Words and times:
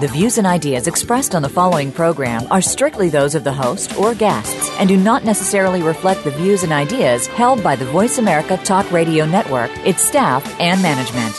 The 0.00 0.08
views 0.08 0.38
and 0.38 0.46
ideas 0.46 0.86
expressed 0.86 1.34
on 1.34 1.42
the 1.42 1.48
following 1.50 1.92
program 1.92 2.50
are 2.50 2.62
strictly 2.62 3.10
those 3.10 3.34
of 3.34 3.44
the 3.44 3.52
host 3.52 3.94
or 3.98 4.14
guests 4.14 4.70
and 4.78 4.88
do 4.88 4.96
not 4.96 5.26
necessarily 5.26 5.82
reflect 5.82 6.24
the 6.24 6.30
views 6.30 6.62
and 6.62 6.72
ideas 6.72 7.26
held 7.26 7.62
by 7.62 7.76
the 7.76 7.84
Voice 7.84 8.16
America 8.16 8.56
Talk 8.64 8.90
Radio 8.90 9.26
Network, 9.26 9.70
its 9.86 10.02
staff, 10.02 10.58
and 10.58 10.80
management. 10.80 11.34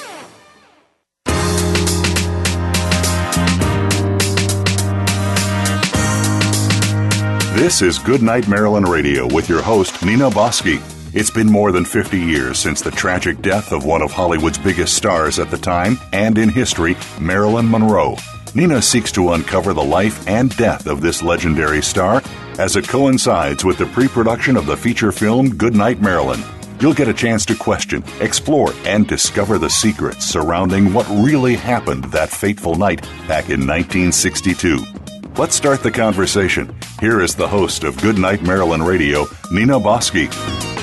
This 7.57 7.81
is 7.81 7.97
Goodnight 7.97 8.47
Marilyn 8.47 8.83
Radio 8.83 9.25
with 9.33 9.49
your 9.49 9.63
host, 9.63 10.05
Nina 10.05 10.29
Bosky. 10.29 10.79
It's 11.15 11.31
been 11.31 11.51
more 11.51 11.71
than 11.71 11.83
50 11.83 12.19
years 12.19 12.59
since 12.59 12.81
the 12.81 12.91
tragic 12.91 13.41
death 13.41 13.71
of 13.71 13.85
one 13.85 14.03
of 14.03 14.11
Hollywood's 14.11 14.59
biggest 14.59 14.93
stars 14.93 15.39
at 15.39 15.49
the 15.49 15.57
time 15.57 15.97
and 16.13 16.37
in 16.37 16.49
history, 16.49 16.95
Marilyn 17.19 17.67
Monroe. 17.67 18.17
Nina 18.53 18.81
seeks 18.81 19.11
to 19.13 19.31
uncover 19.31 19.73
the 19.73 19.83
life 19.83 20.27
and 20.27 20.55
death 20.57 20.85
of 20.87 20.99
this 20.99 21.23
legendary 21.23 21.81
star 21.81 22.21
as 22.59 22.75
it 22.75 22.87
coincides 22.87 23.63
with 23.63 23.77
the 23.77 23.85
pre 23.87 24.07
production 24.07 24.57
of 24.57 24.65
the 24.65 24.75
feature 24.75 25.11
film 25.11 25.55
Goodnight 25.55 26.01
Marilyn. 26.01 26.43
You'll 26.81 26.93
get 26.93 27.07
a 27.07 27.13
chance 27.13 27.45
to 27.45 27.55
question, 27.55 28.03
explore, 28.19 28.73
and 28.85 29.07
discover 29.07 29.57
the 29.57 29.69
secrets 29.69 30.25
surrounding 30.25 30.93
what 30.93 31.07
really 31.09 31.55
happened 31.55 32.05
that 32.05 32.29
fateful 32.29 32.75
night 32.75 33.01
back 33.27 33.49
in 33.49 33.65
1962. 33.67 34.79
Let's 35.37 35.55
start 35.55 35.81
the 35.81 35.91
conversation. 35.91 36.75
Here 36.99 37.21
is 37.21 37.35
the 37.35 37.47
host 37.47 37.83
of 37.83 38.01
Goodnight 38.01 38.41
Marilyn 38.41 38.83
Radio, 38.83 39.27
Nina 39.51 39.79
Bosky. 39.79 40.80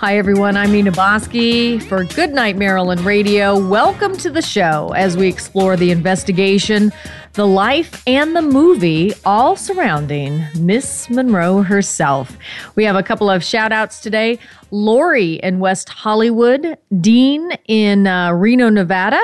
Hi, 0.00 0.16
everyone. 0.16 0.56
I'm 0.56 0.72
Nina 0.72 0.92
Bosky 0.92 1.78
for 1.82 2.04
Goodnight 2.04 2.56
Marilyn 2.56 3.04
Radio. 3.04 3.62
Welcome 3.62 4.16
to 4.16 4.30
the 4.30 4.40
show 4.40 4.94
as 4.96 5.14
we 5.14 5.28
explore 5.28 5.76
the 5.76 5.90
investigation, 5.90 6.90
the 7.34 7.46
life, 7.46 8.02
and 8.06 8.34
the 8.34 8.40
movie 8.40 9.12
all 9.26 9.56
surrounding 9.56 10.42
Miss 10.58 11.10
Monroe 11.10 11.60
herself. 11.60 12.34
We 12.76 12.84
have 12.84 12.96
a 12.96 13.02
couple 13.02 13.28
of 13.28 13.44
shout 13.44 13.72
outs 13.72 14.00
today 14.00 14.38
Lori 14.70 15.34
in 15.34 15.58
West 15.58 15.90
Hollywood, 15.90 16.78
Dean 16.98 17.50
in 17.68 18.06
uh, 18.06 18.32
Reno, 18.32 18.70
Nevada, 18.70 19.20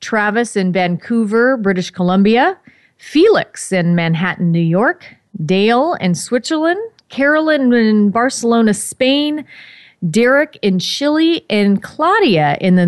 Travis 0.00 0.54
in 0.54 0.70
Vancouver, 0.70 1.56
British 1.56 1.90
Columbia, 1.90 2.58
Felix 2.98 3.72
in 3.72 3.94
Manhattan, 3.94 4.52
New 4.52 4.60
York, 4.60 5.06
Dale 5.46 5.94
in 5.94 6.14
Switzerland, 6.14 6.78
Carolyn 7.08 7.72
in 7.72 8.10
Barcelona, 8.10 8.74
Spain. 8.74 9.46
Derek 10.08 10.58
in 10.62 10.78
Chile, 10.78 11.44
and 11.50 11.82
Claudia 11.82 12.56
in 12.60 12.76
the 12.76 12.86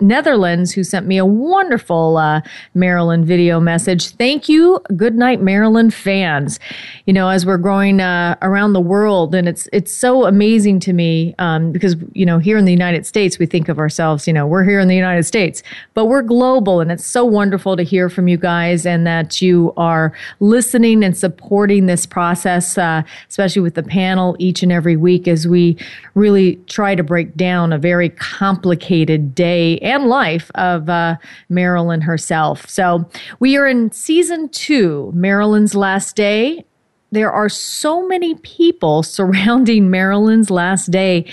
Netherlands, 0.00 0.72
who 0.72 0.84
sent 0.84 1.06
me 1.06 1.18
a 1.18 1.26
wonderful 1.26 2.16
uh, 2.16 2.40
Marilyn 2.74 3.24
video 3.24 3.58
message. 3.58 4.10
Thank 4.10 4.48
you. 4.48 4.80
Good 4.94 5.16
night, 5.16 5.40
Marilyn 5.40 5.90
fans. 5.90 6.60
You 7.06 7.14
know, 7.14 7.28
as 7.30 7.44
we're 7.44 7.58
growing 7.58 8.00
uh, 8.00 8.36
around 8.42 8.74
the 8.74 8.80
world, 8.80 9.34
and 9.34 9.48
it's 9.48 9.68
it's 9.72 9.92
so 9.92 10.26
amazing 10.26 10.78
to 10.80 10.92
me 10.92 11.34
um, 11.40 11.72
because 11.72 11.96
you 12.12 12.24
know 12.24 12.38
here 12.38 12.56
in 12.56 12.64
the 12.64 12.72
United 12.72 13.06
States 13.06 13.40
we 13.40 13.46
think 13.46 13.68
of 13.68 13.80
ourselves, 13.80 14.28
you 14.28 14.32
know, 14.32 14.46
we're 14.46 14.64
here 14.64 14.78
in 14.78 14.86
the 14.86 14.94
United 14.94 15.24
States, 15.24 15.64
but 15.94 16.04
we're 16.04 16.22
global, 16.22 16.80
and 16.80 16.92
it's 16.92 17.06
so 17.06 17.24
wonderful 17.24 17.76
to 17.76 17.82
hear 17.82 18.08
from 18.08 18.28
you 18.28 18.36
guys 18.36 18.86
and 18.86 19.04
that 19.04 19.42
you 19.42 19.72
are 19.76 20.12
listening 20.38 21.02
and 21.02 21.16
supporting 21.16 21.86
this 21.86 22.06
process, 22.06 22.78
uh, 22.78 23.02
especially 23.28 23.62
with 23.62 23.74
the 23.74 23.82
panel 23.82 24.36
each 24.38 24.62
and 24.62 24.70
every 24.70 24.96
week 24.96 25.26
as 25.26 25.48
we 25.48 25.76
really 26.14 26.51
try 26.66 26.94
to 26.94 27.02
break 27.02 27.36
down 27.36 27.72
a 27.72 27.78
very 27.78 28.08
complicated 28.08 29.34
day 29.34 29.78
and 29.78 30.06
life 30.06 30.50
of 30.54 30.88
uh, 30.88 31.16
Marilyn 31.48 32.00
herself. 32.00 32.68
So 32.68 33.08
we 33.40 33.56
are 33.56 33.66
in 33.66 33.90
season 33.92 34.48
two, 34.48 35.10
Marilyn's 35.14 35.74
Last 35.74 36.16
Day. 36.16 36.64
There 37.10 37.32
are 37.32 37.48
so 37.48 38.06
many 38.06 38.34
people 38.36 39.02
surrounding 39.02 39.90
Marilyn's 39.90 40.50
last 40.50 40.90
day 40.90 41.26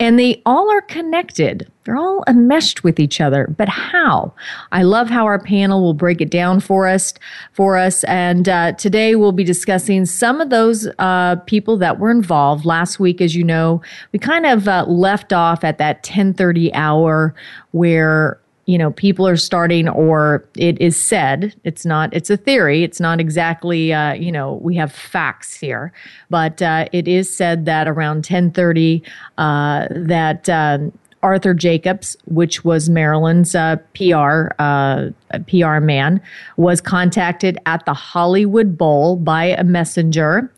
and 0.00 0.18
they 0.18 0.42
all 0.44 0.70
are 0.70 0.80
connected. 0.80 1.70
They're 1.84 1.96
all 1.96 2.24
enmeshed 2.26 2.82
with 2.82 2.98
each 2.98 3.20
other. 3.20 3.46
But 3.56 3.68
how? 3.68 4.32
I 4.72 4.82
love 4.82 5.08
how 5.08 5.24
our 5.24 5.38
panel 5.38 5.82
will 5.82 5.94
break 5.94 6.20
it 6.20 6.30
down 6.30 6.60
for 6.60 6.88
us. 6.88 7.14
For 7.52 7.76
us, 7.76 8.04
and 8.04 8.48
uh, 8.48 8.72
today 8.72 9.14
we'll 9.14 9.32
be 9.32 9.44
discussing 9.44 10.06
some 10.06 10.40
of 10.40 10.50
those 10.50 10.88
uh, 10.98 11.36
people 11.46 11.76
that 11.78 11.98
were 11.98 12.10
involved 12.10 12.64
last 12.64 12.98
week. 12.98 13.20
As 13.20 13.36
you 13.36 13.44
know, 13.44 13.82
we 14.12 14.18
kind 14.18 14.46
of 14.46 14.66
uh, 14.66 14.84
left 14.88 15.32
off 15.32 15.62
at 15.62 15.78
that 15.78 16.02
10:30 16.02 16.70
hour 16.74 17.34
where 17.72 18.40
you 18.66 18.78
know 18.78 18.90
people 18.92 19.26
are 19.26 19.36
starting 19.36 19.88
or 19.88 20.44
it 20.56 20.80
is 20.80 20.96
said 20.96 21.54
it's 21.64 21.84
not 21.84 22.12
it's 22.12 22.30
a 22.30 22.36
theory 22.36 22.82
it's 22.82 23.00
not 23.00 23.20
exactly 23.20 23.92
uh, 23.92 24.14
you 24.14 24.32
know 24.32 24.54
we 24.62 24.74
have 24.74 24.92
facts 24.92 25.54
here 25.54 25.92
but 26.30 26.62
uh, 26.62 26.86
it 26.92 27.06
is 27.06 27.34
said 27.34 27.64
that 27.66 27.86
around 27.88 28.16
1030 28.16 29.02
uh, 29.38 29.86
that 29.90 30.48
um, 30.48 30.92
Arthur 31.22 31.54
Jacobs, 31.54 32.18
which 32.26 32.64
was 32.66 32.90
marilyn's 32.90 33.54
uh, 33.54 33.76
PR 33.94 34.48
uh, 34.58 35.08
PR 35.48 35.80
man, 35.80 36.20
was 36.58 36.82
contacted 36.82 37.58
at 37.64 37.84
the 37.86 37.94
Hollywood 37.94 38.76
Bowl 38.76 39.16
by 39.16 39.44
a 39.46 39.64
messenger 39.64 40.52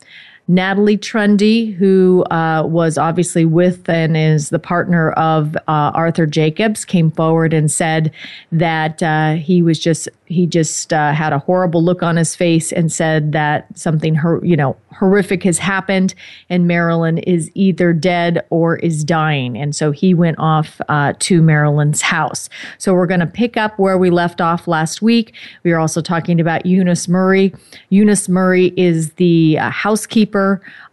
Natalie 0.48 0.96
Trundy, 0.96 1.74
who 1.74 2.24
uh, 2.30 2.62
was 2.64 2.96
obviously 2.96 3.44
with 3.44 3.88
and 3.88 4.16
is 4.16 4.50
the 4.50 4.60
partner 4.60 5.10
of 5.12 5.56
uh, 5.56 5.60
Arthur 5.66 6.24
Jacobs, 6.24 6.84
came 6.84 7.10
forward 7.10 7.52
and 7.52 7.70
said 7.70 8.12
that 8.52 9.02
uh, 9.02 9.34
he 9.34 9.60
was 9.60 9.78
just 9.78 10.08
he 10.26 10.46
just 10.46 10.92
uh, 10.92 11.12
had 11.12 11.32
a 11.32 11.38
horrible 11.38 11.82
look 11.82 12.02
on 12.02 12.16
his 12.16 12.34
face 12.34 12.72
and 12.72 12.92
said 12.92 13.32
that 13.32 13.66
something 13.76 14.18
you 14.42 14.56
know 14.56 14.76
horrific 14.92 15.42
has 15.42 15.58
happened 15.58 16.14
and 16.48 16.66
Marilyn 16.66 17.18
is 17.18 17.50
either 17.54 17.92
dead 17.92 18.44
or 18.50 18.76
is 18.76 19.02
dying, 19.02 19.56
and 19.56 19.74
so 19.74 19.90
he 19.90 20.14
went 20.14 20.38
off 20.38 20.80
uh, 20.88 21.14
to 21.18 21.42
Marilyn's 21.42 22.02
house. 22.02 22.48
So 22.78 22.94
we're 22.94 23.06
going 23.06 23.20
to 23.20 23.26
pick 23.26 23.56
up 23.56 23.76
where 23.80 23.98
we 23.98 24.10
left 24.10 24.40
off 24.40 24.68
last 24.68 25.02
week. 25.02 25.34
We 25.64 25.72
are 25.72 25.80
also 25.80 26.00
talking 26.00 26.40
about 26.40 26.66
Eunice 26.66 27.08
Murray. 27.08 27.52
Eunice 27.88 28.28
Murray 28.28 28.72
is 28.76 29.12
the 29.14 29.58
uh, 29.58 29.70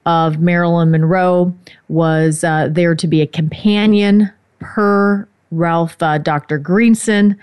of 0.06 0.40
Marilyn 0.40 0.92
Monroe 0.92 1.54
was 1.88 2.44
uh, 2.44 2.68
there 2.70 2.96
to 2.96 3.08
be 3.08 3.22
a 3.22 3.28
companion 3.28 4.32
per 4.60 5.28
Ralph 5.54 6.02
uh, 6.02 6.18
Dr. 6.18 6.58
Greenson. 6.58 7.38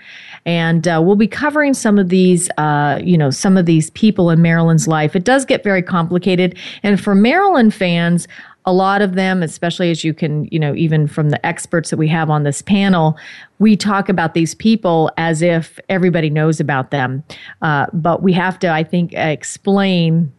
And 0.45 0.87
uh, 0.87 1.01
we'll 1.03 1.15
be 1.15 1.27
covering 1.27 1.73
some 1.73 1.97
of 1.97 2.09
these, 2.09 2.49
uh, 2.57 2.99
you 3.03 3.17
know, 3.17 3.29
some 3.29 3.57
of 3.57 3.65
these 3.65 3.89
people 3.91 4.29
in 4.29 4.41
Marilyn's 4.41 4.87
life. 4.87 5.15
It 5.15 5.23
does 5.23 5.45
get 5.45 5.63
very 5.63 5.81
complicated. 5.81 6.57
And 6.83 6.99
for 6.99 7.15
Marilyn 7.15 7.71
fans, 7.71 8.27
a 8.65 8.73
lot 8.73 9.01
of 9.01 9.15
them, 9.15 9.41
especially 9.41 9.89
as 9.89 10.03
you 10.03 10.13
can, 10.13 10.45
you 10.51 10.59
know, 10.59 10.75
even 10.75 11.07
from 11.07 11.29
the 11.29 11.43
experts 11.45 11.89
that 11.89 11.97
we 11.97 12.07
have 12.09 12.29
on 12.29 12.43
this 12.43 12.61
panel, 12.61 13.17
we 13.57 13.75
talk 13.75 14.07
about 14.07 14.33
these 14.33 14.53
people 14.53 15.09
as 15.17 15.41
if 15.41 15.79
everybody 15.89 16.29
knows 16.29 16.59
about 16.59 16.91
them. 16.91 17.23
Uh, 17.61 17.87
but 17.91 18.21
we 18.21 18.33
have 18.33 18.59
to, 18.59 18.71
I 18.71 18.83
think, 18.83 19.13
explain 19.13 20.31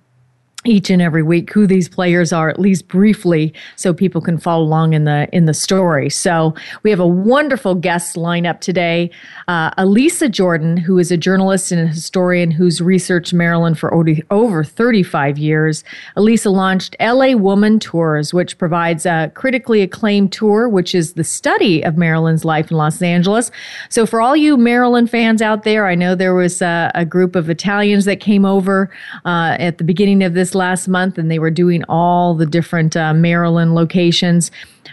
each 0.65 0.91
and 0.91 1.03
every 1.03 1.23
week 1.23 1.53
who 1.53 1.67
these 1.67 1.89
players 1.89 2.33
are 2.33 2.49
at 2.49 2.61
least 2.61 2.87
briefly 2.87 3.53
so 3.75 3.93
people 3.93 4.21
can 4.21 4.39
follow 4.39 4.62
along 4.62 4.93
in 4.93 5.05
the 5.05 5.28
in 5.33 5.47
the 5.47 5.55
story. 5.55 6.09
So 6.09 6.55
we 6.84 6.91
have 6.91 7.00
a 7.00 7.06
wonderful 7.06 7.75
guest 7.75 8.14
lineup 8.17 8.61
today 8.61 9.11
uh, 9.49 9.70
elisa 9.76 10.29
jordan 10.29 10.76
who 10.76 10.99
is 10.99 11.11
a 11.11 11.17
journalist 11.17 11.73
and 11.73 11.81
a 11.81 11.87
historian 11.87 12.50
who's 12.50 12.81
researched 12.81 13.35
marilyn 13.35 13.75
for 13.75 13.93
over 14.31 14.64
35 14.64 15.38
years. 15.38 15.85
Elisa 16.17 16.50
launched 16.50 16.94
la 17.00 17.35
woman 17.35 17.79
tours 17.81 18.32
which 18.32 18.56
provides 18.59 19.05
a 19.05 19.32
critically 19.35 19.82
acclaimed 19.82 20.32
tour 20.32 20.69
which 20.69 20.94
is 20.94 21.14
the 21.14 21.25
study 21.25 21.82
of 21.82 21.97
marilyn's 21.97 22.44
life 22.44 22.70
in 22.70 22.76
los 22.76 23.03
angeles. 23.03 23.50
So 23.88 24.06
for 24.06 24.20
all 24.20 24.37
you 24.37 24.56
marilyn 24.56 25.09
fans 25.09 25.43
out 25.43 25.64
there 25.64 25.87
i 25.87 25.97
know 25.97 26.14
there 26.14 26.35
was 26.35 26.62
a, 26.62 26.93
a 26.94 27.05
group 27.05 27.35
of 27.35 27.50
italians 27.50 28.05
that 28.05 28.20
came 28.20 28.44
over 28.44 28.91
uh, 29.25 29.56
at 29.59 29.79
the 29.79 29.85
beginning 29.85 30.23
of 30.23 30.35
this 30.35 30.51
last 30.54 30.88
month 30.88 31.19
and 31.19 31.31
they 31.31 31.38
were 31.38 31.50
doing 31.50 31.84
all 31.88 32.34
the 32.34 32.46
different 32.46 32.96
uh, 32.96 33.14
Marilyn 33.14 33.75
locations. 33.75 34.50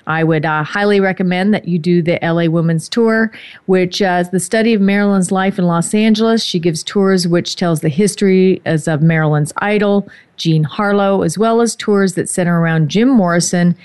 I 0.07 0.23
would 0.23 0.45
uh, 0.45 0.63
highly 0.63 0.99
recommend 0.99 1.53
that 1.53 1.67
you 1.67 1.77
do 1.77 2.01
the 2.01 2.19
LA 2.21 2.45
Women's 2.45 2.89
Tour, 2.89 3.31
which 3.67 4.01
uh, 4.01 4.19
is 4.21 4.29
the 4.31 4.39
study 4.39 4.73
of 4.73 4.81
Marilyn's 4.81 5.31
life 5.31 5.59
in 5.59 5.65
Los 5.65 5.93
Angeles. 5.93 6.43
She 6.43 6.59
gives 6.59 6.83
tours 6.83 7.27
which 7.27 7.55
tells 7.55 7.81
the 7.81 7.89
history 7.89 8.61
as 8.65 8.87
of 8.87 9.01
Marilyn's 9.01 9.53
idol, 9.57 10.07
Jean 10.37 10.63
Harlow, 10.63 11.21
as 11.21 11.37
well 11.37 11.61
as 11.61 11.75
tours 11.75 12.13
that 12.13 12.29
center 12.29 12.59
around 12.59 12.89
Jim 12.89 13.09
Morrison 13.09 13.75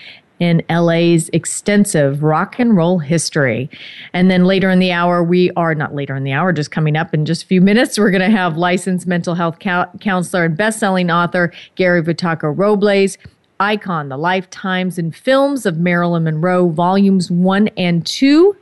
in 0.44 0.62
LA's 0.69 1.31
extensive 1.32 2.23
rock 2.23 2.58
and 2.58 2.76
roll 2.76 2.99
history. 2.99 3.70
And 4.12 4.31
then 4.31 4.44
later 4.44 4.69
in 4.69 4.79
the 4.79 4.93
hour, 4.93 5.25
we 5.25 5.50
are 5.52 5.75
not 5.75 5.94
later 5.94 6.14
in 6.14 6.23
the 6.23 6.32
hour, 6.32 6.52
just 6.52 6.70
coming 6.70 6.96
up 6.96 7.14
in 7.14 7.25
just 7.25 7.44
a 7.44 7.46
few 7.46 7.62
minutes, 7.62 7.99
we're 7.99 8.11
going 8.11 8.31
to 8.31 8.37
have 8.37 8.58
licensed 8.58 9.06
mental 9.06 9.35
health 9.35 9.58
counselor 9.58 10.44
and 10.44 10.56
best-selling 10.56 11.11
author 11.11 11.50
Gary 11.76 12.02
Vitacco 12.02 12.52
Robles 12.56 13.17
Icon, 13.61 14.08
The 14.11 14.19
Lifetimes 14.19 14.99
and 14.99 15.14
Films 15.14 15.64
of 15.64 15.79
Marilyn 15.79 16.25
Monroe, 16.25 16.69
Volumes 16.69 17.31
1 17.31 17.69
and 17.76 18.05
2. 18.05 18.55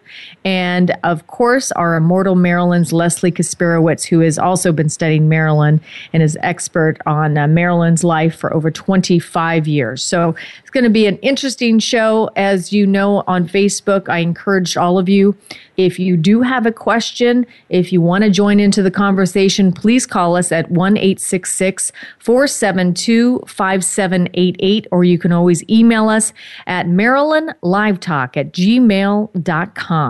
And 0.44 0.96
of 1.04 1.26
course, 1.26 1.72
our 1.72 1.94
immortal 1.94 2.34
Marilyn's 2.34 2.92
Leslie 2.92 3.32
Kasperowicz, 3.32 4.04
who 4.04 4.20
has 4.20 4.38
also 4.38 4.72
been 4.72 4.88
studying 4.88 5.28
Marilyn 5.28 5.80
and 6.12 6.22
is 6.22 6.36
expert 6.42 6.98
on 7.06 7.38
uh, 7.38 7.46
Marilyn's 7.46 8.04
life 8.04 8.34
for 8.34 8.52
over 8.52 8.70
25 8.70 9.68
years. 9.68 10.02
So 10.02 10.34
it's 10.60 10.70
going 10.70 10.84
to 10.84 10.90
be 10.90 11.06
an 11.06 11.18
interesting 11.18 11.78
show. 11.78 12.30
As 12.36 12.72
you 12.72 12.86
know, 12.86 13.22
on 13.26 13.48
Facebook, 13.48 14.08
I 14.08 14.18
encourage 14.18 14.76
all 14.76 14.98
of 14.98 15.08
you 15.08 15.36
if 15.76 15.98
you 15.98 16.16
do 16.16 16.40
have 16.42 16.64
a 16.66 16.72
question, 16.72 17.44
if 17.68 17.92
you 17.92 18.00
want 18.00 18.24
to 18.24 18.30
join 18.30 18.58
into 18.60 18.82
the 18.82 18.90
conversation, 18.90 19.70
please 19.72 20.06
call 20.06 20.36
us 20.36 20.52
at 20.52 20.70
1 20.70 20.96
472 20.96 23.44
5788, 23.46 24.86
or 24.90 25.04
you 25.04 25.18
can 25.18 25.32
always 25.32 25.62
email 25.70 26.08
us 26.08 26.32
at 26.66 26.86
marilynlivetalk 26.86 28.36
at 28.36 28.52
gmail.com. 28.52 30.01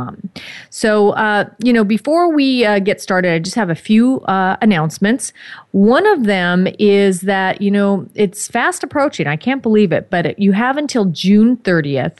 So, 0.71 1.11
uh, 1.11 1.45
you 1.63 1.73
know, 1.73 1.85
before 1.85 2.33
we 2.33 2.65
uh, 2.65 2.79
get 2.79 3.01
started, 3.01 3.33
I 3.33 3.39
just 3.39 3.57
have 3.57 3.71
a 3.71 3.75
few 3.75 4.21
uh, 4.23 4.57
announcements. 4.61 5.33
One 5.73 6.07
of 6.07 6.25
them 6.25 6.67
is 6.79 7.23
that, 7.23 7.61
you 7.61 7.71
know, 7.71 8.07
it's 8.15 8.49
fast 8.49 8.83
approaching. 8.83 9.27
I 9.27 9.37
can't 9.37 9.63
believe 9.63 9.93
it, 9.93 10.11
but 10.11 10.39
you 10.39 10.53
have 10.53 10.77
until 10.77 11.07
June 11.07 11.57
30th 11.59 12.19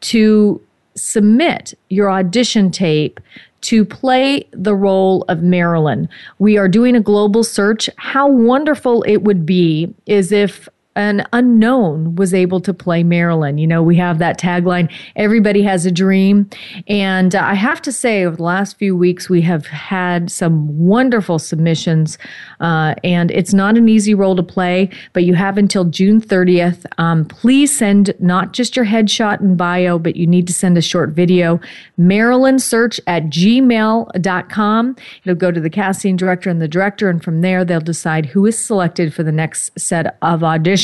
to 0.00 0.60
submit 0.94 1.74
your 1.88 2.10
audition 2.10 2.70
tape 2.70 3.20
to 3.62 3.84
play 3.84 4.46
the 4.52 4.74
role 4.74 5.24
of 5.28 5.42
Marilyn. 5.42 6.06
We 6.38 6.58
are 6.58 6.68
doing 6.68 6.94
a 6.94 7.00
global 7.00 7.42
search. 7.42 7.88
How 7.96 8.28
wonderful 8.28 9.02
it 9.04 9.22
would 9.22 9.46
be 9.46 9.92
is 10.04 10.32
if 10.32 10.68
an 10.96 11.26
unknown 11.32 12.14
was 12.14 12.32
able 12.32 12.60
to 12.60 12.72
play 12.72 13.02
Marilyn. 13.02 13.58
You 13.58 13.66
know, 13.66 13.82
we 13.82 13.96
have 13.96 14.18
that 14.18 14.38
tagline, 14.38 14.92
everybody 15.16 15.62
has 15.62 15.86
a 15.86 15.90
dream. 15.90 16.48
And 16.86 17.34
uh, 17.34 17.40
I 17.42 17.54
have 17.54 17.82
to 17.82 17.92
say, 17.92 18.24
over 18.24 18.36
the 18.36 18.42
last 18.42 18.76
few 18.76 18.96
weeks, 18.96 19.28
we 19.28 19.40
have 19.42 19.66
had 19.66 20.30
some 20.30 20.78
wonderful 20.78 21.38
submissions. 21.38 22.16
Uh, 22.60 22.94
and 23.02 23.30
it's 23.32 23.52
not 23.52 23.76
an 23.76 23.88
easy 23.88 24.14
role 24.14 24.36
to 24.36 24.42
play, 24.42 24.88
but 25.12 25.24
you 25.24 25.34
have 25.34 25.58
until 25.58 25.84
June 25.84 26.20
30th. 26.20 26.84
Um, 26.98 27.24
please 27.24 27.76
send 27.76 28.14
not 28.20 28.52
just 28.52 28.76
your 28.76 28.86
headshot 28.86 29.40
and 29.40 29.56
bio, 29.56 29.98
but 29.98 30.14
you 30.14 30.26
need 30.26 30.46
to 30.46 30.52
send 30.52 30.78
a 30.78 30.82
short 30.82 31.10
video. 31.10 31.60
Marilyn 31.96 32.58
search 32.58 33.00
at 33.06 33.24
gmail.com. 33.24 34.96
It'll 35.24 35.34
go 35.34 35.50
to 35.50 35.60
the 35.60 35.70
casting 35.70 36.16
director 36.16 36.50
and 36.50 36.62
the 36.62 36.68
director, 36.68 37.08
and 37.08 37.22
from 37.22 37.40
there, 37.40 37.64
they'll 37.64 37.80
decide 37.80 38.26
who 38.26 38.46
is 38.46 38.64
selected 38.64 39.12
for 39.12 39.24
the 39.24 39.32
next 39.32 39.72
set 39.78 40.16
of 40.22 40.40
auditions. 40.40 40.83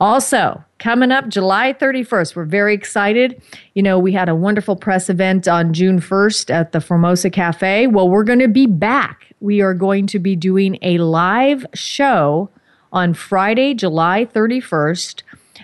Also, 0.00 0.64
coming 0.78 1.10
up 1.10 1.28
July 1.28 1.72
31st, 1.72 2.36
we're 2.36 2.44
very 2.44 2.74
excited. 2.74 3.40
You 3.74 3.82
know, 3.82 3.98
we 3.98 4.12
had 4.12 4.28
a 4.28 4.34
wonderful 4.34 4.76
press 4.76 5.08
event 5.08 5.48
on 5.48 5.72
June 5.72 6.00
1st 6.00 6.50
at 6.50 6.72
the 6.72 6.80
Formosa 6.80 7.30
Cafe. 7.30 7.86
Well, 7.86 8.08
we're 8.08 8.24
going 8.24 8.38
to 8.38 8.48
be 8.48 8.66
back. 8.66 9.26
We 9.40 9.60
are 9.60 9.74
going 9.74 10.06
to 10.08 10.18
be 10.18 10.36
doing 10.36 10.78
a 10.82 10.98
live 10.98 11.66
show 11.74 12.50
on 12.92 13.14
Friday, 13.14 13.74
July 13.74 14.26
31st 14.26 15.22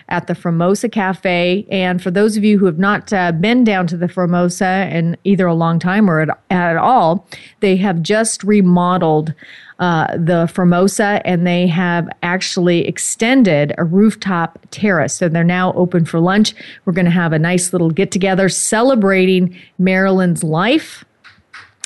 at 0.09 0.27
the 0.27 0.35
Formosa 0.35 0.89
Cafe. 0.89 1.65
And 1.69 2.01
for 2.01 2.11
those 2.11 2.35
of 2.35 2.43
you 2.43 2.57
who 2.57 2.65
have 2.65 2.79
not 2.79 3.13
uh, 3.13 3.31
been 3.31 3.63
down 3.63 3.87
to 3.87 3.97
the 3.97 4.07
Formosa 4.07 4.89
in 4.91 5.15
either 5.23 5.45
a 5.45 5.53
long 5.53 5.79
time 5.79 6.09
or 6.09 6.21
at, 6.21 6.29
at 6.49 6.77
all, 6.77 7.27
they 7.59 7.77
have 7.77 8.01
just 8.01 8.43
remodeled 8.43 9.33
uh, 9.79 10.07
the 10.17 10.49
Formosa, 10.53 11.21
and 11.25 11.47
they 11.47 11.65
have 11.67 12.07
actually 12.21 12.85
extended 12.85 13.73
a 13.77 13.83
rooftop 13.83 14.59
terrace. 14.71 15.15
So 15.15 15.29
they're 15.29 15.43
now 15.43 15.73
open 15.73 16.05
for 16.05 16.19
lunch. 16.19 16.53
We're 16.85 16.93
going 16.93 17.05
to 17.05 17.11
have 17.11 17.33
a 17.33 17.39
nice 17.39 17.71
little 17.71 17.89
get 17.89 18.11
together 18.11 18.49
celebrating 18.49 19.57
Marilyn's 19.77 20.43
life. 20.43 21.05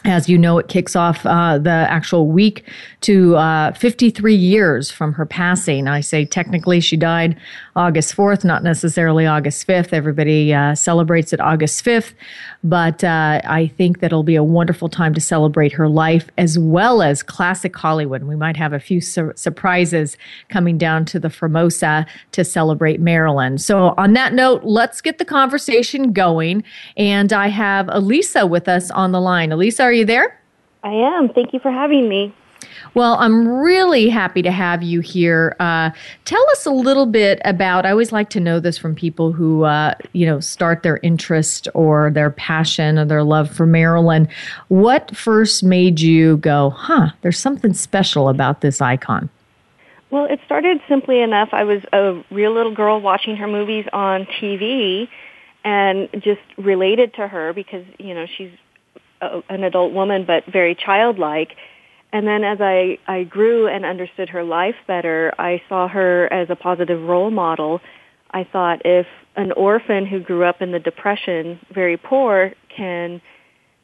As 0.05 0.27
you 0.27 0.37
know, 0.37 0.57
it 0.57 0.67
kicks 0.67 0.97
off 0.97 1.25
uh, 1.25 1.57
the 1.59 1.69
actual 1.69 2.27
week 2.27 2.67
to 3.01 3.37
uh, 3.37 3.71
53 3.73 4.35
years 4.35 4.91
from 4.91 5.13
her 5.13 5.25
passing. 5.25 5.87
I 5.87 6.01
say 6.01 6.25
technically 6.25 6.81
she 6.81 6.97
died 6.97 7.37
August 7.77 8.13
4th, 8.13 8.43
not 8.43 8.63
necessarily 8.63 9.25
August 9.25 9.65
5th. 9.65 9.93
Everybody 9.93 10.53
uh, 10.53 10.75
celebrates 10.75 11.31
it 11.31 11.39
August 11.39 11.85
5th. 11.85 12.13
But 12.63 13.03
uh, 13.03 13.41
I 13.43 13.67
think 13.67 13.99
that 13.99 14.07
it'll 14.07 14.23
be 14.23 14.35
a 14.35 14.43
wonderful 14.43 14.87
time 14.87 15.13
to 15.15 15.21
celebrate 15.21 15.73
her 15.73 15.89
life 15.89 16.29
as 16.37 16.57
well 16.57 17.01
as 17.01 17.21
classic 17.21 17.75
Hollywood. 17.75 18.23
We 18.23 18.35
might 18.35 18.55
have 18.55 18.71
a 18.71 18.79
few 18.79 19.01
su- 19.01 19.33
surprises 19.35 20.17
coming 20.49 20.77
down 20.77 21.03
to 21.05 21.19
the 21.19 21.29
Formosa 21.29 22.05
to 22.31 22.43
celebrate 22.45 23.01
Marilyn. 23.01 23.57
So, 23.57 23.93
on 23.97 24.13
that 24.13 24.33
note, 24.33 24.63
let's 24.63 25.01
get 25.01 25.17
the 25.17 25.25
conversation 25.25 26.13
going. 26.13 26.63
And 26.95 27.33
I 27.33 27.47
have 27.47 27.89
Elisa 27.89 28.47
with 28.47 28.67
us 28.69 28.89
on 28.91 29.11
the 29.11 29.19
line. 29.19 29.51
Elisa, 29.51 29.83
are 29.83 29.93
you 29.93 30.05
there? 30.05 30.39
I 30.83 30.91
am. 30.91 31.29
Thank 31.29 31.53
you 31.53 31.59
for 31.59 31.71
having 31.71 32.07
me. 32.07 32.33
Well, 32.95 33.15
I'm 33.15 33.47
really 33.47 34.07
happy 34.07 34.43
to 34.43 34.51
have 34.51 34.83
you 34.83 34.99
here. 34.99 35.55
Uh, 35.59 35.89
tell 36.25 36.45
us 36.51 36.65
a 36.65 36.71
little 36.71 37.07
bit 37.07 37.41
about. 37.43 37.85
I 37.85 37.91
always 37.91 38.11
like 38.11 38.29
to 38.31 38.39
know 38.39 38.59
this 38.59 38.77
from 38.77 38.93
people 38.93 39.31
who, 39.31 39.63
uh, 39.63 39.95
you 40.13 40.27
know, 40.27 40.39
start 40.39 40.83
their 40.83 40.99
interest 41.01 41.67
or 41.73 42.11
their 42.11 42.29
passion 42.29 42.99
or 42.99 43.05
their 43.05 43.23
love 43.23 43.49
for 43.49 43.65
Marilyn. 43.65 44.27
What 44.67 45.15
first 45.15 45.63
made 45.63 46.01
you 46.01 46.37
go, 46.37 46.69
huh? 46.69 47.09
There's 47.21 47.39
something 47.39 47.73
special 47.73 48.29
about 48.29 48.61
this 48.61 48.79
icon. 48.79 49.29
Well, 50.11 50.25
it 50.25 50.39
started 50.45 50.79
simply 50.87 51.21
enough. 51.21 51.49
I 51.51 51.63
was 51.63 51.81
a 51.91 52.23
real 52.29 52.53
little 52.53 52.75
girl 52.75 53.01
watching 53.01 53.35
her 53.37 53.47
movies 53.47 53.85
on 53.91 54.25
TV 54.25 55.07
and 55.63 56.09
just 56.19 56.41
related 56.57 57.15
to 57.15 57.27
her 57.27 57.53
because, 57.53 57.85
you 57.97 58.13
know, 58.13 58.27
she's 58.27 58.51
a, 59.21 59.41
an 59.49 59.63
adult 59.63 59.93
woman 59.93 60.25
but 60.25 60.45
very 60.45 60.75
childlike 60.75 61.55
and 62.13 62.27
then 62.27 62.43
as 62.43 62.59
I, 62.61 62.99
I 63.07 63.23
grew 63.23 63.67
and 63.67 63.83
understood 63.83 64.29
her 64.29 64.43
life 64.43 64.75
better, 64.87 65.33
I 65.39 65.61
saw 65.67 65.87
her 65.87 66.31
as 66.31 66.47
a 66.51 66.55
positive 66.55 67.01
role 67.01 67.31
model. 67.31 67.81
I 68.29 68.43
thought 68.43 68.83
if 68.85 69.07
an 69.35 69.51
orphan 69.53 70.05
who 70.05 70.19
grew 70.19 70.43
up 70.43 70.61
in 70.61 70.71
the 70.71 70.79
Depression, 70.79 71.59
very 71.73 71.97
poor, 71.97 72.53
can 72.75 73.19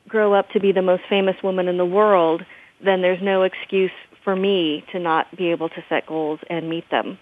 grow 0.08 0.36
up 0.36 0.52
to 0.52 0.60
be 0.60 0.72
the 0.72 0.84
most 0.84 1.04
famous 1.10 1.36
woman 1.44 1.68
in 1.68 1.78
the 1.78 1.86
world, 1.86 2.44
then 2.86 3.02
there's 3.02 3.22
no 3.22 3.42
excuse 3.42 3.92
for 4.24 4.36
me 4.36 4.86
to 4.92 5.00
not 5.00 5.36
be 5.36 5.50
able 5.50 5.70
to 5.70 5.84
set 5.90 6.06
goals 6.06 6.40
and 6.52 6.70
meet 6.70 6.88
them. 6.92 7.18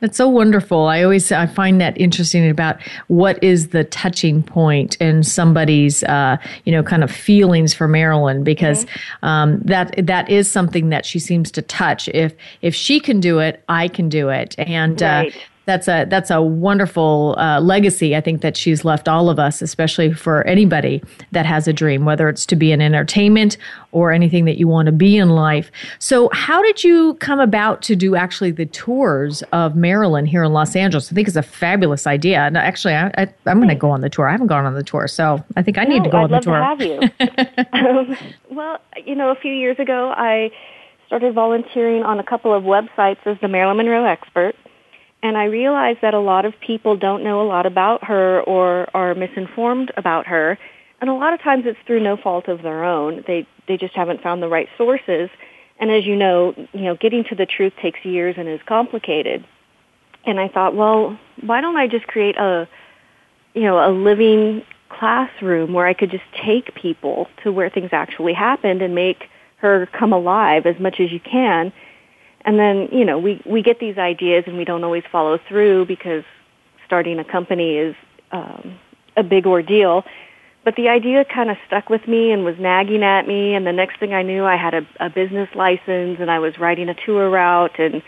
That's 0.00 0.18
so 0.18 0.28
wonderful. 0.28 0.88
I 0.88 1.02
always 1.02 1.32
I 1.32 1.46
find 1.46 1.80
that 1.80 1.98
interesting 1.98 2.48
about 2.50 2.78
what 3.08 3.42
is 3.42 3.68
the 3.68 3.84
touching 3.84 4.42
point 4.42 4.96
in 4.96 5.22
somebody's 5.22 6.02
uh, 6.04 6.36
you 6.64 6.72
know 6.72 6.82
kind 6.82 7.02
of 7.02 7.10
feelings 7.10 7.72
for 7.72 7.88
Marilyn 7.88 8.44
because 8.44 8.84
mm-hmm. 8.84 9.24
um, 9.24 9.60
that 9.60 9.94
that 10.06 10.28
is 10.28 10.50
something 10.50 10.90
that 10.90 11.06
she 11.06 11.18
seems 11.18 11.50
to 11.52 11.62
touch. 11.62 12.08
If 12.08 12.34
if 12.60 12.74
she 12.74 13.00
can 13.00 13.20
do 13.20 13.38
it, 13.38 13.64
I 13.70 13.88
can 13.88 14.10
do 14.10 14.28
it, 14.28 14.54
and 14.58 15.02
uh, 15.02 15.06
right. 15.06 15.34
uh, 15.34 15.40
that's 15.66 15.88
a 15.88 16.06
that's 16.08 16.30
a 16.30 16.40
wonderful 16.40 17.34
uh, 17.38 17.60
legacy. 17.60 18.14
I 18.14 18.20
think 18.20 18.40
that 18.40 18.56
she's 18.56 18.84
left 18.84 19.08
all 19.08 19.28
of 19.28 19.40
us, 19.40 19.60
especially 19.60 20.12
for 20.12 20.46
anybody 20.46 21.02
that 21.32 21.44
has 21.44 21.66
a 21.66 21.72
dream, 21.72 22.04
whether 22.04 22.28
it's 22.28 22.46
to 22.46 22.56
be 22.56 22.70
in 22.70 22.80
entertainment 22.80 23.56
or 23.90 24.12
anything 24.12 24.44
that 24.44 24.58
you 24.58 24.68
want 24.68 24.86
to 24.86 24.92
be 24.92 25.16
in 25.16 25.30
life. 25.30 25.72
So, 25.98 26.30
how 26.32 26.62
did 26.62 26.84
you 26.84 27.14
come 27.14 27.40
about 27.40 27.82
to 27.82 27.96
do 27.96 28.14
actually 28.14 28.52
the 28.52 28.66
tours 28.66 29.42
of 29.52 29.74
Marilyn 29.74 30.24
here 30.24 30.44
in 30.44 30.52
Los 30.52 30.76
Angeles? 30.76 31.10
I 31.10 31.16
think 31.16 31.26
it's 31.26 31.36
a 31.36 31.42
fabulous 31.42 32.06
idea. 32.06 32.42
And 32.42 32.56
actually, 32.56 32.94
I, 32.94 33.10
I, 33.16 33.28
am 33.46 33.58
going 33.58 33.68
to 33.68 33.74
go 33.74 33.90
on 33.90 34.02
the 34.02 34.08
tour. 34.08 34.28
I 34.28 34.32
haven't 34.32 34.46
gone 34.46 34.66
on 34.66 34.74
the 34.74 34.84
tour, 34.84 35.08
so 35.08 35.44
I 35.56 35.62
think 35.62 35.78
I 35.78 35.84
need 35.84 35.98
no, 35.98 36.04
to 36.04 36.10
go 36.10 36.18
I'd 36.18 36.24
on 36.24 36.30
the 36.30 36.40
tour. 36.40 36.62
I'd 36.62 36.68
love 36.68 36.78
to 36.78 37.18
have 37.18 37.72
you. 37.72 37.78
um, 37.88 38.16
well, 38.50 38.78
you 39.04 39.16
know, 39.16 39.30
a 39.30 39.36
few 39.36 39.52
years 39.52 39.80
ago, 39.80 40.14
I 40.16 40.52
started 41.08 41.34
volunteering 41.34 42.04
on 42.04 42.20
a 42.20 42.24
couple 42.24 42.54
of 42.54 42.62
websites 42.62 43.26
as 43.26 43.36
the 43.40 43.48
Marilyn 43.48 43.78
Monroe 43.78 44.04
expert 44.04 44.54
and 45.26 45.36
I 45.36 45.46
realized 45.46 46.02
that 46.02 46.14
a 46.14 46.20
lot 46.20 46.44
of 46.44 46.54
people 46.60 46.96
don't 46.96 47.24
know 47.24 47.42
a 47.42 47.48
lot 47.48 47.66
about 47.66 48.04
her 48.04 48.42
or 48.42 48.88
are 48.94 49.12
misinformed 49.16 49.90
about 49.96 50.28
her. 50.28 50.56
And 51.00 51.10
a 51.10 51.14
lot 51.14 51.32
of 51.32 51.42
times 51.42 51.64
it's 51.66 51.80
through 51.84 51.98
no 51.98 52.16
fault 52.16 52.46
of 52.46 52.62
their 52.62 52.84
own. 52.84 53.24
They 53.26 53.44
they 53.66 53.76
just 53.76 53.92
haven't 53.96 54.22
found 54.22 54.40
the 54.40 54.46
right 54.48 54.68
sources. 54.78 55.28
And 55.80 55.90
as 55.90 56.06
you 56.06 56.14
know, 56.14 56.54
you 56.72 56.82
know, 56.82 56.94
getting 56.94 57.24
to 57.24 57.34
the 57.34 57.44
truth 57.44 57.72
takes 57.82 58.04
years 58.04 58.36
and 58.38 58.48
is 58.48 58.60
complicated. 58.68 59.44
And 60.24 60.38
I 60.38 60.46
thought, 60.46 60.76
well, 60.76 61.18
why 61.40 61.60
don't 61.60 61.76
I 61.76 61.88
just 61.88 62.06
create 62.06 62.36
a 62.36 62.68
you 63.54 63.62
know, 63.62 63.84
a 63.84 63.90
living 63.90 64.62
classroom 64.90 65.72
where 65.72 65.88
I 65.88 65.94
could 65.94 66.12
just 66.12 66.30
take 66.44 66.72
people 66.76 67.26
to 67.42 67.50
where 67.50 67.68
things 67.68 67.88
actually 67.90 68.32
happened 68.32 68.80
and 68.80 68.94
make 68.94 69.24
her 69.56 69.86
come 69.86 70.12
alive 70.12 70.66
as 70.66 70.78
much 70.78 71.00
as 71.00 71.10
you 71.10 71.18
can 71.18 71.72
and 72.46 72.60
then, 72.60 72.88
you 72.92 73.04
know, 73.04 73.18
we, 73.18 73.42
we 73.44 73.60
get 73.60 73.80
these 73.80 73.98
ideas 73.98 74.44
and 74.46 74.56
we 74.56 74.64
don't 74.64 74.84
always 74.84 75.02
follow 75.10 75.38
through 75.48 75.86
because 75.86 76.22
starting 76.86 77.18
a 77.18 77.24
company 77.24 77.76
is 77.76 77.96
um, 78.30 78.78
a 79.16 79.24
big 79.24 79.46
ordeal. 79.46 80.04
But 80.64 80.76
the 80.76 80.88
idea 80.88 81.24
kind 81.24 81.50
of 81.50 81.56
stuck 81.66 81.90
with 81.90 82.06
me 82.06 82.30
and 82.30 82.44
was 82.44 82.54
nagging 82.58 83.02
at 83.02 83.26
me. 83.26 83.54
And 83.54 83.66
the 83.66 83.72
next 83.72 83.98
thing 83.98 84.14
I 84.14 84.22
knew, 84.22 84.44
I 84.44 84.56
had 84.56 84.74
a, 84.74 84.86
a 85.00 85.10
business 85.10 85.48
license 85.56 86.18
and 86.20 86.30
I 86.30 86.38
was 86.38 86.56
writing 86.56 86.88
a 86.88 86.94
tour 86.94 87.28
route 87.28 87.80
and 87.80 88.00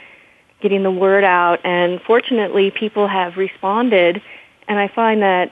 getting 0.60 0.84
the 0.84 0.90
word 0.90 1.24
out. 1.24 1.58
And 1.64 2.00
fortunately, 2.00 2.70
people 2.70 3.08
have 3.08 3.36
responded. 3.36 4.22
And 4.68 4.78
I 4.78 4.86
find 4.86 5.22
that 5.22 5.50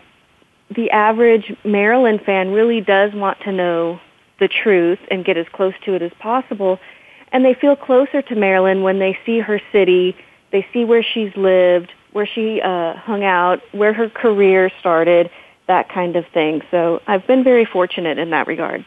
the 0.70 0.92
average 0.92 1.52
Marilyn 1.64 2.20
fan 2.20 2.52
really 2.52 2.80
does 2.80 3.12
want 3.14 3.40
to 3.40 3.52
know 3.52 4.00
the 4.38 4.48
truth 4.48 5.00
and 5.10 5.24
get 5.24 5.36
as 5.36 5.46
close 5.52 5.74
to 5.86 5.94
it 5.94 6.02
as 6.02 6.12
possible. 6.20 6.78
And 7.32 7.44
they 7.44 7.54
feel 7.54 7.76
closer 7.76 8.22
to 8.22 8.34
Marilyn 8.34 8.82
when 8.82 8.98
they 8.98 9.18
see 9.26 9.40
her 9.40 9.60
city, 9.72 10.16
they 10.52 10.66
see 10.72 10.84
where 10.84 11.02
she's 11.02 11.34
lived, 11.36 11.92
where 12.12 12.26
she 12.26 12.60
uh, 12.62 12.94
hung 12.94 13.24
out, 13.24 13.60
where 13.72 13.92
her 13.92 14.08
career 14.08 14.70
started, 14.80 15.30
that 15.66 15.88
kind 15.88 16.16
of 16.16 16.26
thing. 16.28 16.62
So 16.70 17.02
I've 17.06 17.26
been 17.26 17.44
very 17.44 17.64
fortunate 17.64 18.18
in 18.18 18.30
that 18.30 18.46
regard. 18.46 18.86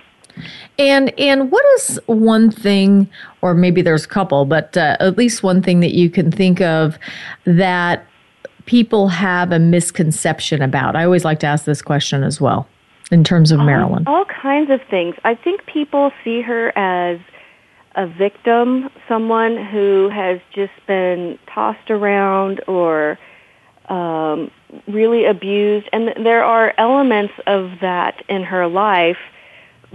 And 0.78 1.18
and 1.20 1.52
what 1.52 1.66
is 1.76 2.00
one 2.06 2.50
thing, 2.50 3.10
or 3.42 3.54
maybe 3.54 3.82
there's 3.82 4.06
a 4.06 4.08
couple, 4.08 4.46
but 4.46 4.78
uh, 4.78 4.96
at 5.00 5.18
least 5.18 5.44
one 5.44 5.62
thing 5.62 5.82
that 5.82 5.94
you 5.94 6.10
can 6.10 6.32
think 6.32 6.62
of 6.62 6.98
that 7.46 8.06
people 8.66 9.08
have 9.10 9.52
a 9.52 9.60
misconception 9.60 10.62
about? 10.62 10.96
I 10.96 11.04
always 11.04 11.26
like 11.26 11.40
to 11.40 11.48
ask 11.48 11.66
this 11.66 11.82
question 11.82 12.24
as 12.24 12.40
well 12.40 12.68
in 13.12 13.24
terms 13.24 13.52
of 13.52 13.60
um, 13.60 13.66
Marilyn. 13.66 14.04
All 14.08 14.26
kinds 14.26 14.70
of 14.70 14.80
things. 14.90 15.16
I 15.24 15.36
think 15.36 15.66
people 15.66 16.12
see 16.24 16.42
her 16.42 16.78
as 16.78 17.20
a 17.96 18.08
victim, 18.08 18.90
someone 19.08 19.58
who 19.58 20.10
has 20.10 20.40
just 20.54 20.74
been 20.88 21.40
tossed 21.54 21.90
around 21.90 22.62
or 22.68 23.18
um, 23.88 24.52
really 24.88 25.26
abused. 25.26 25.90
And 25.92 26.26
there 26.26 26.44
are 26.44 26.74
elements 26.78 27.34
of 27.48 27.72
that 27.82 28.24
in 28.30 28.44
her 28.44 28.68
life, 28.68 29.18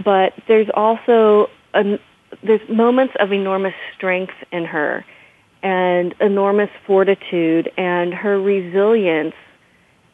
but 0.03 0.33
there's 0.47 0.67
also 0.73 1.49
a, 1.73 1.97
there's 2.43 2.67
moments 2.69 3.13
of 3.19 3.31
enormous 3.31 3.73
strength 3.95 4.33
in 4.51 4.65
her 4.65 5.05
and 5.63 6.13
enormous 6.19 6.69
fortitude, 6.85 7.71
and 7.75 8.13
her 8.13 8.39
resilience 8.39 9.33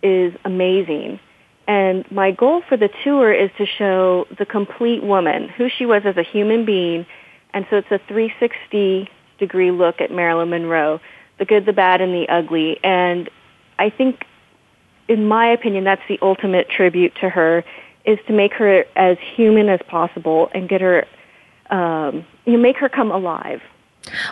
is 0.01 0.33
amazing. 0.45 1.19
And 1.67 2.09
my 2.09 2.31
goal 2.31 2.63
for 2.67 2.77
the 2.77 2.89
tour 3.03 3.33
is 3.33 3.49
to 3.57 3.65
show 3.65 4.27
the 4.37 4.45
complete 4.45 5.03
woman, 5.03 5.49
who 5.49 5.67
she 5.67 5.85
was 5.85 6.03
as 6.05 6.15
a 6.15 6.23
human 6.23 6.65
being. 6.65 7.05
And 7.53 7.65
so 7.69 7.77
it's 7.77 7.91
a 7.91 7.99
360 8.07 9.09
degree 9.37 9.71
look 9.71 10.01
at 10.01 10.11
Marilyn 10.11 10.49
Monroe, 10.49 10.99
the 11.39 11.45
good, 11.45 11.65
the 11.65 11.73
bad, 11.73 12.01
and 12.01 12.13
the 12.13 12.29
ugly. 12.29 12.79
And 12.83 13.29
I 13.79 13.89
think, 13.89 14.23
in 15.07 15.27
my 15.27 15.47
opinion, 15.47 15.83
that's 15.83 16.01
the 16.07 16.19
ultimate 16.21 16.69
tribute 16.69 17.13
to 17.21 17.29
her, 17.29 17.63
is 18.05 18.19
to 18.27 18.33
make 18.33 18.53
her 18.53 18.85
as 18.95 19.17
human 19.35 19.69
as 19.69 19.79
possible 19.87 20.49
and 20.53 20.69
get 20.69 20.81
her, 20.81 21.05
um, 21.69 22.25
you 22.45 22.53
know, 22.53 22.59
make 22.59 22.77
her 22.77 22.89
come 22.89 23.11
alive. 23.11 23.61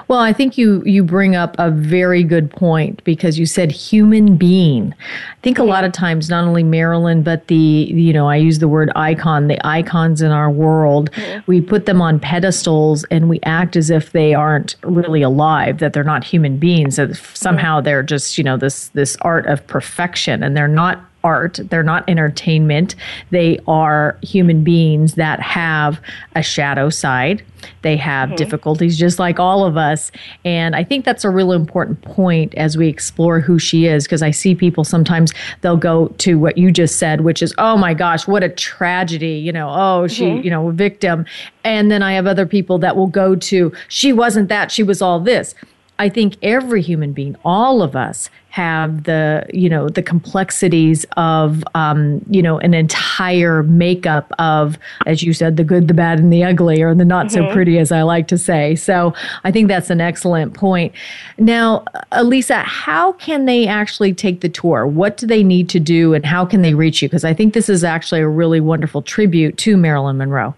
Well, 0.07 0.19
I 0.19 0.33
think 0.33 0.57
you 0.57 0.83
you 0.83 1.03
bring 1.03 1.35
up 1.35 1.55
a 1.59 1.69
very 1.69 2.23
good 2.23 2.49
point 2.49 3.03
because 3.03 3.37
you 3.37 3.45
said 3.45 3.71
human 3.71 4.35
being. 4.35 4.93
I 4.99 5.41
think 5.41 5.59
a 5.59 5.63
lot 5.63 5.83
of 5.83 5.91
times 5.91 6.29
not 6.29 6.43
only 6.43 6.63
Marilyn 6.63 7.21
but 7.21 7.47
the 7.47 7.55
you 7.55 8.11
know 8.11 8.27
I 8.27 8.35
use 8.37 8.59
the 8.59 8.67
word 8.67 8.91
icon, 8.95 9.47
the 9.47 9.65
icons 9.65 10.21
in 10.21 10.31
our 10.31 10.49
world, 10.49 11.11
we 11.45 11.61
put 11.61 11.85
them 11.85 12.01
on 12.01 12.19
pedestals 12.19 13.03
and 13.05 13.29
we 13.29 13.39
act 13.43 13.75
as 13.75 13.89
if 13.89 14.11
they 14.11 14.33
aren't 14.33 14.75
really 14.83 15.21
alive, 15.21 15.77
that 15.79 15.93
they're 15.93 16.03
not 16.03 16.23
human 16.23 16.57
beings, 16.57 16.95
that 16.95 17.15
somehow 17.15 17.79
they're 17.79 18.03
just, 18.03 18.37
you 18.37 18.43
know, 18.43 18.57
this 18.57 18.89
this 18.89 19.17
art 19.21 19.45
of 19.45 19.65
perfection 19.67 20.41
and 20.43 20.57
they're 20.57 20.67
not 20.67 21.08
art. 21.23 21.59
They're 21.69 21.83
not 21.83 22.07
entertainment. 22.09 22.95
They 23.31 23.59
are 23.67 24.17
human 24.21 24.63
beings 24.63 25.15
that 25.15 25.39
have 25.39 25.99
a 26.35 26.41
shadow 26.41 26.89
side. 26.89 27.43
They 27.81 27.97
have 27.97 28.29
mm-hmm. 28.29 28.35
difficulties 28.37 28.97
just 28.97 29.19
like 29.19 29.39
all 29.39 29.65
of 29.65 29.77
us. 29.77 30.11
And 30.45 30.75
I 30.75 30.83
think 30.83 31.05
that's 31.05 31.25
a 31.25 31.29
real 31.29 31.51
important 31.51 32.01
point 32.01 32.53
as 32.55 32.77
we 32.77 32.87
explore 32.87 33.39
who 33.39 33.59
she 33.59 33.85
is 33.85 34.05
because 34.05 34.23
I 34.23 34.31
see 34.31 34.55
people 34.55 34.83
sometimes 34.83 35.33
they'll 35.61 35.77
go 35.77 36.07
to 36.19 36.39
what 36.39 36.57
you 36.57 36.71
just 36.71 36.97
said, 36.97 37.21
which 37.21 37.41
is, 37.41 37.53
oh 37.57 37.77
my 37.77 37.93
gosh, 37.93 38.27
what 38.27 38.43
a 38.43 38.49
tragedy. 38.49 39.33
You 39.33 39.51
know, 39.51 39.69
oh, 39.71 40.07
she, 40.07 40.25
mm-hmm. 40.25 40.43
you 40.43 40.49
know, 40.49 40.69
a 40.69 40.73
victim. 40.73 41.25
And 41.63 41.91
then 41.91 42.01
I 42.01 42.13
have 42.13 42.27
other 42.27 42.45
people 42.45 42.79
that 42.79 42.95
will 42.95 43.07
go 43.07 43.35
to, 43.35 43.73
she 43.87 44.13
wasn't 44.13 44.49
that, 44.49 44.71
she 44.71 44.83
was 44.83 45.01
all 45.01 45.19
this. 45.19 45.53
I 45.99 46.09
think 46.09 46.37
every 46.41 46.81
human 46.81 47.13
being, 47.13 47.35
all 47.43 47.81
of 47.81 47.95
us, 47.95 48.29
have 48.49 49.03
the 49.03 49.45
you 49.53 49.69
know 49.69 49.89
the 49.89 50.01
complexities 50.01 51.05
of 51.17 51.63
um, 51.75 52.25
you 52.29 52.41
know 52.41 52.57
an 52.59 52.73
entire 52.73 53.63
makeup 53.63 54.31
of, 54.39 54.77
as 55.05 55.21
you 55.21 55.33
said, 55.33 55.55
the 55.57 55.63
good, 55.63 55.87
the 55.87 55.93
bad, 55.93 56.19
and 56.19 56.33
the 56.33 56.43
ugly, 56.43 56.81
or 56.81 56.95
the 56.95 57.05
not 57.05 57.27
mm-hmm. 57.27 57.45
so 57.45 57.53
pretty, 57.53 57.77
as 57.77 57.91
I 57.91 58.01
like 58.01 58.27
to 58.29 58.37
say. 58.37 58.75
So 58.75 59.13
I 59.43 59.51
think 59.51 59.67
that's 59.67 59.89
an 59.89 60.01
excellent 60.01 60.55
point. 60.55 60.93
Now, 61.37 61.85
Elisa, 62.11 62.59
how 62.59 63.13
can 63.13 63.45
they 63.45 63.67
actually 63.67 64.13
take 64.13 64.41
the 64.41 64.49
tour? 64.49 64.87
What 64.87 65.17
do 65.17 65.27
they 65.27 65.43
need 65.43 65.69
to 65.69 65.79
do, 65.79 66.13
and 66.13 66.25
how 66.25 66.45
can 66.45 66.61
they 66.61 66.73
reach 66.73 67.01
you? 67.01 67.07
Because 67.07 67.23
I 67.23 67.33
think 67.33 67.53
this 67.53 67.69
is 67.69 67.83
actually 67.83 68.21
a 68.21 68.27
really 68.27 68.59
wonderful 68.59 69.01
tribute 69.01 69.57
to 69.59 69.77
Marilyn 69.77 70.17
Monroe. 70.17 70.55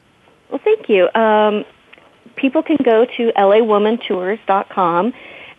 Well, 0.49 0.61
thank 0.63 0.87
you. 0.87 1.09
Um, 1.13 1.65
people 2.35 2.63
can 2.63 2.77
go 2.83 3.05
to 3.17 3.31
lawomantours.com 3.37 5.13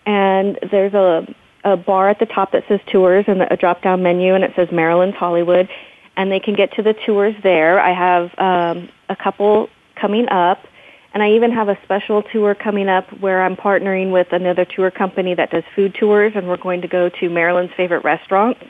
and 0.06 0.58
there's 0.70 0.94
a, 0.94 1.26
a 1.64 1.76
bar 1.76 2.08
at 2.08 2.18
the 2.18 2.26
top 2.26 2.52
that 2.52 2.64
says 2.68 2.80
tours 2.90 3.24
and 3.28 3.42
a 3.42 3.56
drop 3.56 3.82
down 3.82 4.02
menu 4.02 4.34
and 4.34 4.44
it 4.44 4.52
says 4.56 4.68
Marilyn's 4.72 5.14
Hollywood 5.14 5.68
and 6.16 6.30
they 6.30 6.40
can 6.40 6.54
get 6.54 6.72
to 6.74 6.82
the 6.82 6.94
tours 7.06 7.34
there. 7.42 7.80
I 7.80 7.92
have 7.92 8.38
um, 8.38 8.88
a 9.08 9.16
couple 9.16 9.68
coming 9.96 10.28
up 10.28 10.66
and 11.14 11.22
I 11.22 11.32
even 11.32 11.52
have 11.52 11.68
a 11.68 11.78
special 11.84 12.22
tour 12.22 12.54
coming 12.54 12.88
up 12.88 13.08
where 13.20 13.42
I'm 13.42 13.56
partnering 13.56 14.12
with 14.12 14.32
another 14.32 14.64
tour 14.64 14.90
company 14.90 15.34
that 15.34 15.50
does 15.50 15.64
food 15.74 15.94
tours 15.98 16.32
and 16.34 16.48
we're 16.48 16.56
going 16.56 16.82
to 16.82 16.88
go 16.88 17.08
to 17.08 17.28
Marilyn's 17.28 17.72
favorite 17.76 18.04
restaurants 18.04 18.60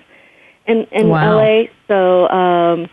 in, 0.67 0.87
in 0.93 1.09
wow. 1.09 1.37
LA. 1.37 1.65
So 1.89 2.29
um, 2.29 2.91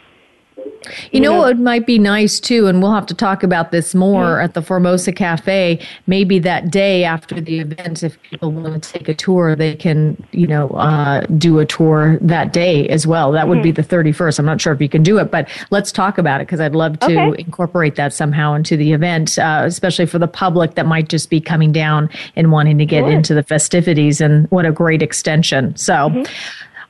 you, 1.11 1.19
know, 1.19 1.45
it 1.45 1.59
might 1.59 1.85
be 1.85 1.99
nice 1.99 2.39
too, 2.39 2.67
and 2.67 2.81
we'll 2.81 2.93
have 2.93 3.05
to 3.07 3.13
talk 3.13 3.43
about 3.43 3.71
this 3.71 3.93
more 3.93 4.23
mm-hmm. 4.23 4.45
at 4.45 4.53
the 4.53 4.61
Formosa 4.61 5.11
Cafe. 5.11 5.79
Maybe 6.07 6.39
that 6.39 6.71
day 6.71 7.03
after 7.03 7.39
the 7.39 7.59
event, 7.59 8.03
if 8.03 8.21
people 8.23 8.51
want 8.51 8.83
to 8.83 8.93
take 8.93 9.07
a 9.07 9.13
tour, 9.13 9.55
they 9.55 9.75
can, 9.75 10.21
you 10.31 10.47
know, 10.47 10.69
uh, 10.69 11.21
do 11.37 11.59
a 11.59 11.65
tour 11.65 12.17
that 12.21 12.53
day 12.53 12.87
as 12.89 13.05
well. 13.05 13.31
That 13.31 13.47
would 13.47 13.61
be 13.61 13.71
the 13.71 13.83
31st. 13.83 14.39
I'm 14.39 14.45
not 14.45 14.61
sure 14.61 14.73
if 14.73 14.81
you 14.81 14.89
can 14.89 15.03
do 15.03 15.17
it, 15.17 15.31
but 15.31 15.49
let's 15.69 15.91
talk 15.91 16.17
about 16.17 16.41
it 16.41 16.47
because 16.47 16.59
I'd 16.59 16.75
love 16.75 16.99
to 16.99 17.05
okay. 17.05 17.41
incorporate 17.41 17.95
that 17.95 18.13
somehow 18.13 18.53
into 18.53 18.77
the 18.77 18.93
event, 18.93 19.37
uh, 19.37 19.63
especially 19.65 20.05
for 20.05 20.19
the 20.19 20.27
public 20.27 20.75
that 20.75 20.85
might 20.85 21.09
just 21.09 21.29
be 21.29 21.41
coming 21.41 21.71
down 21.71 22.09
and 22.35 22.51
wanting 22.51 22.77
to 22.77 22.85
get 22.85 23.01
sure. 23.01 23.11
into 23.11 23.33
the 23.33 23.43
festivities. 23.43 24.21
And 24.21 24.49
what 24.51 24.65
a 24.65 24.71
great 24.71 25.01
extension. 25.01 25.75
So, 25.75 25.93
mm-hmm. 25.93 26.23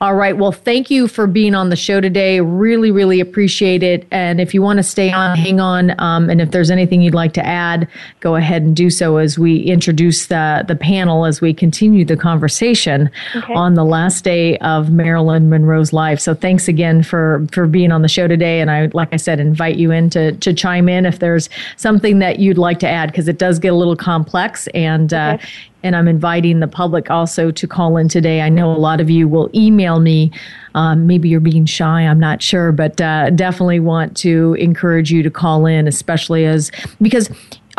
All 0.01 0.15
right. 0.15 0.37
Well, 0.37 0.53
thank 0.53 0.89
you 0.89 1.09
for 1.09 1.27
being 1.27 1.53
on 1.53 1.67
the 1.69 1.75
show 1.75 1.99
today. 1.99 2.39
Really, 2.39 2.89
really 2.89 3.19
appreciate 3.19 3.83
it. 3.83 4.07
And 4.11 4.39
if 4.39 4.53
you 4.53 4.61
want 4.61 4.77
to 4.77 4.83
stay 4.83 5.11
on, 5.11 5.37
hang 5.37 5.59
on. 5.59 5.93
Um, 5.99 6.29
and 6.29 6.39
if 6.39 6.51
there's 6.51 6.71
anything 6.71 7.01
you'd 7.01 7.13
like 7.13 7.33
to 7.33 7.45
add, 7.45 7.85
go 8.21 8.37
ahead 8.37 8.61
and 8.61 8.73
do 8.73 8.89
so 8.89 9.17
as 9.17 9.37
we 9.37 9.59
introduce 9.59 10.27
the, 10.27 10.63
the 10.65 10.75
panel 10.77 11.25
as 11.25 11.41
we 11.41 11.53
continue 11.53 12.05
the 12.05 12.15
conversation 12.15 13.11
okay. 13.35 13.53
on 13.53 13.73
the 13.73 13.83
last 13.83 14.23
day 14.23 14.57
of 14.59 14.89
Marilyn 14.89 15.49
Monroe's 15.49 15.91
life. 15.91 16.21
So 16.21 16.33
thanks 16.33 16.69
again 16.69 17.03
for, 17.03 17.45
for 17.51 17.67
being 17.67 17.91
on 17.91 18.01
the 18.01 18.07
show 18.07 18.25
today. 18.25 18.61
And 18.61 18.71
I, 18.71 18.89
like 18.93 19.09
I 19.11 19.17
said, 19.17 19.41
invite 19.41 19.75
you 19.75 19.91
in 19.91 20.09
to, 20.11 20.31
to 20.31 20.53
chime 20.53 20.87
in 20.87 21.05
if 21.05 21.19
there's 21.19 21.49
something 21.75 22.19
that 22.19 22.39
you'd 22.39 22.57
like 22.57 22.79
to 22.79 22.87
add, 22.87 23.11
because 23.11 23.27
it 23.27 23.37
does 23.37 23.59
get 23.59 23.73
a 23.73 23.75
little 23.75 23.97
complex. 23.97 24.67
And, 24.67 25.13
uh, 25.13 25.33
okay. 25.35 25.43
uh, 25.43 25.47
and 25.83 25.95
I'm 25.95 26.07
inviting 26.07 26.59
the 26.59 26.67
public 26.67 27.09
also 27.09 27.51
to 27.51 27.67
call 27.67 27.97
in 27.97 28.07
today. 28.09 28.41
I 28.41 28.49
know 28.49 28.71
a 28.71 28.77
lot 28.77 28.99
of 28.99 29.09
you 29.09 29.27
will 29.27 29.49
email 29.53 29.99
me. 29.99 30.31
Um, 30.75 31.07
maybe 31.07 31.29
you're 31.29 31.39
being 31.39 31.65
shy, 31.65 32.01
I'm 32.01 32.19
not 32.19 32.41
sure, 32.41 32.71
but 32.71 32.99
uh, 33.01 33.29
definitely 33.31 33.79
want 33.79 34.15
to 34.17 34.55
encourage 34.59 35.11
you 35.11 35.23
to 35.23 35.31
call 35.31 35.65
in, 35.65 35.87
especially 35.87 36.45
as 36.45 36.71
because 37.01 37.29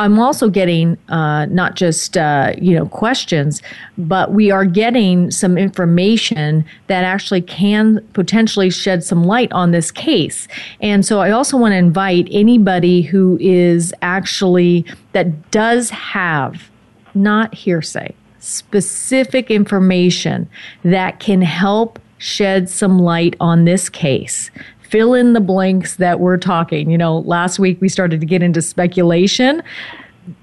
I'm 0.00 0.19
also 0.19 0.49
getting 0.49 0.97
uh, 1.11 1.45
not 1.47 1.76
just 1.76 2.16
uh, 2.16 2.54
you 2.59 2.75
know 2.75 2.87
questions, 2.87 3.61
but 3.99 4.33
we 4.33 4.50
are 4.50 4.64
getting 4.64 5.30
some 5.30 5.59
information 5.59 6.64
that 6.87 7.04
actually 7.04 7.42
can 7.42 8.00
potentially 8.14 8.71
shed 8.71 9.04
some 9.04 9.25
light 9.25 9.52
on 9.52 9.73
this 9.73 9.90
case. 9.90 10.49
And 10.80 11.04
so 11.04 11.21
I 11.21 11.30
also 11.30 11.59
want 11.59 11.73
to 11.73 11.76
invite 11.76 12.28
anybody 12.30 13.02
who 13.02 13.37
is 13.42 13.92
actually 14.00 14.87
that 15.12 15.50
does 15.50 15.90
have 15.90 16.70
not 17.14 17.55
hearsay, 17.55 18.14
specific 18.38 19.50
information 19.50 20.49
that 20.85 21.21
can 21.21 21.43
help 21.43 21.99
shed 22.19 22.69
some 22.69 22.99
light 22.99 23.35
on 23.40 23.64
this 23.64 23.88
case. 23.88 24.50
Fill 24.83 25.14
in 25.14 25.33
the 25.33 25.40
blanks 25.40 25.97
that 25.97 26.21
we're 26.21 26.37
talking. 26.37 26.90
You 26.90 26.99
know, 26.99 27.19
last 27.21 27.59
week 27.59 27.81
we 27.81 27.88
started 27.88 28.21
to 28.21 28.26
get 28.26 28.43
into 28.43 28.61
speculation, 28.61 29.62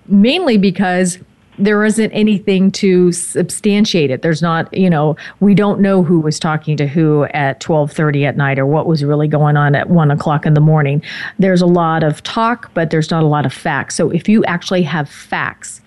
mainly 0.08 0.58
because 0.58 1.20
there 1.60 1.84
isn't 1.84 2.12
anything 2.12 2.72
to 2.72 3.12
substantiate 3.12 4.12
it. 4.12 4.22
There's 4.22 4.42
not, 4.42 4.72
you 4.74 4.90
know, 4.90 5.16
we 5.40 5.56
don't 5.56 5.80
know 5.80 6.04
who 6.04 6.20
was 6.20 6.40
talking 6.40 6.78
to 6.78 6.88
who 6.88 7.26
at 7.34 7.60
12:30 7.60 8.26
at 8.26 8.38
night 8.38 8.60
or 8.60 8.66
what 8.66 8.86
was 8.86 9.04
really 9.04 9.28
going 9.28 9.58
on 9.58 9.76
at 9.76 9.90
one 9.90 10.12
o'clock 10.12 10.46
in 10.46 10.54
the 10.54 10.62
morning. 10.62 11.02
There's 11.40 11.62
a 11.62 11.68
lot 11.68 12.04
of 12.04 12.22
talk, 12.24 12.72
but 12.74 12.90
there's 12.92 13.10
not 13.10 13.24
a 13.24 13.28
lot 13.28 13.46
of 13.46 13.54
facts. 13.54 13.96
So 13.96 14.12
if 14.12 14.30
you 14.30 14.46
actually 14.46 14.84
have 14.84 15.10
facts, 15.10 15.82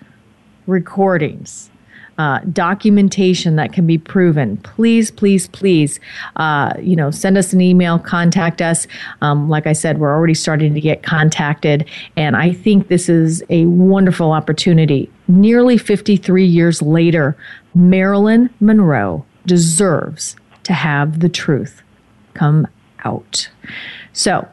recordings, 0.71 1.69
uh, 2.17 2.39
documentation 2.51 3.55
that 3.55 3.73
can 3.73 3.87
be 3.87 3.97
proven, 3.97 4.57
please, 4.57 5.11
please, 5.11 5.47
please, 5.47 5.99
uh, 6.35 6.73
you 6.79 6.95
know, 6.95 7.09
send 7.09 7.37
us 7.37 7.53
an 7.53 7.61
email, 7.61 7.97
contact 7.97 8.61
us. 8.61 8.85
Um, 9.21 9.49
like 9.49 9.65
I 9.65 9.73
said, 9.73 9.99
we're 9.99 10.13
already 10.13 10.33
starting 10.33 10.73
to 10.73 10.81
get 10.81 11.03
contacted, 11.03 11.89
and 12.17 12.35
I 12.35 12.53
think 12.53 12.87
this 12.87 13.09
is 13.09 13.43
a 13.49 13.65
wonderful 13.65 14.31
opportunity. 14.31 15.09
Nearly 15.27 15.77
53 15.77 16.45
years 16.45 16.81
later, 16.81 17.35
Marilyn 17.73 18.49
Monroe 18.59 19.25
deserves 19.45 20.35
to 20.63 20.73
have 20.73 21.21
the 21.21 21.29
truth 21.29 21.81
come 22.33 22.67
out. 23.03 23.49
So, 24.13 24.47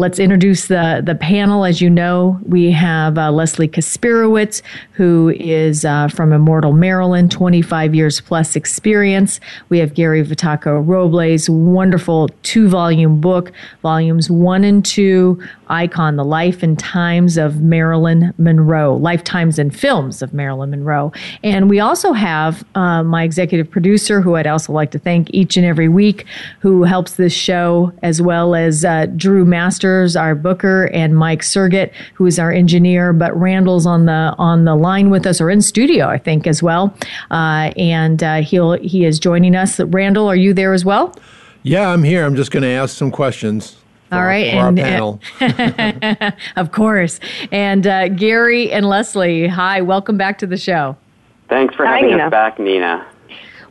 Let's 0.00 0.18
introduce 0.18 0.68
the, 0.68 1.02
the 1.04 1.14
panel. 1.14 1.66
As 1.66 1.82
you 1.82 1.90
know, 1.90 2.40
we 2.46 2.70
have 2.70 3.18
uh, 3.18 3.30
Leslie 3.30 3.68
Kasperowicz, 3.68 4.62
who 4.92 5.28
is 5.38 5.84
uh, 5.84 6.08
from 6.08 6.32
Immortal, 6.32 6.72
Marilyn, 6.72 7.28
25 7.28 7.94
years 7.94 8.18
plus 8.18 8.56
experience. 8.56 9.40
We 9.68 9.78
have 9.78 9.92
Gary 9.92 10.24
Vitacco 10.24 10.82
Robles, 10.86 11.50
wonderful 11.50 12.30
two 12.42 12.66
volume 12.66 13.20
book, 13.20 13.52
volumes 13.82 14.30
one 14.30 14.64
and 14.64 14.82
two 14.82 15.38
icon, 15.68 16.16
The 16.16 16.24
Life 16.24 16.62
and 16.62 16.78
Times 16.78 17.36
of 17.36 17.60
Marilyn 17.60 18.32
Monroe, 18.38 18.96
Lifetimes 18.96 19.58
and 19.58 19.74
Films 19.74 20.22
of 20.22 20.32
Marilyn 20.32 20.70
Monroe. 20.70 21.12
And 21.42 21.68
we 21.68 21.78
also 21.78 22.12
have 22.12 22.64
uh, 22.74 23.02
my 23.02 23.22
executive 23.22 23.70
producer, 23.70 24.22
who 24.22 24.36
I'd 24.36 24.46
also 24.46 24.72
like 24.72 24.90
to 24.92 24.98
thank 24.98 25.28
each 25.34 25.58
and 25.58 25.66
every 25.66 25.88
week, 25.88 26.24
who 26.60 26.84
helps 26.84 27.16
this 27.16 27.34
show, 27.34 27.92
as 28.02 28.20
well 28.20 28.54
as 28.54 28.82
uh, 28.84 29.06
Drew 29.14 29.44
Masters, 29.90 30.16
our 30.16 30.34
booker, 30.34 30.84
and 30.92 31.16
Mike 31.16 31.42
Sergett, 31.42 31.92
who 32.14 32.26
is 32.26 32.38
our 32.38 32.52
engineer. 32.52 33.12
But 33.12 33.38
Randall's 33.38 33.86
on 33.86 34.06
the 34.06 34.34
on 34.38 34.64
the 34.64 34.74
line 34.74 35.10
with 35.10 35.26
us, 35.26 35.40
or 35.40 35.50
in 35.50 35.60
studio, 35.62 36.06
I 36.06 36.18
think, 36.18 36.46
as 36.46 36.62
well. 36.62 36.94
Uh, 37.30 37.72
and 37.76 38.22
uh, 38.22 38.42
he'll 38.42 38.72
he 38.74 39.04
is 39.04 39.18
joining 39.18 39.56
us. 39.56 39.80
Randall, 39.80 40.28
are 40.28 40.36
you 40.36 40.54
there 40.54 40.72
as 40.72 40.84
well? 40.84 41.16
Yeah, 41.62 41.90
I'm 41.90 42.04
here. 42.04 42.24
I'm 42.24 42.36
just 42.36 42.50
going 42.50 42.62
to 42.62 42.68
ask 42.68 42.96
some 42.96 43.10
questions. 43.10 43.76
All 44.12 44.24
right, 44.24 44.50
for 44.50 44.56
and, 44.56 44.80
our 44.80 44.84
panel. 44.84 45.20
of 46.56 46.72
course. 46.72 47.20
And 47.52 47.86
uh, 47.86 48.08
Gary 48.08 48.72
and 48.72 48.86
Leslie, 48.86 49.46
hi, 49.46 49.82
welcome 49.82 50.16
back 50.16 50.38
to 50.38 50.46
the 50.46 50.56
show. 50.56 50.96
Thanks 51.48 51.74
for 51.76 51.86
Hi, 51.86 51.96
having 51.96 52.10
Nina. 52.12 52.24
us 52.24 52.30
back, 52.30 52.58
Nina. 52.58 53.06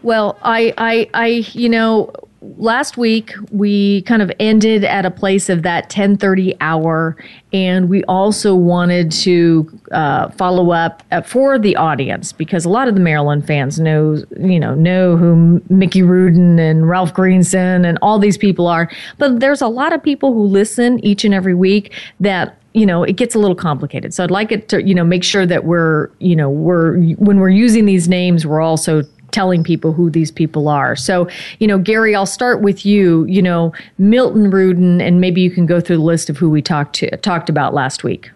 Well, 0.02 0.38
I, 0.44 0.74
I, 0.78 1.10
I, 1.14 1.28
you 1.52 1.68
know, 1.68 2.14
last 2.41 2.98
week 2.98 3.34
we 3.51 4.01
kind 4.03 4.22
of 4.22 4.31
ended 4.39 4.84
at 4.84 5.05
a 5.05 5.12
place 5.12 5.50
of 5.50 5.63
that 5.63 5.89
10:30 5.89 6.55
hour, 6.62 7.15
and 7.51 7.89
we 7.89 8.03
also 8.05 8.55
wanted 8.55 9.12
to 9.12 9.69
uh, 9.91 10.29
follow 10.29 10.72
up 10.72 11.03
uh, 11.12 11.22
for 11.22 11.60
the 11.60 11.75
audience 11.75 12.31
because 12.31 12.65
a 12.65 12.69
lot 12.69 12.88
of 12.88 12.96
the 12.96 13.01
Marilyn 13.01 13.41
fans 13.41 13.79
know, 13.79 14.24
you 14.39 14.60
know, 14.60 14.75
know 14.75 15.17
who 15.17 15.62
Mickey 15.69 16.01
Rudin 16.01 16.60
and 16.60 16.88
Ralph 16.88 17.13
Greenson 17.13 17.86
and 17.86 17.98
all 18.01 18.19
these 18.19 18.38
people 18.38 18.67
are, 18.67 18.89
but 19.17 19.39
there's 19.39 19.62
a 19.62 19.67
lot 19.67 19.93
of 19.93 20.01
people 20.01 20.34
who 20.34 20.43
listen 20.43 21.03
each 21.03 21.25
and 21.25 21.34
every 21.34 21.55
week 21.55 21.93
that 22.19 22.55
you 22.74 22.86
know 22.86 23.03
it 23.03 23.13
gets 23.13 23.36
a 23.36 23.39
little 23.39 23.55
complicated. 23.55 24.13
So 24.13 24.24
i'd 24.24 24.31
like 24.31 24.51
it 24.51 24.69
to 24.69 24.84
you 24.84 24.93
know 24.93 25.03
make 25.03 25.24
sure 25.24 25.46
that 25.46 25.65
we're 25.65 26.10
you 26.19 26.36
know 26.36 26.50
we're 26.50 27.00
when 27.15 27.39
we're 27.39 27.50
using 27.50 27.86
these 27.86 28.08
names 28.08 28.46
we're 28.46 28.62
also 28.62 29.03
telling 29.32 29.64
people 29.64 29.94
who 29.94 30.10
these 30.10 30.32
people 30.32 30.68
are 30.68 30.96
so 30.96 31.28
you 31.60 31.68
know 31.68 31.78
gary 31.78 32.16
i'll 32.16 32.26
start 32.26 32.62
with 32.62 32.86
you 32.86 33.26
you 33.26 33.42
know 33.42 33.74
milton 33.98 34.50
rudin 34.50 35.02
and 35.02 35.22
maybe 35.22 35.42
you 35.42 35.52
can 35.52 35.66
go 35.66 35.80
through 35.80 35.98
the 35.98 36.04
list 36.04 36.30
of 36.30 36.38
who 36.38 36.50
we 36.50 36.62
talked 36.62 36.96
to 36.96 37.16
talked 37.18 37.50
about 37.50 37.74
last 37.74 38.04
week 38.04 38.32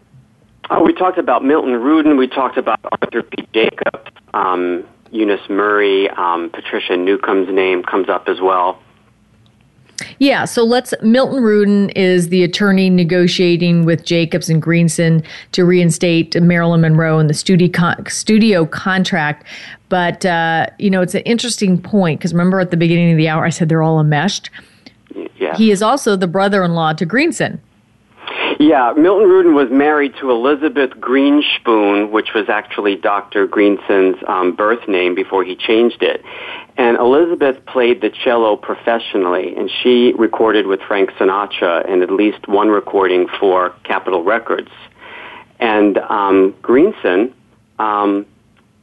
Oh, 0.69 0.81
we 0.81 0.93
talked 0.93 1.17
about 1.17 1.43
Milton 1.43 1.73
Rudin. 1.73 2.17
We 2.17 2.27
talked 2.27 2.57
about 2.57 2.79
Arthur 3.01 3.23
P. 3.23 3.47
Jacobs, 3.53 4.09
um, 4.33 4.83
Eunice 5.11 5.47
Murray, 5.49 6.09
um, 6.11 6.49
Patricia 6.49 6.95
Newcomb's 6.95 7.53
name 7.53 7.83
comes 7.83 8.09
up 8.09 8.27
as 8.27 8.39
well. 8.39 8.79
Yeah, 10.17 10.45
so 10.45 10.63
let's. 10.63 10.93
Milton 11.01 11.43
Rudin 11.43 11.89
is 11.91 12.29
the 12.29 12.43
attorney 12.43 12.89
negotiating 12.89 13.85
with 13.85 14.05
Jacobs 14.05 14.49
and 14.49 14.61
Greenson 14.61 15.21
to 15.51 15.63
reinstate 15.63 16.41
Marilyn 16.41 16.81
Monroe 16.81 17.19
in 17.19 17.27
the 17.27 17.33
studio 17.33 17.69
con- 17.69 18.05
studio 18.07 18.65
contract. 18.65 19.45
But 19.93 20.25
uh, 20.25 20.65
you 20.79 20.89
know, 20.89 21.03
it's 21.03 21.13
an 21.13 21.21
interesting 21.21 21.79
point 21.79 22.19
because 22.19 22.33
remember 22.33 22.59
at 22.59 22.71
the 22.71 22.77
beginning 22.77 23.11
of 23.11 23.17
the 23.17 23.29
hour 23.29 23.45
I 23.45 23.51
said 23.51 23.69
they're 23.69 23.83
all 23.83 23.99
enmeshed. 23.99 24.49
Yeah. 25.37 25.55
He 25.55 25.69
is 25.69 25.83
also 25.83 26.15
the 26.15 26.25
brother-in-law 26.25 26.93
to 26.93 27.05
Greenson. 27.05 27.61
Yeah, 28.59 28.93
Milton 28.97 29.29
Rudin 29.29 29.53
was 29.53 29.69
married 29.69 30.15
to 30.19 30.31
Elizabeth 30.31 30.89
Greenspoon, 30.99 32.09
which 32.09 32.33
was 32.33 32.49
actually 32.49 32.95
Dr. 32.95 33.45
Greenson's 33.45 34.15
um, 34.27 34.55
birth 34.55 34.87
name 34.87 35.13
before 35.13 35.43
he 35.43 35.55
changed 35.55 36.01
it. 36.01 36.23
And 36.75 36.97
Elizabeth 36.97 37.63
played 37.67 38.01
the 38.01 38.09
cello 38.09 38.55
professionally, 38.55 39.55
and 39.55 39.69
she 39.83 40.13
recorded 40.13 40.65
with 40.65 40.81
Frank 40.81 41.11
Sinatra 41.19 41.87
and 41.87 42.01
at 42.01 42.09
least 42.09 42.47
one 42.47 42.69
recording 42.69 43.27
for 43.39 43.75
Capitol 43.83 44.23
Records. 44.23 44.71
And 45.59 45.99
um, 45.99 46.55
Greenson 46.63 47.31
um, 47.77 48.25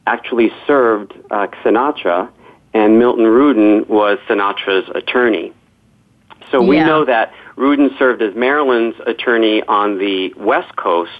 actually 0.07 0.51
served 0.65 1.13
uh, 1.29 1.47
Sinatra, 1.63 2.29
and 2.73 2.97
Milton 2.99 3.25
Rudin 3.25 3.85
was 3.87 4.17
Sinatra's 4.27 4.89
attorney. 4.95 5.53
So 6.51 6.61
we 6.61 6.77
Yeah. 6.77 6.85
know 6.85 7.05
that 7.05 7.33
Rudin 7.55 7.91
served 7.97 8.21
as 8.21 8.33
Marilyn's 8.35 8.95
attorney 9.05 9.61
on 9.63 9.97
the 9.97 10.33
West 10.37 10.75
Coast 10.75 11.11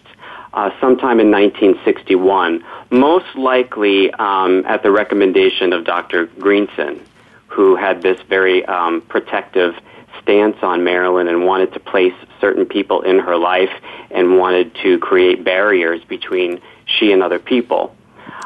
uh, 0.53 0.69
sometime 0.81 1.19
in 1.19 1.31
1961, 1.31 2.63
most 2.89 3.35
likely 3.35 4.11
um, 4.13 4.65
at 4.65 4.83
the 4.83 4.91
recommendation 4.91 5.71
of 5.71 5.85
Dr. 5.85 6.25
Greenson, 6.39 6.99
who 7.47 7.75
had 7.75 8.01
this 8.01 8.19
very 8.27 8.65
um, 8.65 9.01
protective 9.01 9.75
stance 10.21 10.57
on 10.61 10.83
Marilyn 10.83 11.27
and 11.27 11.45
wanted 11.45 11.73
to 11.73 11.79
place 11.79 12.13
certain 12.39 12.65
people 12.65 13.01
in 13.01 13.19
her 13.19 13.37
life 13.37 13.71
and 14.11 14.37
wanted 14.37 14.75
to 14.83 14.99
create 14.99 15.43
barriers 15.43 16.03
between 16.03 16.59
she 16.85 17.11
and 17.11 17.23
other 17.23 17.39
people. 17.39 17.95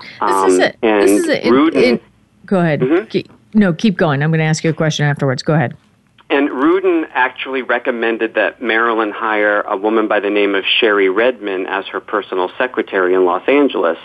This 0.02 0.54
is 0.54 0.60
Um, 0.60 0.62
a. 0.62 0.86
and 0.86 1.02
this 1.04 1.12
is 1.24 1.30
a. 1.30 1.48
in- 1.48 1.54
Rudin, 1.54 1.84
in- 1.84 2.00
go 2.46 2.60
ahead. 2.60 2.82
Mhm. 2.82 3.10
Ke- 3.10 3.30
no, 3.54 3.74
keep 3.74 3.98
going. 3.98 4.22
I'm 4.24 4.30
going 4.32 4.40
to 4.40 4.46
ask 4.46 4.64
you 4.64 4.70
a 4.70 4.74
question 4.74 5.06
afterwards. 5.06 5.44
Go 5.44 5.54
ahead. 5.54 5.76
And 6.32 6.50
Rudin 6.50 7.06
actually 7.14 7.62
recommended 7.62 8.34
that 8.34 8.60
Marilyn 8.60 9.12
hire 9.12 9.62
a 9.62 9.78
woman 9.78 10.08
by 10.08 10.20
the 10.20 10.32
name 10.32 10.56
of 10.56 10.66
Cherie 10.66 11.08
Redmond 11.08 11.68
as 11.68 11.86
her 11.86 12.00
personal 12.00 12.50
secretary 12.58 13.14
in 13.14 13.26
Los 13.26 13.48
Angeles. 13.48 14.00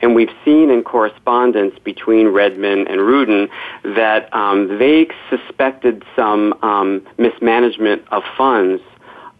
And 0.00 0.14
we've 0.14 0.30
seen 0.44 0.70
in 0.70 0.84
correspondence 0.84 1.76
between 1.82 2.28
Redmond 2.28 2.86
and 2.88 3.00
Rudin 3.00 3.48
that 3.82 4.32
um, 4.32 4.78
they 4.78 5.08
suspected 5.28 6.04
some 6.14 6.54
um, 6.62 7.02
mismanagement 7.18 8.02
of 8.12 8.22
funds 8.38 8.80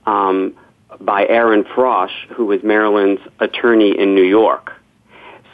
um, 0.07 0.55
by 1.01 1.27
Aaron 1.29 1.65
Frosch, 1.65 2.13
who 2.31 2.47
was 2.47 2.63
Marilyn's 2.65 3.21
attorney 3.39 3.97
in 3.97 4.15
New 4.17 4.25
York. 4.25 4.73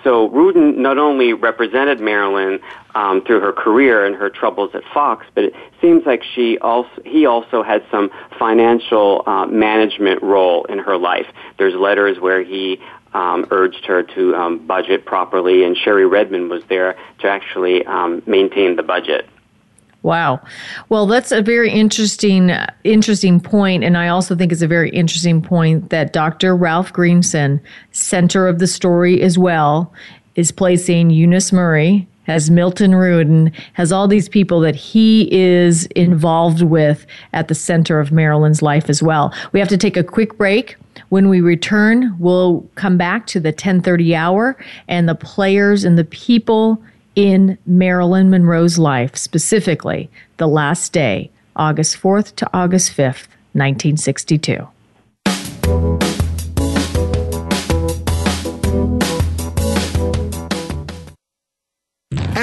So 0.03 0.29
Rudin 0.29 0.81
not 0.81 0.99
only 0.99 1.33
represented 1.33 2.01
Marilyn 2.01 2.61
um, 2.95 3.23
through 3.23 3.41
her 3.41 3.53
career 3.53 4.07
and 4.07 4.15
her 4.17 4.31
troubles 4.31 4.71
at 4.75 4.83
Fox, 4.95 5.27
but 5.35 5.45
it 5.45 5.55
seems 5.81 6.07
like 6.07 6.23
she 6.35 6.59
also 6.59 6.91
he 7.05 7.27
also 7.27 7.63
had 7.63 7.85
some 7.91 8.11
financial 8.39 9.23
uh, 9.27 9.47
management 9.47 10.23
role 10.23 10.65
in 10.65 10.79
her 10.79 10.97
life. 10.97 11.27
There's 11.59 11.75
letters 11.75 12.19
where 12.19 12.43
he 12.43 12.81
um, 13.13 13.47
urged 13.51 13.85
her 13.87 14.03
to 14.03 14.35
um, 14.35 14.67
budget 14.67 15.05
properly, 15.05 15.65
and 15.65 15.77
Cherie 15.77 16.07
Redmond 16.07 16.49
was 16.49 16.63
there 16.69 16.97
to 17.19 17.29
actually 17.29 17.85
um, 17.87 18.23
maintain 18.27 18.77
the 18.77 18.83
budget. 18.83 19.29
Wow. 20.03 20.41
Well, 20.89 21.07
that's 21.07 21.31
a 21.31 21.43
very 21.43 21.71
interesting 21.71 22.51
interesting 22.85 23.41
point 23.41 23.85
and 23.85 23.99
I 23.99 24.09
also 24.09 24.35
think 24.35 24.53
it's 24.53 24.63
a 24.63 24.69
very 24.69 24.91
interesting 24.91 25.43
point 25.43 25.91
that 25.91 26.13
Dr. 26.13 26.57
Ralph 26.57 26.93
Greenson, 26.93 27.61
center 27.93 28.49
of 28.49 28.59
the 28.59 28.67
story 28.67 29.21
as 29.21 29.37
well, 29.37 29.93
is 30.37 30.53
placing 30.53 31.11
Eunice 31.11 31.53
Murray 31.53 32.07
has 32.31 32.49
Milton 32.49 32.95
Rudin, 32.95 33.53
has 33.73 33.91
all 33.91 34.07
these 34.07 34.29
people 34.29 34.61
that 34.61 34.77
he 34.77 35.29
is 35.33 35.87
involved 35.87 36.63
with 36.63 37.05
at 37.33 37.49
the 37.49 37.55
center 37.55 37.99
of 37.99 38.13
Marilyn's 38.13 38.63
life 38.63 38.89
as 38.89 39.03
well. 39.03 39.35
We 39.53 39.59
have 39.59 39.69
to 39.69 39.77
take 39.77 39.97
a 39.97 40.05
quick 40.05 40.37
break. 40.37 40.77
When 41.09 41.29
we 41.29 41.41
return, 41.41 42.15
we'll 42.21 42.61
come 42.77 42.97
back 42.97 43.27
to 43.29 43.41
the 43.41 43.49
1030 43.49 44.15
hour 44.15 44.57
and 44.87 45.09
the 45.09 45.15
players 45.17 45.83
and 45.83 45.99
the 45.99 46.05
people 46.05 46.81
in 47.17 47.59
Marilyn 47.67 48.31
Monroe's 48.31 48.79
life, 48.79 49.17
specifically 49.17 50.11
the 50.37 50.49
last 50.49 50.93
day, 50.93 51.31
August 51.57 52.01
4th 52.01 52.37
to 52.37 52.49
August 52.53 52.97
5th, 52.97 53.29
1962. 53.53 54.69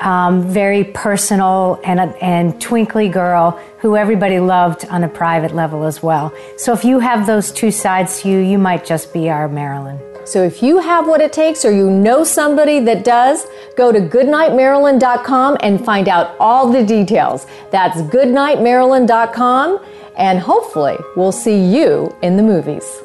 um, 0.00 0.42
very 0.48 0.84
personal 0.84 1.80
and, 1.84 2.00
and 2.20 2.60
twinkly 2.60 3.08
girl 3.08 3.58
who 3.78 3.96
everybody 3.96 4.40
loved 4.40 4.84
on 4.86 5.04
a 5.04 5.08
private 5.08 5.54
level 5.54 5.84
as 5.84 6.02
well. 6.02 6.32
So 6.58 6.72
if 6.72 6.84
you 6.84 6.98
have 6.98 7.26
those 7.26 7.50
two 7.50 7.70
sides 7.70 8.20
to 8.22 8.28
you, 8.28 8.38
you 8.38 8.58
might 8.58 8.84
just 8.84 9.12
be 9.12 9.30
our 9.30 9.48
Marilyn. 9.48 10.00
So 10.24 10.42
if 10.44 10.62
you 10.62 10.78
have 10.78 11.08
what 11.08 11.20
it 11.20 11.32
takes 11.32 11.64
or 11.64 11.72
you 11.72 11.90
know 11.90 12.22
somebody 12.22 12.78
that 12.80 13.04
does, 13.04 13.46
go 13.76 13.90
to 13.90 14.00
goodnightmarilyn.com 14.00 15.56
and 15.60 15.84
find 15.84 16.08
out 16.08 16.36
all 16.38 16.70
the 16.70 16.84
details. 16.84 17.46
That's 17.70 18.02
goodnightmarilyn.com 18.02 19.84
and 20.16 20.38
hopefully 20.38 20.98
we'll 21.16 21.32
see 21.32 21.58
you 21.58 22.14
in 22.22 22.36
the 22.36 22.42
movies. 22.42 23.02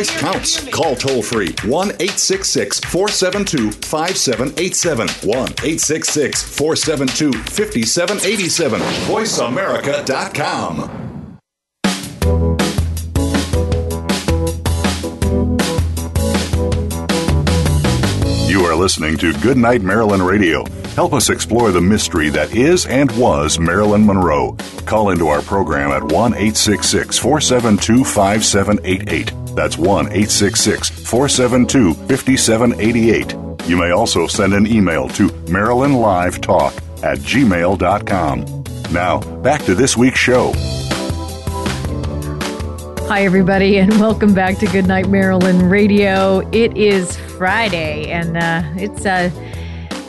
Voice 0.00 0.18
counts. 0.18 0.66
Call 0.70 0.96
toll 0.96 1.22
free 1.22 1.54
1 1.66 1.88
866 1.88 2.80
472 2.80 3.70
5787. 3.70 5.08
1 5.28 5.36
866 5.36 6.42
472 6.42 7.32
5787. 7.32 8.80
VoiceAmerica.com. 8.80 11.38
You 18.48 18.64
are 18.64 18.74
listening 18.74 19.18
to 19.18 19.34
Goodnight 19.40 19.82
Marilyn 19.82 20.22
Radio. 20.22 20.64
Help 20.94 21.12
us 21.12 21.28
explore 21.28 21.72
the 21.72 21.80
mystery 21.82 22.30
that 22.30 22.54
is 22.54 22.86
and 22.86 23.14
was 23.18 23.58
Marilyn 23.58 24.06
Monroe. 24.06 24.56
Call 24.86 25.10
into 25.10 25.28
our 25.28 25.42
program 25.42 25.90
at 25.90 26.02
1 26.02 26.32
866 26.32 27.18
472 27.18 28.02
5788. 28.02 29.49
That's 29.54 29.76
1 29.76 30.06
866 30.06 30.90
472 30.90 31.94
5788. 31.94 33.68
You 33.68 33.76
may 33.76 33.90
also 33.90 34.26
send 34.26 34.54
an 34.54 34.66
email 34.66 35.08
to 35.10 35.28
MarilynLiveTalk 35.28 37.02
at 37.02 37.18
gmail.com. 37.18 38.64
Now, 38.92 39.20
back 39.42 39.62
to 39.64 39.74
this 39.74 39.96
week's 39.96 40.18
show. 40.18 40.52
Hi, 43.06 43.24
everybody, 43.24 43.78
and 43.78 43.90
welcome 44.00 44.34
back 44.34 44.58
to 44.58 44.66
Goodnight 44.66 45.08
Marilyn 45.08 45.68
Radio. 45.68 46.48
It 46.52 46.76
is 46.76 47.16
Friday, 47.16 48.10
and 48.10 48.36
uh, 48.36 48.62
it's 48.76 49.04
uh, 49.04 49.30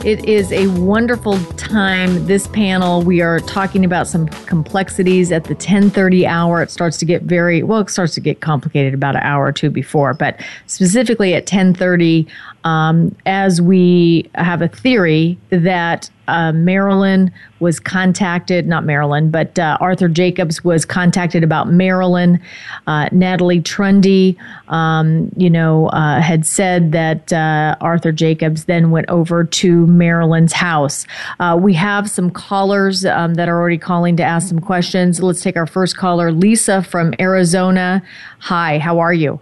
it 0.03 0.25
is 0.25 0.51
a 0.51 0.65
wonderful 0.79 1.37
time. 1.57 2.25
This 2.25 2.47
panel, 2.47 3.03
we 3.03 3.21
are 3.21 3.39
talking 3.39 3.85
about 3.85 4.07
some 4.07 4.27
complexities 4.27 5.31
at 5.31 5.43
the 5.43 5.53
10:30 5.53 6.25
hour. 6.25 6.63
It 6.63 6.71
starts 6.71 6.97
to 6.97 7.05
get 7.05 7.23
very 7.23 7.61
well. 7.61 7.81
It 7.81 7.89
starts 7.91 8.15
to 8.15 8.19
get 8.19 8.39
complicated 8.39 8.95
about 8.95 9.15
an 9.15 9.21
hour 9.21 9.45
or 9.45 9.51
two 9.51 9.69
before, 9.69 10.15
but 10.15 10.39
specifically 10.65 11.35
at 11.35 11.45
10:30, 11.45 12.25
um, 12.63 13.15
as 13.25 13.61
we 13.61 14.29
have 14.35 14.61
a 14.61 14.67
theory 14.67 15.37
that 15.49 16.09
uh, 16.27 16.51
Marilyn 16.53 17.31
was 17.59 17.79
contacted, 17.79 18.65
not 18.65 18.85
Marilyn, 18.85 19.31
but 19.31 19.59
uh, 19.59 19.77
Arthur 19.81 20.07
Jacobs 20.07 20.63
was 20.63 20.85
contacted 20.85 21.43
about 21.43 21.69
Marilyn. 21.69 22.39
Uh, 22.87 23.09
Natalie 23.11 23.59
Trundy, 23.61 24.37
um, 24.69 25.31
you 25.35 25.49
know, 25.49 25.87
uh, 25.87 26.21
had 26.21 26.45
said 26.45 26.91
that 26.93 27.33
uh, 27.33 27.75
Arthur 27.81 28.11
Jacobs 28.11 28.65
then 28.65 28.91
went 28.91 29.09
over 29.09 29.43
to 29.43 29.87
Marilyn's 29.87 30.53
house. 30.53 31.05
Uh, 31.39 31.57
we 31.59 31.73
have 31.73 32.09
some 32.09 32.29
callers 32.29 33.03
um, 33.05 33.33
that 33.33 33.49
are 33.49 33.59
already 33.59 33.77
calling 33.77 34.15
to 34.17 34.23
ask 34.23 34.47
some 34.47 34.59
questions. 34.59 35.21
Let's 35.21 35.41
take 35.41 35.57
our 35.57 35.67
first 35.67 35.97
caller, 35.97 36.31
Lisa 36.31 36.81
from 36.81 37.13
Arizona. 37.19 38.01
Hi, 38.39 38.79
how 38.79 38.99
are 38.99 39.13
you? 39.13 39.39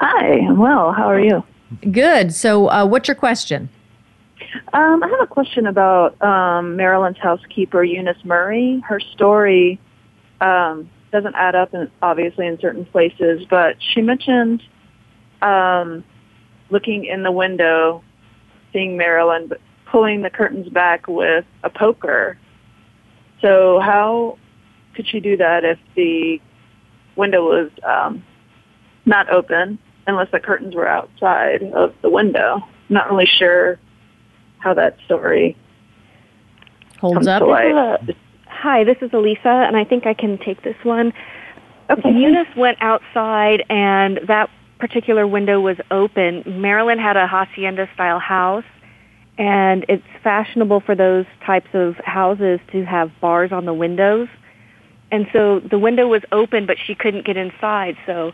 Hi, 0.00 0.40
I'm 0.40 0.58
well. 0.58 0.92
How 0.92 1.08
are 1.08 1.20
you? 1.20 1.42
Good. 1.90 2.34
So, 2.34 2.84
what's 2.86 3.08
your 3.08 3.14
question? 3.14 3.68
Um, 4.72 5.02
I 5.02 5.08
have 5.08 5.20
a 5.20 5.26
question 5.26 5.66
about 5.66 6.20
um, 6.22 6.76
Marilyn's 6.76 7.18
housekeeper, 7.18 7.84
Eunice 7.84 8.22
Murray. 8.24 8.82
Her 8.86 9.00
story 9.00 9.78
um, 10.40 10.90
doesn't 11.10 11.34
add 11.34 11.54
up, 11.54 11.74
in, 11.74 11.90
obviously, 12.00 12.46
in 12.46 12.58
certain 12.60 12.84
places, 12.86 13.44
but 13.48 13.76
she 13.80 14.00
mentioned 14.00 14.62
um, 15.42 16.04
looking 16.70 17.04
in 17.04 17.22
the 17.22 17.30
window, 17.30 18.02
seeing 18.72 18.96
Marilyn, 18.96 19.46
but 19.48 19.60
pulling 19.90 20.22
the 20.22 20.30
curtains 20.30 20.68
back 20.68 21.06
with 21.06 21.44
a 21.62 21.70
poker. 21.70 22.38
So, 23.40 23.80
how 23.80 24.38
could 24.94 25.06
she 25.08 25.20
do 25.20 25.36
that 25.36 25.64
if 25.64 25.78
the 25.94 26.40
window 27.16 27.44
was 27.44 27.70
um, 27.84 28.24
not 29.04 29.30
open, 29.30 29.78
unless 30.06 30.30
the 30.32 30.40
curtains 30.40 30.74
were 30.74 30.88
outside 30.88 31.62
of 31.74 31.94
the 32.02 32.10
window? 32.10 32.56
I'm 32.62 32.94
not 32.94 33.10
really 33.10 33.26
sure 33.26 33.78
how 34.58 34.74
that 34.74 34.96
story 35.04 35.56
holds 37.00 37.26
up. 37.26 37.42
A, 37.42 37.98
hi, 38.46 38.84
this 38.84 38.96
is 39.00 39.10
Elisa, 39.12 39.48
and 39.48 39.76
I 39.76 39.84
think 39.84 40.06
I 40.06 40.14
can 40.14 40.38
take 40.38 40.62
this 40.62 40.76
one. 40.84 41.12
Okay. 41.90 42.10
Eunice 42.10 42.54
went 42.56 42.78
outside, 42.80 43.64
and 43.68 44.20
that 44.28 44.48
particular 44.78 45.26
window 45.26 45.60
was 45.60 45.76
open. 45.90 46.42
Marilyn 46.46 46.98
had 46.98 47.16
a 47.16 47.26
hacienda 47.26 47.88
style 47.94 48.18
house, 48.18 48.64
and 49.38 49.84
it's 49.88 50.04
fashionable 50.22 50.80
for 50.80 50.94
those 50.94 51.26
types 51.44 51.68
of 51.74 51.96
houses 52.04 52.60
to 52.70 52.84
have 52.84 53.10
bars 53.20 53.52
on 53.52 53.64
the 53.64 53.74
windows. 53.74 54.28
And 55.10 55.26
so 55.32 55.60
the 55.60 55.78
window 55.78 56.08
was 56.08 56.22
open, 56.32 56.66
but 56.66 56.78
she 56.82 56.94
couldn't 56.94 57.26
get 57.26 57.36
inside. 57.36 57.96
So 58.06 58.32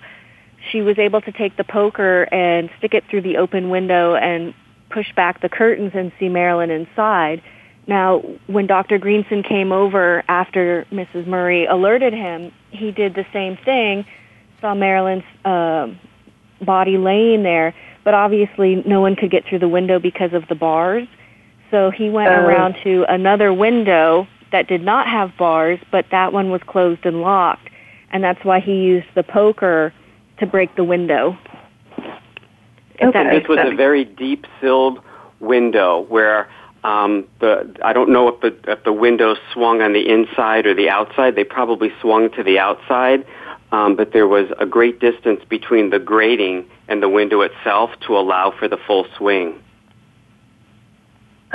she 0.70 0.82
was 0.82 0.98
able 0.98 1.20
to 1.22 1.32
take 1.32 1.56
the 1.56 1.64
poker 1.64 2.22
and 2.32 2.70
stick 2.78 2.94
it 2.94 3.04
through 3.08 3.22
the 3.22 3.36
open 3.38 3.70
window 3.70 4.14
and 4.14 4.54
push 4.90 5.12
back 5.14 5.40
the 5.40 5.48
curtains 5.48 5.92
and 5.94 6.12
see 6.18 6.28
Marilyn 6.28 6.70
inside. 6.70 7.42
Now, 7.86 8.18
when 8.46 8.66
Dr. 8.66 8.98
Greenson 8.98 9.42
came 9.42 9.72
over 9.72 10.22
after 10.28 10.86
Mrs. 10.92 11.26
Murray 11.26 11.64
alerted 11.66 12.12
him, 12.12 12.52
he 12.70 12.92
did 12.92 13.14
the 13.14 13.26
same 13.32 13.56
thing, 13.56 14.04
saw 14.60 14.74
Marilyn's 14.74 15.24
uh, 15.44 15.88
body 16.64 16.98
laying 16.98 17.42
there, 17.42 17.74
but 18.04 18.14
obviously 18.14 18.82
no 18.86 19.00
one 19.00 19.16
could 19.16 19.30
get 19.30 19.44
through 19.46 19.60
the 19.60 19.68
window 19.68 19.98
because 19.98 20.32
of 20.32 20.46
the 20.48 20.54
bars. 20.54 21.06
So 21.70 21.90
he 21.90 22.10
went 22.10 22.28
Uh. 22.28 22.40
around 22.40 22.76
to 22.84 23.04
another 23.08 23.52
window 23.52 24.26
that 24.52 24.66
did 24.68 24.82
not 24.82 25.06
have 25.06 25.36
bars, 25.36 25.78
but 25.90 26.06
that 26.10 26.32
one 26.32 26.50
was 26.50 26.62
closed 26.66 27.04
and 27.04 27.20
locked, 27.20 27.68
and 28.10 28.24
that's 28.24 28.42
why 28.44 28.60
he 28.60 28.76
used 28.84 29.06
the 29.14 29.22
poker 29.22 29.92
to 30.40 30.46
break 30.46 30.74
the 30.76 30.84
window. 30.84 31.36
Okay. 33.00 33.38
This 33.38 33.48
was 33.48 33.58
a 33.60 33.76
very 33.76 34.04
deep-silled 34.04 35.00
window 35.40 36.00
where 36.08 36.48
um, 36.84 37.26
the 37.40 37.76
I 37.84 37.92
don't 37.92 38.10
know 38.10 38.28
if 38.28 38.40
the 38.40 38.70
if 38.70 38.84
the 38.84 38.92
window 38.92 39.36
swung 39.52 39.82
on 39.82 39.92
the 39.92 40.08
inside 40.08 40.66
or 40.66 40.74
the 40.74 40.88
outside. 40.88 41.34
They 41.34 41.44
probably 41.44 41.92
swung 42.00 42.30
to 42.32 42.42
the 42.42 42.58
outside, 42.58 43.26
um, 43.72 43.96
but 43.96 44.12
there 44.12 44.26
was 44.26 44.48
a 44.58 44.66
great 44.66 45.00
distance 45.00 45.42
between 45.48 45.90
the 45.90 45.98
grating 45.98 46.68
and 46.88 47.02
the 47.02 47.08
window 47.08 47.40
itself 47.42 47.90
to 48.06 48.16
allow 48.16 48.52
for 48.56 48.68
the 48.68 48.78
full 48.86 49.06
swing. 49.16 49.60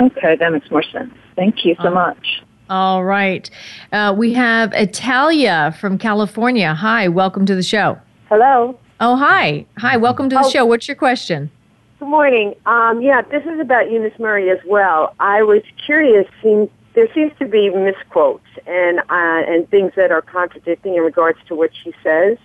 Okay, 0.00 0.36
that 0.36 0.52
makes 0.52 0.70
more 0.70 0.82
sense. 0.82 1.14
Thank 1.36 1.64
you 1.64 1.74
so 1.76 1.88
um, 1.88 1.94
much. 1.94 2.42
All 2.68 3.04
right. 3.04 3.48
Uh, 3.92 4.14
we 4.16 4.32
have 4.34 4.72
Italia 4.72 5.76
from 5.80 5.98
California. 5.98 6.74
Hi, 6.74 7.08
welcome 7.08 7.46
to 7.46 7.54
the 7.54 7.62
show. 7.62 7.98
Hello. 8.36 8.76
Oh, 8.98 9.14
hi. 9.14 9.64
Hi, 9.78 9.96
welcome 9.96 10.28
to 10.28 10.34
the 10.34 10.42
oh. 10.44 10.50
show. 10.50 10.66
What's 10.66 10.88
your 10.88 10.96
question? 10.96 11.52
Good 12.00 12.08
morning. 12.08 12.56
Um, 12.66 13.00
yeah, 13.00 13.22
this 13.22 13.44
is 13.44 13.60
about 13.60 13.92
Eunice 13.92 14.18
Murray 14.18 14.50
as 14.50 14.58
well. 14.66 15.14
I 15.20 15.44
was 15.44 15.62
curious. 15.86 16.26
Seems, 16.42 16.68
there 16.96 17.06
seems 17.14 17.30
to 17.38 17.46
be 17.46 17.70
misquotes 17.70 18.42
and 18.66 18.98
uh, 18.98 19.04
and 19.08 19.70
things 19.70 19.92
that 19.94 20.10
are 20.10 20.20
contradicting 20.20 20.96
in 20.96 21.02
regards 21.02 21.38
to 21.46 21.54
what 21.54 21.70
she 21.84 21.92
says. 22.02 22.36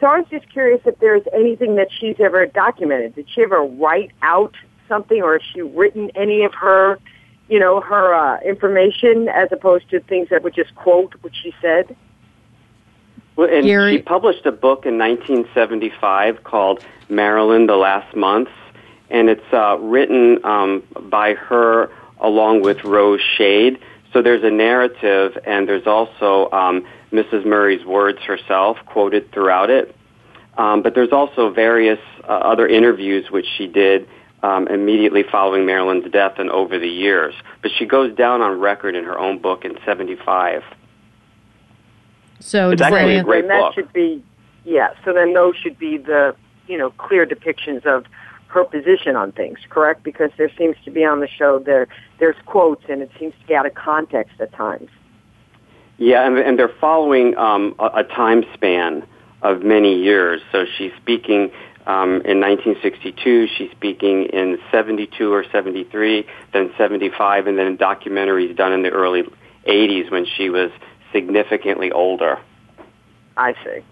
So 0.00 0.08
I 0.08 0.18
was 0.18 0.26
just 0.28 0.52
curious 0.52 0.80
if 0.84 0.98
there's 0.98 1.22
anything 1.32 1.76
that 1.76 1.86
she's 2.00 2.16
ever 2.18 2.44
documented. 2.46 3.14
Did 3.14 3.28
she 3.32 3.42
ever 3.42 3.62
write 3.62 4.10
out 4.22 4.56
something, 4.88 5.22
or 5.22 5.34
has 5.34 5.42
she 5.54 5.60
written 5.60 6.10
any 6.16 6.42
of 6.42 6.52
her, 6.54 6.98
you 7.48 7.60
know, 7.60 7.80
her 7.80 8.12
uh, 8.12 8.40
information 8.40 9.28
as 9.28 9.52
opposed 9.52 9.88
to 9.90 10.00
things 10.00 10.30
that 10.30 10.42
would 10.42 10.56
just 10.56 10.74
quote 10.74 11.14
what 11.20 11.32
she 11.40 11.54
said? 11.62 11.94
Well, 13.38 13.48
and 13.48 13.64
Gary. 13.64 13.98
she 13.98 14.02
published 14.02 14.46
a 14.46 14.50
book 14.50 14.84
in 14.84 14.98
1975 14.98 16.42
called 16.42 16.84
Marilyn: 17.08 17.68
The 17.68 17.76
Last 17.76 18.16
Months, 18.16 18.50
and 19.10 19.28
it's 19.30 19.52
uh, 19.52 19.78
written 19.78 20.44
um, 20.44 20.82
by 21.08 21.34
her 21.34 21.88
along 22.18 22.62
with 22.62 22.82
Rose 22.82 23.20
Shade. 23.36 23.78
So 24.12 24.22
there's 24.22 24.42
a 24.42 24.50
narrative, 24.50 25.38
and 25.46 25.68
there's 25.68 25.86
also 25.86 26.50
um, 26.50 26.84
Mrs. 27.12 27.46
Murray's 27.46 27.84
words 27.86 28.18
herself 28.22 28.76
quoted 28.86 29.30
throughout 29.30 29.70
it. 29.70 29.94
Um, 30.56 30.82
but 30.82 30.96
there's 30.96 31.12
also 31.12 31.48
various 31.48 32.00
uh, 32.24 32.32
other 32.32 32.66
interviews 32.66 33.30
which 33.30 33.46
she 33.56 33.68
did 33.68 34.08
um, 34.42 34.66
immediately 34.66 35.22
following 35.22 35.64
Marilyn's 35.64 36.10
death 36.10 36.40
and 36.40 36.50
over 36.50 36.76
the 36.76 36.88
years. 36.88 37.34
But 37.62 37.70
she 37.78 37.86
goes 37.86 38.12
down 38.16 38.42
on 38.42 38.58
record 38.58 38.96
in 38.96 39.04
her 39.04 39.16
own 39.16 39.38
book 39.38 39.64
in 39.64 39.78
'75. 39.86 40.64
So 42.40 42.70
it's 42.70 42.82
actually 42.82 43.16
a 43.16 43.24
great 43.24 43.44
and 43.44 43.50
that 43.50 43.74
should 43.74 43.92
be, 43.92 44.22
yeah. 44.64 44.94
So 45.04 45.12
then 45.12 45.34
those 45.34 45.56
should 45.56 45.78
be 45.78 45.98
the 45.98 46.34
you 46.66 46.78
know 46.78 46.90
clear 46.90 47.26
depictions 47.26 47.84
of 47.86 48.04
her 48.48 48.64
position 48.64 49.16
on 49.16 49.32
things, 49.32 49.58
correct? 49.68 50.02
Because 50.02 50.30
there 50.38 50.50
seems 50.56 50.76
to 50.84 50.90
be 50.90 51.04
on 51.04 51.20
the 51.20 51.28
show 51.28 51.58
there 51.58 51.88
there's 52.18 52.36
quotes 52.46 52.84
and 52.88 53.02
it 53.02 53.10
seems 53.18 53.34
to 53.40 53.46
be 53.46 53.54
out 53.54 53.66
of 53.66 53.74
context 53.74 54.40
at 54.40 54.52
times. 54.52 54.90
Yeah, 55.98 56.26
and, 56.26 56.38
and 56.38 56.58
they're 56.58 56.72
following 56.80 57.36
um, 57.36 57.74
a, 57.78 57.86
a 57.86 58.04
time 58.04 58.44
span 58.54 59.04
of 59.42 59.62
many 59.62 60.00
years. 60.00 60.40
So 60.52 60.64
she's 60.76 60.92
speaking 60.96 61.50
um, 61.88 62.20
in 62.26 62.38
1962, 62.40 63.48
she's 63.56 63.70
speaking 63.70 64.24
in 64.26 64.58
72 64.70 65.32
or 65.32 65.44
73, 65.50 66.26
then 66.52 66.70
75, 66.76 67.46
and 67.46 67.58
then 67.58 67.78
documentaries 67.78 68.54
done 68.54 68.72
in 68.72 68.82
the 68.82 68.90
early 68.90 69.24
80s 69.66 70.10
when 70.10 70.26
she 70.26 70.50
was 70.50 70.70
significantly 71.12 71.90
older. 71.92 72.38
I 73.36 73.54
see. 73.64 73.82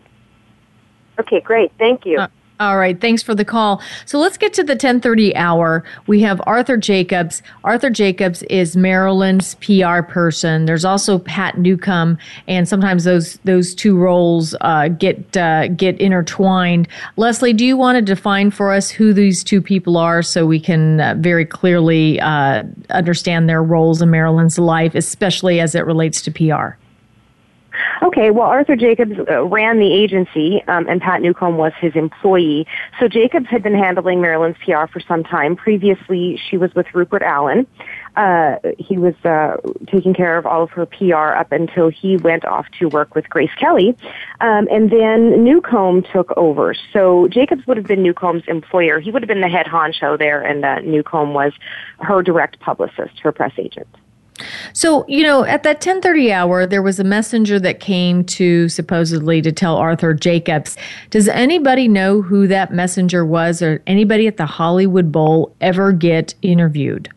Okay, 1.18 1.40
great. 1.40 1.72
Thank 1.78 2.04
you. 2.04 2.18
Uh, 2.18 2.28
all 2.58 2.78
right, 2.78 2.98
thanks 2.98 3.22
for 3.22 3.34
the 3.34 3.44
call. 3.44 3.82
So 4.06 4.18
let's 4.18 4.38
get 4.38 4.54
to 4.54 4.64
the 4.64 4.76
10:30 4.76 5.34
hour. 5.36 5.84
We 6.06 6.22
have 6.22 6.40
Arthur 6.46 6.78
Jacobs. 6.78 7.42
Arthur 7.64 7.90
Jacobs 7.90 8.42
is 8.44 8.76
Marilyn's 8.76 9.56
PR 9.56 10.00
person. 10.00 10.64
There's 10.64 10.84
also 10.84 11.18
Pat 11.18 11.58
Newcomb, 11.58 12.16
and 12.48 12.66
sometimes 12.66 13.04
those 13.04 13.38
those 13.44 13.74
two 13.74 13.98
roles 13.98 14.54
uh, 14.62 14.88
get 14.88 15.36
uh, 15.36 15.68
get 15.68 16.00
intertwined. 16.00 16.88
Leslie, 17.16 17.52
do 17.52 17.64
you 17.66 17.76
want 17.76 17.96
to 17.96 18.02
define 18.02 18.50
for 18.50 18.72
us 18.72 18.88
who 18.88 19.12
these 19.12 19.44
two 19.44 19.60
people 19.60 19.98
are, 19.98 20.22
so 20.22 20.46
we 20.46 20.58
can 20.58 21.00
uh, 21.00 21.14
very 21.18 21.44
clearly 21.44 22.18
uh, 22.20 22.62
understand 22.88 23.50
their 23.50 23.62
roles 23.62 24.00
in 24.00 24.10
Marilyn's 24.10 24.58
life, 24.58 24.94
especially 24.94 25.60
as 25.60 25.74
it 25.74 25.84
relates 25.84 26.22
to 26.22 26.30
PR? 26.30 26.78
Okay, 28.02 28.30
well, 28.30 28.46
Arthur 28.46 28.76
Jacobs 28.76 29.18
uh, 29.30 29.44
ran 29.44 29.78
the 29.78 29.92
agency, 29.92 30.62
um, 30.68 30.86
and 30.86 31.00
Pat 31.00 31.22
Newcomb 31.22 31.56
was 31.56 31.72
his 31.80 31.94
employee. 31.96 32.66
So 33.00 33.08
Jacobs 33.08 33.46
had 33.48 33.62
been 33.62 33.74
handling 33.74 34.20
Marilyn's 34.20 34.56
PR 34.64 34.86
for 34.86 35.00
some 35.00 35.24
time. 35.24 35.56
Previously, 35.56 36.38
she 36.50 36.58
was 36.58 36.74
with 36.74 36.86
Rupert 36.94 37.22
Allan. 37.22 37.66
Uh, 38.14 38.56
he 38.78 38.98
was 38.98 39.14
uh, 39.24 39.56
taking 39.86 40.12
care 40.12 40.36
of 40.36 40.46
all 40.46 40.62
of 40.62 40.70
her 40.70 40.84
PR 40.86 41.34
up 41.38 41.52
until 41.52 41.88
he 41.88 42.16
went 42.18 42.44
off 42.44 42.66
to 42.78 42.88
work 42.88 43.14
with 43.14 43.28
Grace 43.30 43.50
Kelly. 43.58 43.96
Um, 44.40 44.68
and 44.70 44.90
then 44.90 45.42
Newcomb 45.42 46.04
took 46.12 46.36
over. 46.36 46.74
So 46.92 47.28
Jacobs 47.28 47.66
would 47.66 47.78
have 47.78 47.86
been 47.86 48.02
Newcomb's 48.02 48.44
employer. 48.46 49.00
He 49.00 49.10
would 49.10 49.22
have 49.22 49.28
been 49.28 49.40
the 49.40 49.48
head 49.48 49.66
honcho 49.66 50.18
there, 50.18 50.42
and 50.42 50.64
uh, 50.64 50.80
Newcomb 50.80 51.32
was 51.32 51.52
her 52.00 52.22
direct 52.22 52.60
publicist, 52.60 53.18
her 53.22 53.32
press 53.32 53.52
agent. 53.58 53.88
So, 54.72 55.04
you 55.08 55.22
know, 55.22 55.44
at 55.44 55.62
that 55.62 55.80
10:30 55.80 56.32
hour, 56.32 56.66
there 56.66 56.82
was 56.82 57.00
a 57.00 57.04
messenger 57.04 57.58
that 57.60 57.80
came 57.80 58.24
to 58.24 58.68
supposedly 58.68 59.40
to 59.42 59.52
tell 59.52 59.76
Arthur 59.76 60.14
Jacobs. 60.14 60.76
Does 61.10 61.28
anybody 61.28 61.88
know 61.88 62.22
who 62.22 62.46
that 62.46 62.72
messenger 62.72 63.24
was 63.24 63.62
or 63.62 63.82
anybody 63.86 64.26
at 64.26 64.36
the 64.36 64.46
Hollywood 64.46 65.10
Bowl 65.10 65.54
ever 65.60 65.92
get 65.92 66.34
interviewed? 66.42 67.08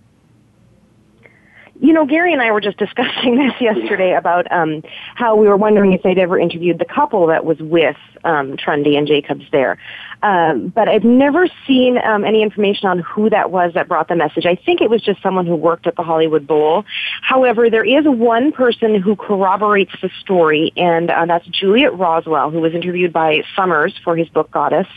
You 1.81 1.93
know, 1.93 2.05
Gary 2.05 2.33
and 2.33 2.41
I 2.41 2.51
were 2.51 2.61
just 2.61 2.77
discussing 2.85 3.37
this 3.37 3.53
yesterday 3.59 4.13
about 4.13 4.51
um, 4.51 4.83
how 5.15 5.35
we 5.35 5.47
were 5.47 5.57
wondering 5.57 5.93
if 5.93 6.03
they'd 6.03 6.17
ever 6.17 6.39
interviewed 6.39 6.79
the 6.79 6.85
couple 6.85 7.27
that 7.27 7.45
was 7.45 7.59
with 7.59 7.97
um, 8.23 8.57
Trundy 8.57 8.97
and 8.97 9.07
Jacobs 9.07 9.45
there. 9.51 9.77
Um, 10.21 10.69
but 10.75 10.89
I've 10.89 11.03
never 11.03 11.47
seen 11.67 11.97
um, 11.97 12.25
any 12.25 12.43
information 12.43 12.89
on 12.89 12.99
who 12.99 13.29
that 13.29 13.51
was 13.51 13.73
that 13.73 13.87
brought 13.87 14.07
the 14.07 14.15
message. 14.15 14.45
I 14.45 14.55
think 14.55 14.81
it 14.81 14.89
was 14.89 15.01
just 15.01 15.21
someone 15.21 15.45
who 15.45 15.55
worked 15.55 15.87
at 15.87 15.95
the 15.95 16.03
Hollywood 16.03 16.45
Bowl. 16.45 16.85
However, 17.21 17.69
there 17.69 17.85
is 17.85 18.05
one 18.05 18.51
person 18.51 18.99
who 19.01 19.15
corroborates 19.15 19.93
the 20.01 20.09
story, 20.21 20.73
and 20.75 21.09
uh, 21.09 21.25
that's 21.25 21.47
Juliet 21.47 21.97
Roswell, 21.97 22.51
who 22.51 22.59
was 22.59 22.73
interviewed 22.73 23.13
by 23.13 23.43
Summers 23.55 23.93
for 24.03 24.17
his 24.17 24.27
book 24.29 24.51
Goddess. 24.51 24.87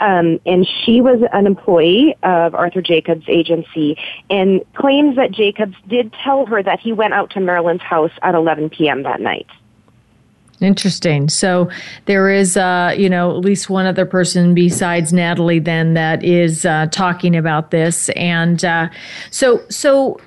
Um, 0.00 0.38
and 0.46 0.66
she 0.84 1.00
was 1.00 1.20
an 1.32 1.46
employee 1.46 2.16
of 2.22 2.54
Arthur 2.54 2.82
Jacobs' 2.82 3.24
agency 3.26 3.98
and 4.30 4.60
claims 4.74 5.16
that 5.16 5.32
Jacobs 5.32 5.74
did 5.88 6.12
tell 6.24 6.46
her 6.46 6.62
that 6.62 6.78
he 6.78 6.92
went 6.92 7.14
out 7.14 7.30
to 7.30 7.40
Marilyn's 7.40 7.82
house 7.82 8.12
at 8.22 8.34
11 8.34 8.70
p.m. 8.70 9.02
that 9.02 9.20
night. 9.20 9.46
Interesting. 10.60 11.28
So 11.28 11.70
there 12.06 12.30
is, 12.30 12.56
uh, 12.56 12.94
you 12.96 13.08
know, 13.08 13.30
at 13.30 13.44
least 13.44 13.70
one 13.70 13.86
other 13.86 14.04
person 14.04 14.54
besides 14.54 15.12
Natalie 15.12 15.60
then 15.60 15.94
that 15.94 16.24
is 16.24 16.64
uh, 16.64 16.86
talking 16.90 17.36
about 17.36 17.70
this, 17.70 18.08
and 18.10 18.64
uh, 18.64 18.88
so 19.30 19.62
so 19.68 20.20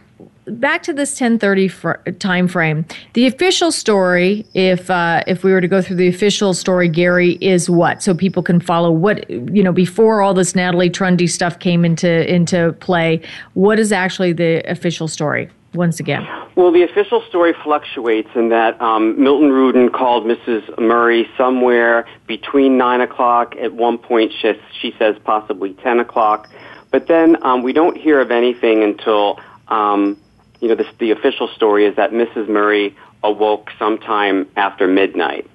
back 0.46 0.84
to 0.84 0.94
this 0.94 1.12
1030 1.12 1.68
fr- 1.68 1.92
time 2.20 2.48
frame 2.48 2.84
the 3.14 3.28
official 3.28 3.72
story 3.72 4.46
if 4.54 4.90
uh, 4.90 5.22
if 5.28 5.44
we 5.44 5.52
were 5.52 5.62
to 5.62 5.68
go 5.68 5.82
through 5.82 5.96
the 5.96 6.08
official 6.08 6.54
story 6.54 6.90
gary 6.90 7.34
is 7.42 7.70
what? 7.70 8.02
So 8.02 8.14
people 8.14 8.42
can 8.42 8.60
follow 8.60 8.92
what 8.92 9.30
you 9.30 9.64
know 9.64 9.72
before 9.72 10.22
all 10.22 10.34
this 10.34 10.56
natalie 10.56 10.90
trundy 10.90 11.30
stuff 11.30 11.60
came 11.60 11.86
into 11.86 12.34
into 12.34 12.74
play 12.80 13.22
what 13.54 13.80
is 13.80 13.92
actually 13.92 14.34
the 14.34 14.64
official 14.70 15.08
story 15.08 15.50
once 15.74 16.00
again 16.00 16.28
well 16.56 16.72
the 16.72 16.84
official 16.84 17.24
story 17.30 17.54
fluctuates 17.64 18.30
in 18.36 18.50
that 18.50 18.80
um, 18.82 19.22
milton 19.22 19.50
rudin 19.50 19.90
called 19.90 20.26
mrs 20.26 20.78
murray 20.80 21.28
somewhere 21.38 22.06
between 22.28 22.78
9 22.78 23.02
o'clock 23.02 23.56
at 23.58 23.74
one 23.74 23.98
point 23.98 24.32
she, 24.42 24.54
she 24.80 24.94
says 25.00 25.16
possibly 25.24 25.74
10 25.76 26.00
o'clock 26.00 26.50
but 26.92 27.08
then 27.08 27.42
um, 27.46 27.64
we 27.64 27.72
don't 27.72 27.98
hear 27.98 28.20
of 28.20 28.32
anything 28.32 28.84
until 28.84 29.40
um, 29.70 30.18
you 30.62 30.68
know, 30.68 30.84
the 31.00 31.12
official 31.12 31.48
story 31.50 31.86
is 31.86 31.96
that 31.96 32.12
Mrs. 32.12 32.48
Murray 32.48 32.96
awoke 33.24 33.70
sometime 33.80 34.48
after 34.56 34.88
midnight, 34.88 35.50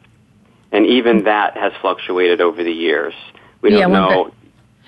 and 0.72 0.84
even 0.84 1.24
that 1.24 1.56
has 1.56 1.72
fluctuated 1.80 2.40
over 2.40 2.62
the 2.62 2.72
years. 2.72 3.14
We 3.62 3.70
don't 3.70 3.78
yeah, 3.78 3.86
know. 3.86 4.24
Back, 4.24 4.32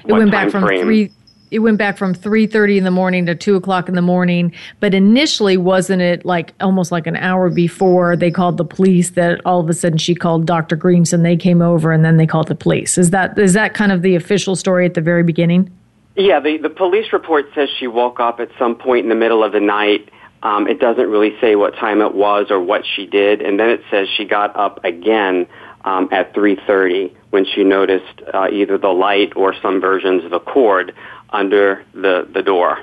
it 0.05 0.13
went 0.13 0.31
back 0.31 0.51
from 0.51 0.65
frame. 0.65 0.85
three. 0.85 1.13
It 1.51 1.61
went 1.61 1.79
back 1.79 1.97
from 1.97 2.15
three 2.15 2.47
thirty 2.47 2.79
in 2.79 2.85
the 2.85 2.91
morning 2.91 3.27
to 3.27 3.35
two 3.35 3.57
o'clock 3.57 3.89
in 3.89 3.95
the 3.95 4.03
morning. 4.03 4.53
But 4.81 4.95
initially, 4.95 5.57
wasn't 5.57 6.03
it 6.03 6.25
like 6.25 6.53
almost 6.61 6.93
like 6.93 7.07
an 7.07 7.17
hour 7.17 7.51
before 7.51 8.17
they 8.17 8.31
called 8.31 8.57
the 8.57 8.65
police? 8.65 9.11
That 9.11 9.41
all 9.45 9.61
of 9.61 9.69
a 9.69 9.75
sudden 9.75 9.99
she 9.99 10.15
called 10.15 10.47
Dr. 10.47 10.77
Greenson. 10.77 11.23
They 11.23 11.37
came 11.37 11.63
over, 11.63 11.93
and 11.93 12.05
then 12.05 12.17
they 12.17 12.27
called 12.27 12.49
the 12.49 12.55
police. 12.55 12.99
Is 12.99 13.11
that 13.11 13.39
is 13.39 13.55
that 13.55 13.75
kind 13.75 13.93
of 13.93 14.03
the 14.03 14.15
official 14.15 14.57
story 14.57 14.87
at 14.87 14.95
the 14.95 15.01
very 15.01 15.23
beginning? 15.23 15.71
Yeah, 16.17 16.41
the, 16.41 16.57
the 16.59 16.71
police 16.71 17.13
report 17.13 17.47
says 17.55 17.69
she 17.79 17.87
woke 17.87 18.19
up 18.19 18.41
at 18.41 18.51
some 18.59 18.75
point 18.75 19.05
in 19.05 19.09
the 19.09 19.15
middle 19.15 19.45
of 19.45 19.53
the 19.53 19.61
night 19.61 20.11
Um, 20.43 20.69
it 20.69 20.79
doesn't 20.79 21.09
really 21.09 21.37
say 21.41 21.57
what 21.57 21.75
time 21.75 22.01
it 22.01 22.15
was 22.15 22.51
or 22.51 22.61
what 22.61 22.85
she 22.87 23.07
did, 23.07 23.43
and 23.43 23.59
then 23.59 23.71
it 23.71 23.83
says 23.91 24.09
she 24.17 24.25
got 24.25 24.55
up 24.57 24.85
again 24.85 25.47
um, 25.85 26.09
at 26.13 26.33
3:30 26.35 27.13
when 27.31 27.45
she 27.45 27.65
noticed 27.65 28.23
uh, 28.33 28.49
either 28.51 28.79
the 28.79 28.89
light 28.89 29.33
or 29.37 29.55
some 29.61 29.81
versions 29.81 30.25
of 30.25 30.33
a 30.33 30.41
cord 30.41 30.95
under 31.31 31.85
the 31.95 32.29
the 32.33 32.43
door. 32.43 32.79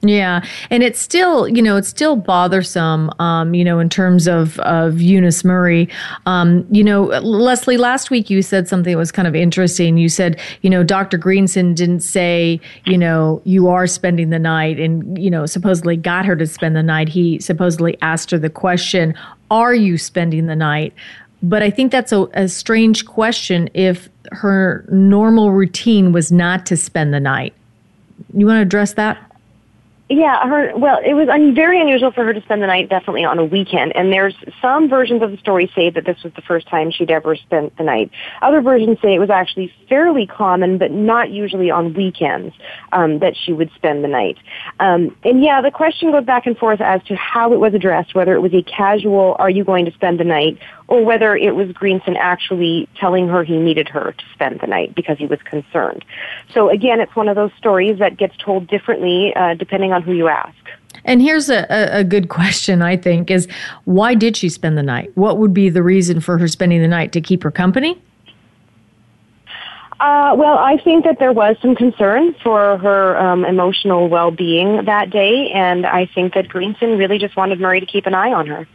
Yeah, 0.00 0.44
and 0.70 0.84
it's 0.84 1.00
still, 1.00 1.48
you 1.48 1.60
know, 1.60 1.76
it's 1.76 1.88
still 1.88 2.14
bothersome, 2.14 3.10
um, 3.18 3.52
you 3.52 3.64
know, 3.64 3.80
in 3.80 3.88
terms 3.88 4.28
of 4.28 4.58
of 4.60 5.00
Eunice 5.00 5.44
Murray. 5.44 5.88
Um, 6.24 6.64
you 6.70 6.84
know, 6.84 7.06
Leslie, 7.06 7.76
last 7.76 8.08
week 8.08 8.30
you 8.30 8.40
said 8.40 8.68
something 8.68 8.92
that 8.92 8.98
was 8.98 9.10
kind 9.10 9.26
of 9.26 9.34
interesting. 9.34 9.96
You 9.96 10.08
said, 10.08 10.38
you 10.62 10.70
know, 10.70 10.84
Dr. 10.84 11.18
Greenson 11.18 11.74
didn't 11.74 12.00
say, 12.00 12.60
you 12.84 12.96
know, 12.96 13.42
you 13.44 13.66
are 13.68 13.88
spending 13.88 14.30
the 14.30 14.38
night, 14.38 14.78
and 14.78 15.20
you 15.20 15.30
know, 15.30 15.46
supposedly 15.46 15.96
got 15.96 16.24
her 16.26 16.36
to 16.36 16.46
spend 16.46 16.76
the 16.76 16.82
night. 16.82 17.08
He 17.08 17.40
supposedly 17.40 17.98
asked 18.00 18.30
her 18.30 18.38
the 18.38 18.50
question, 18.50 19.14
"Are 19.50 19.74
you 19.74 19.98
spending 19.98 20.46
the 20.46 20.56
night?" 20.56 20.94
But 21.42 21.64
I 21.64 21.70
think 21.70 21.90
that's 21.90 22.12
a, 22.12 22.22
a 22.34 22.48
strange 22.48 23.04
question 23.04 23.68
if 23.74 24.08
her 24.30 24.84
normal 24.90 25.50
routine 25.50 26.12
was 26.12 26.30
not 26.30 26.66
to 26.66 26.76
spend 26.76 27.12
the 27.12 27.20
night. 27.20 27.54
You 28.34 28.46
want 28.46 28.58
to 28.58 28.62
address 28.62 28.94
that? 28.94 29.28
Yeah, 30.10 30.48
her. 30.48 30.74
Well, 30.74 31.00
it 31.04 31.12
was 31.12 31.28
un, 31.28 31.54
very 31.54 31.78
unusual 31.78 32.12
for 32.12 32.24
her 32.24 32.32
to 32.32 32.40
spend 32.40 32.62
the 32.62 32.66
night, 32.66 32.88
definitely 32.88 33.24
on 33.24 33.38
a 33.38 33.44
weekend. 33.44 33.94
And 33.94 34.10
there's 34.10 34.34
some 34.62 34.88
versions 34.88 35.20
of 35.20 35.30
the 35.30 35.36
story 35.36 35.70
say 35.74 35.90
that 35.90 36.06
this 36.06 36.22
was 36.24 36.32
the 36.32 36.40
first 36.40 36.66
time 36.66 36.90
she'd 36.90 37.10
ever 37.10 37.36
spent 37.36 37.76
the 37.76 37.84
night. 37.84 38.10
Other 38.40 38.62
versions 38.62 38.96
say 39.02 39.14
it 39.14 39.18
was 39.18 39.28
actually 39.28 39.70
fairly 39.86 40.26
common, 40.26 40.78
but 40.78 40.90
not 40.90 41.30
usually 41.30 41.70
on 41.70 41.92
weekends 41.92 42.54
um, 42.92 43.18
that 43.18 43.36
she 43.36 43.52
would 43.52 43.70
spend 43.74 44.02
the 44.02 44.08
night. 44.08 44.38
Um, 44.80 45.14
and 45.24 45.44
yeah, 45.44 45.60
the 45.60 45.70
question 45.70 46.10
goes 46.10 46.24
back 46.24 46.46
and 46.46 46.56
forth 46.56 46.80
as 46.80 47.02
to 47.04 47.14
how 47.14 47.52
it 47.52 47.60
was 47.60 47.74
addressed, 47.74 48.14
whether 48.14 48.32
it 48.32 48.40
was 48.40 48.54
a 48.54 48.62
casual 48.62 49.36
"Are 49.38 49.50
you 49.50 49.62
going 49.62 49.84
to 49.84 49.92
spend 49.92 50.18
the 50.18 50.24
night?" 50.24 50.58
Or 50.88 51.04
whether 51.04 51.36
it 51.36 51.54
was 51.54 51.70
Greenson 51.72 52.16
actually 52.16 52.88
telling 52.96 53.28
her 53.28 53.44
he 53.44 53.58
needed 53.58 53.88
her 53.88 54.12
to 54.12 54.24
spend 54.32 54.60
the 54.60 54.66
night 54.66 54.94
because 54.94 55.18
he 55.18 55.26
was 55.26 55.40
concerned. 55.42 56.04
So 56.52 56.70
again, 56.70 57.00
it's 57.00 57.14
one 57.14 57.28
of 57.28 57.36
those 57.36 57.52
stories 57.58 57.98
that 57.98 58.16
gets 58.16 58.36
told 58.38 58.66
differently 58.66 59.34
uh, 59.36 59.54
depending 59.54 59.92
on 59.92 60.02
who 60.02 60.12
you 60.12 60.28
ask. 60.28 60.56
And 61.04 61.22
here's 61.22 61.48
a, 61.48 61.66
a, 61.70 62.02
good 62.02 62.28
question, 62.28 62.82
I 62.82 62.96
think, 62.96 63.30
is 63.30 63.46
why 63.84 64.14
did 64.14 64.36
she 64.36 64.48
spend 64.48 64.76
the 64.76 64.82
night? 64.82 65.10
What 65.16 65.38
would 65.38 65.54
be 65.54 65.68
the 65.68 65.82
reason 65.82 66.20
for 66.20 66.38
her 66.38 66.48
spending 66.48 66.80
the 66.80 66.88
night? 66.88 67.12
To 67.12 67.20
keep 67.20 67.42
her 67.44 67.50
company? 67.50 68.00
Uh, 70.00 70.34
well, 70.36 70.58
I 70.58 70.78
think 70.78 71.04
that 71.04 71.18
there 71.18 71.32
was 71.32 71.56
some 71.60 71.74
concern 71.74 72.34
for 72.42 72.78
her 72.78 73.16
um, 73.18 73.44
emotional 73.44 74.08
well-being 74.08 74.84
that 74.84 75.10
day, 75.10 75.50
and 75.50 75.84
I 75.84 76.06
think 76.06 76.34
that 76.34 76.48
Greenson 76.48 76.96
really 76.98 77.18
just 77.18 77.36
wanted 77.36 77.60
Murray 77.60 77.80
to 77.80 77.86
keep 77.86 78.06
an 78.06 78.14
eye 78.14 78.32
on 78.32 78.46
her. 78.46 78.66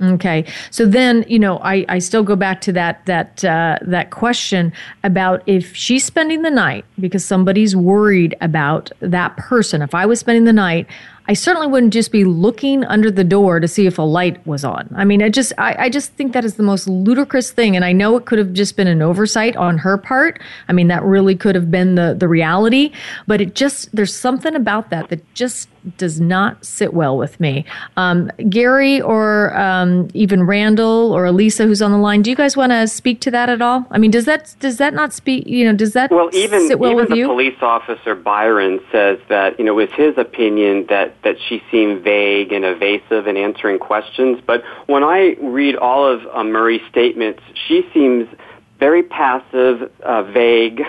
Okay, 0.00 0.44
so 0.70 0.84
then 0.84 1.24
you 1.26 1.38
know 1.38 1.58
I, 1.58 1.86
I 1.88 1.98
still 2.00 2.22
go 2.22 2.36
back 2.36 2.60
to 2.62 2.72
that 2.72 3.04
that 3.06 3.42
uh, 3.44 3.78
that 3.80 4.10
question 4.10 4.72
about 5.04 5.42
if 5.46 5.74
she's 5.74 6.04
spending 6.04 6.42
the 6.42 6.50
night 6.50 6.84
because 7.00 7.24
somebody's 7.24 7.74
worried 7.74 8.36
about 8.42 8.90
that 9.00 9.36
person. 9.38 9.80
If 9.80 9.94
I 9.94 10.04
was 10.04 10.20
spending 10.20 10.44
the 10.44 10.52
night, 10.52 10.86
I 11.28 11.32
certainly 11.32 11.66
wouldn't 11.66 11.92
just 11.92 12.12
be 12.12 12.24
looking 12.24 12.84
under 12.84 13.10
the 13.10 13.24
door 13.24 13.58
to 13.58 13.66
see 13.66 13.86
if 13.86 13.98
a 13.98 14.02
light 14.02 14.44
was 14.46 14.64
on. 14.64 14.88
I 14.94 15.04
mean, 15.04 15.22
I 15.22 15.28
just 15.28 15.52
I, 15.58 15.74
I, 15.78 15.88
just 15.88 16.12
think 16.12 16.32
that 16.34 16.44
is 16.44 16.54
the 16.54 16.62
most 16.62 16.86
ludicrous 16.86 17.50
thing. 17.50 17.74
And 17.74 17.84
I 17.84 17.92
know 17.92 18.16
it 18.16 18.26
could 18.26 18.38
have 18.38 18.52
just 18.52 18.76
been 18.76 18.86
an 18.86 19.02
oversight 19.02 19.56
on 19.56 19.78
her 19.78 19.98
part. 19.98 20.40
I 20.68 20.72
mean, 20.72 20.88
that 20.88 21.02
really 21.02 21.34
could 21.34 21.54
have 21.54 21.70
been 21.70 21.96
the 21.96 22.14
the 22.14 22.28
reality. 22.28 22.92
But 23.26 23.40
it 23.40 23.54
just 23.54 23.94
there's 23.94 24.14
something 24.14 24.54
about 24.54 24.90
that 24.90 25.08
that 25.08 25.34
just 25.34 25.68
does 25.96 26.20
not 26.20 26.64
sit 26.64 26.92
well 26.92 27.16
with 27.16 27.38
me. 27.40 27.64
Um, 27.96 28.30
Gary 28.48 29.00
or 29.00 29.56
um, 29.56 30.08
even 30.14 30.44
Randall 30.44 31.12
or 31.12 31.26
Elisa, 31.26 31.64
who's 31.64 31.82
on 31.82 31.92
the 31.92 31.98
line, 31.98 32.22
do 32.22 32.30
you 32.30 32.36
guys 32.36 32.56
want 32.56 32.72
to 32.72 32.86
speak 32.88 33.20
to 33.22 33.30
that 33.30 33.48
at 33.48 33.62
all? 33.62 33.86
I 33.90 33.98
mean, 33.98 34.10
does 34.10 34.24
that 34.24 34.54
does 34.60 34.78
that 34.78 34.94
not 34.94 35.12
speak? 35.12 35.46
You 35.46 35.66
know, 35.66 35.76
does 35.76 35.92
that 35.92 36.10
well 36.10 36.30
even 36.32 36.66
sit 36.66 36.78
well 36.78 36.92
even 36.92 37.02
with 37.02 37.10
the 37.10 37.16
you? 37.16 37.26
police 37.26 37.56
officer 37.60 38.14
Byron 38.14 38.80
says 38.90 39.18
that 39.28 39.58
you 39.58 39.64
know 39.64 39.78
it 39.78 39.88
was 39.88 39.96
his 39.96 40.18
opinion 40.18 40.86
that 40.88 41.14
that 41.22 41.36
she 41.48 41.62
seemed 41.70 42.02
vague 42.02 42.52
and 42.52 42.64
evasive 42.64 43.26
in 43.26 43.36
answering 43.36 43.78
questions. 43.78 44.40
But 44.46 44.64
when 44.86 45.02
I 45.02 45.36
read 45.40 45.76
all 45.76 46.06
of 46.06 46.26
uh, 46.32 46.44
Murray's 46.44 46.82
statements, 46.90 47.42
she 47.66 47.88
seems 47.92 48.28
very 48.78 49.02
passive, 49.02 49.90
uh, 50.02 50.22
vague, 50.24 50.82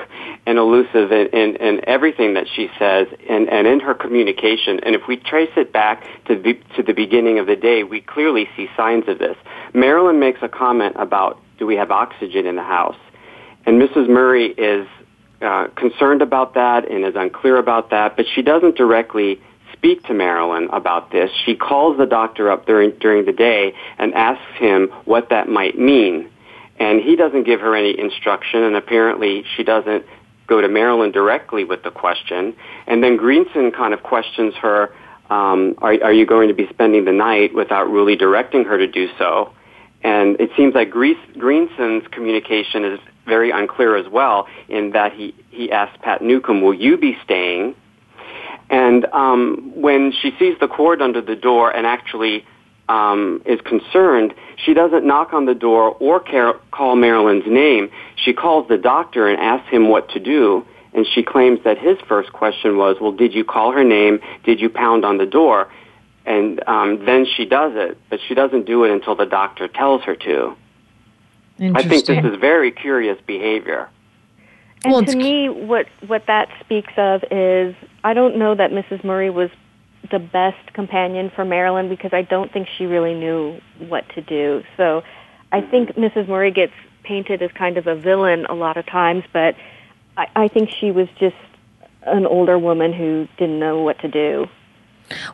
and 0.45 0.57
elusive 0.57 1.11
in, 1.11 1.27
in, 1.27 1.55
in, 1.57 1.81
everything 1.87 2.33
that 2.33 2.47
she 2.53 2.69
says 2.77 3.07
and, 3.29 3.49
and 3.49 3.67
in 3.67 3.79
her 3.79 3.93
communication. 3.93 4.79
And 4.83 4.95
if 4.95 5.07
we 5.07 5.17
trace 5.17 5.51
it 5.55 5.71
back 5.71 6.03
to 6.25 6.35
the, 6.35 6.59
to 6.75 6.83
the 6.83 6.93
beginning 6.93 7.39
of 7.39 7.47
the 7.47 7.55
day, 7.55 7.83
we 7.83 8.01
clearly 8.01 8.49
see 8.55 8.67
signs 8.75 9.07
of 9.07 9.19
this. 9.19 9.37
Marilyn 9.73 10.19
makes 10.19 10.39
a 10.41 10.49
comment 10.49 10.95
about, 10.97 11.41
do 11.59 11.65
we 11.65 11.75
have 11.75 11.91
oxygen 11.91 12.45
in 12.45 12.55
the 12.55 12.63
house? 12.63 12.97
And 13.65 13.81
Mrs. 13.81 14.09
Murray 14.09 14.47
is 14.47 14.87
uh, 15.41 15.67
concerned 15.75 16.21
about 16.21 16.55
that 16.55 16.89
and 16.89 17.05
is 17.05 17.15
unclear 17.15 17.57
about 17.57 17.91
that, 17.91 18.17
but 18.17 18.25
she 18.33 18.41
doesn't 18.41 18.75
directly 18.75 19.41
speak 19.73 20.03
to 20.05 20.13
Marilyn 20.13 20.69
about 20.71 21.11
this. 21.11 21.29
She 21.45 21.55
calls 21.55 21.97
the 21.97 22.05
doctor 22.05 22.49
up 22.49 22.65
during, 22.65 22.91
during 22.99 23.25
the 23.25 23.33
day 23.33 23.73
and 23.97 24.13
asks 24.13 24.57
him 24.57 24.87
what 25.05 25.29
that 25.29 25.47
might 25.47 25.77
mean. 25.77 26.29
And 26.79 27.01
he 27.01 27.15
doesn't 27.15 27.43
give 27.43 27.59
her 27.61 27.75
any 27.75 27.97
instruction, 27.97 28.63
and 28.63 28.75
apparently 28.75 29.43
she 29.55 29.63
doesn't 29.63 30.05
go 30.47 30.61
to 30.61 30.67
Marilyn 30.67 31.11
directly 31.11 31.63
with 31.63 31.83
the 31.83 31.91
question. 31.91 32.55
And 32.85 33.03
then 33.03 33.17
Greenson 33.17 33.71
kind 33.71 33.93
of 33.93 34.03
questions 34.03 34.53
her, 34.61 34.93
um, 35.29 35.75
are, 35.79 35.93
are 36.03 36.13
you 36.13 36.25
going 36.25 36.47
to 36.47 36.53
be 36.53 36.67
spending 36.69 37.05
the 37.05 37.11
night 37.11 37.53
without 37.53 37.89
really 37.89 38.15
directing 38.15 38.63
her 38.63 38.77
to 38.77 38.87
do 38.87 39.09
so? 39.17 39.51
And 40.03 40.39
it 40.39 40.51
seems 40.55 40.73
like 40.75 40.89
Greenson's 40.91 42.07
communication 42.11 42.85
is 42.85 42.99
very 43.25 43.51
unclear 43.51 43.97
as 43.97 44.07
well 44.07 44.47
in 44.69 44.91
that 44.91 45.11
he, 45.11 45.35
he 45.49 45.71
asked 45.71 46.01
Pat 46.01 46.21
Newcomb, 46.21 46.61
will 46.61 46.73
you 46.73 46.97
be 46.97 47.17
staying? 47.25 47.75
And 48.69 49.05
um, 49.07 49.71
when 49.75 50.13
she 50.21 50.31
sees 50.39 50.55
the 50.59 50.67
cord 50.67 51.01
under 51.01 51.21
the 51.21 51.35
door 51.35 51.71
and 51.71 51.85
actually 51.85 52.45
um, 52.89 53.41
is 53.45 53.59
concerned, 53.61 54.33
she 54.55 54.73
doesn't 54.73 55.05
knock 55.05 55.33
on 55.33 55.45
the 55.45 55.55
door 55.55 55.95
or 55.99 56.19
care- 56.19 56.53
call 56.71 56.95
Marilyn's 56.95 57.47
name. 57.47 57.89
She 58.15 58.33
calls 58.33 58.67
the 58.67 58.77
doctor 58.77 59.27
and 59.27 59.39
asks 59.39 59.69
him 59.69 59.89
what 59.89 60.09
to 60.09 60.19
do. 60.19 60.65
And 60.93 61.05
she 61.05 61.21
claims 61.21 61.59
that 61.63 61.77
his 61.77 61.97
first 62.07 62.33
question 62.33 62.77
was, 62.77 62.97
"Well, 62.99 63.11
did 63.11 63.35
you 63.35 63.43
call 63.43 63.71
her 63.71 63.83
name? 63.83 64.19
Did 64.45 64.59
you 64.59 64.69
pound 64.69 65.05
on 65.05 65.17
the 65.17 65.25
door?" 65.25 65.67
And 66.25 66.61
um, 66.67 67.05
then 67.05 67.25
she 67.25 67.45
does 67.45 67.73
it, 67.75 67.97
but 68.09 68.19
she 68.27 68.33
doesn't 68.33 68.65
do 68.65 68.83
it 68.83 68.91
until 68.91 69.15
the 69.15 69.25
doctor 69.25 69.67
tells 69.67 70.03
her 70.03 70.15
to. 70.15 70.55
I 71.59 71.83
think 71.83 72.05
this 72.05 72.23
is 72.23 72.39
very 72.39 72.71
curious 72.71 73.17
behavior. 73.25 73.89
And 74.83 74.93
Well, 74.93 75.03
to 75.03 75.15
me, 75.15 75.49
what 75.49 75.87
what 76.07 76.25
that 76.27 76.49
speaks 76.61 76.93
of 76.97 77.23
is 77.31 77.75
I 78.03 78.13
don't 78.13 78.37
know 78.37 78.55
that 78.55 78.71
Mrs. 78.71 79.03
Murray 79.03 79.29
was 79.29 79.49
the 80.11 80.19
best 80.19 80.73
companion 80.73 81.31
for 81.35 81.45
Marilyn 81.45 81.89
because 81.89 82.11
I 82.13 82.21
don't 82.21 82.51
think 82.51 82.67
she 82.77 82.85
really 82.85 83.13
knew 83.13 83.59
what 83.87 84.07
to 84.15 84.21
do. 84.21 84.63
So 84.75 85.03
I 85.51 85.61
think 85.61 85.89
mm-hmm. 85.89 86.03
Mrs. 86.03 86.27
Murray 86.27 86.51
gets 86.51 86.73
painted 87.03 87.41
as 87.41 87.51
kind 87.51 87.77
of 87.77 87.87
a 87.87 87.95
villain 87.95 88.45
a 88.45 88.53
lot 88.53 88.77
of 88.77 88.85
times, 88.85 89.23
but 89.31 89.55
I, 90.17 90.27
I 90.35 90.47
think 90.47 90.69
she 90.69 90.91
was 90.91 91.07
just 91.19 91.35
an 92.03 92.25
older 92.25 92.57
woman 92.57 92.93
who 92.93 93.27
didn't 93.37 93.59
know 93.59 93.81
what 93.81 93.99
to 93.99 94.07
do. 94.07 94.47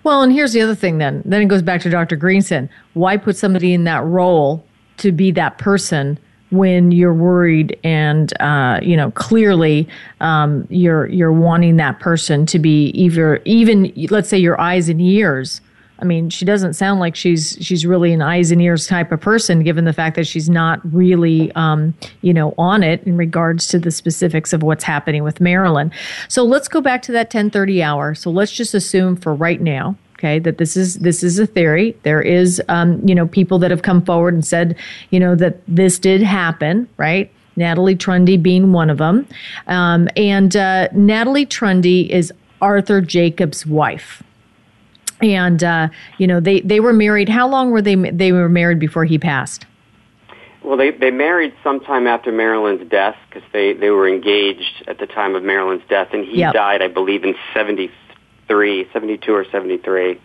Well, 0.03 0.21
and 0.21 0.31
here's 0.31 0.53
the 0.53 0.61
other 0.61 0.75
thing 0.75 0.99
then. 0.99 1.23
Then 1.25 1.41
it 1.41 1.47
goes 1.47 1.61
back 1.61 1.81
to 1.81 1.89
Dr. 1.89 2.15
Greenson. 2.15 2.69
Why 2.93 3.17
put 3.17 3.37
somebody 3.37 3.73
in 3.73 3.85
that 3.85 4.03
role 4.03 4.65
to 4.97 5.11
be 5.11 5.31
that 5.31 5.57
person 5.57 6.19
when 6.53 6.91
you're 6.91 7.13
worried 7.13 7.77
and 7.83 8.39
uh, 8.41 8.79
you 8.81 8.95
know 8.95 9.11
clearly 9.11 9.87
um, 10.21 10.67
you're 10.69 11.07
you're 11.07 11.33
wanting 11.33 11.77
that 11.77 11.99
person 11.99 12.45
to 12.45 12.59
be 12.59 12.87
either 12.89 13.41
even 13.45 13.91
let's 14.09 14.29
say 14.29 14.37
your 14.37 14.59
eyes 14.59 14.89
and 14.89 15.01
ears. 15.01 15.61
I 15.99 16.05
mean, 16.05 16.29
she 16.29 16.43
doesn't 16.43 16.73
sound 16.73 16.99
like 16.99 17.15
she's 17.15 17.57
she's 17.61 17.85
really 17.85 18.11
an 18.13 18.21
eyes 18.21 18.51
and 18.51 18.61
ears 18.61 18.87
type 18.87 19.11
of 19.11 19.21
person, 19.21 19.63
given 19.63 19.85
the 19.85 19.93
fact 19.93 20.15
that 20.17 20.27
she's 20.27 20.49
not 20.49 20.81
really, 20.93 21.51
um, 21.53 21.93
you 22.21 22.33
know, 22.33 22.53
on 22.57 22.83
it 22.83 23.03
in 23.03 23.15
regards 23.15 23.67
to 23.67 23.79
the 23.79 23.91
specifics 23.91 24.51
of 24.51 24.63
what's 24.63 24.83
happening 24.83 25.23
with 25.23 25.39
Marilyn. 25.39 25.91
So 26.27 26.43
let's 26.43 26.67
go 26.67 26.81
back 26.81 27.03
to 27.03 27.11
that 27.13 27.29
10:30 27.29 27.81
hour. 27.81 28.15
So 28.15 28.31
let's 28.31 28.51
just 28.51 28.73
assume 28.73 29.15
for 29.15 29.33
right 29.33 29.61
now, 29.61 29.95
okay, 30.23 30.39
that 30.39 30.57
this 30.57 30.77
is 30.77 30.95
this 30.95 31.23
is 31.23 31.37
a 31.37 31.45
theory. 31.45 31.95
There 32.03 32.21
is, 32.21 32.61
um, 32.69 33.05
you 33.07 33.13
know, 33.13 33.27
people 33.27 33.59
that 33.59 33.71
have 33.71 33.81
come 33.81 34.01
forward 34.03 34.33
and 34.33 34.45
said, 34.45 34.77
you 35.09 35.19
know, 35.19 35.35
that 35.35 35.57
this 35.67 35.99
did 35.99 36.21
happen, 36.21 36.87
right? 36.97 37.29
Natalie 37.55 37.95
Trundy 37.95 38.41
being 38.41 38.71
one 38.71 38.89
of 38.89 38.97
them, 38.97 39.27
um, 39.67 40.07
and 40.15 40.55
uh, 40.55 40.87
Natalie 40.93 41.45
Trundy 41.45 42.09
is 42.09 42.33
Arthur 42.61 43.01
Jacobs' 43.01 43.65
wife 43.65 44.23
and 45.21 45.63
uh, 45.63 45.89
you 46.17 46.25
know 46.25 46.39
they 46.39 46.61
they 46.61 46.79
were 46.79 46.93
married. 46.93 47.29
How 47.29 47.47
long 47.47 47.69
were 47.69 47.81
they? 47.81 47.95
They 47.95 48.31
were 48.31 48.49
married 48.49 48.79
before 48.79 49.05
he 49.05 49.19
passed. 49.19 49.65
Well, 50.63 50.77
they 50.77 50.91
they 50.91 51.11
married 51.11 51.53
sometime 51.63 52.07
after 52.07 52.31
Marilyn's 52.31 52.89
death 52.89 53.17
because 53.29 53.47
they 53.51 53.73
they 53.73 53.89
were 53.89 54.07
engaged 54.07 54.83
at 54.87 54.97
the 54.97 55.05
time 55.05 55.35
of 55.35 55.43
Marilyn's 55.43 55.83
death, 55.89 56.09
and 56.13 56.25
he 56.25 56.39
Yep. 56.39 56.53
died, 56.53 56.81
I 56.81 56.87
believe, 56.87 57.23
in 57.23 57.35
73, 57.53 57.91
72 58.47 59.31
or 59.33 59.45
seventy 59.45 59.77
three. 59.77 60.19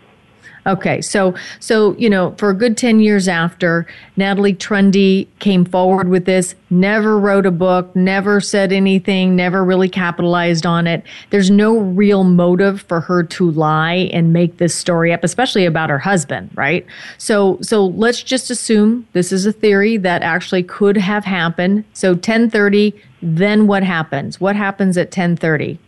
Okay, 0.67 1.01
so 1.01 1.35
so 1.61 1.97
you 1.97 2.11
know, 2.11 2.35
for 2.37 2.51
a 2.51 2.55
good 2.55 2.77
ten 2.77 3.01
years 3.01 3.27
after 3.27 3.87
Natalie 4.17 4.55
Trundy 4.55 5.27
came 5.39 5.65
forward 5.65 6.09
with 6.09 6.27
this, 6.27 6.55
never 6.69 7.19
wrote 7.19 7.47
a 7.47 7.51
book, 7.51 7.95
never 7.97 8.39
said 8.41 8.71
anything, 8.71 9.35
never 9.35 9.65
really 9.65 9.89
capitalized 9.89 10.67
on 10.67 10.87
it. 10.87 11.03
There's 11.31 11.51
no 11.51 11.79
real 11.79 12.23
motive 12.23 12.83
for 12.83 13.01
her 13.01 13.23
to 13.23 13.51
lie 13.51 14.11
and 14.13 14.33
make 14.33 14.59
this 14.59 14.75
story 14.75 15.11
up, 15.11 15.25
especially 15.25 15.65
about 15.65 15.89
her 15.89 15.99
husband, 15.99 16.51
right? 16.55 16.85
So 17.17 17.59
so 17.63 17.87
let's 17.87 18.23
just 18.23 18.51
assume 18.51 19.07
this 19.15 19.33
is 19.33 19.47
a 19.47 19.53
theory 19.53 19.97
that 19.97 20.23
actually 20.23 20.65
could 20.65 20.99
have 20.99 21.25
happened. 21.25 21.85
So 21.95 22.15
10:30, 22.15 22.93
then 23.23 23.67
what 23.67 23.85
happens? 23.85 24.39
What 24.39 24.55
happens 24.55 24.99
at 24.99 25.11
10:30? 25.11 25.79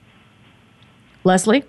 Leslie? 1.22 1.64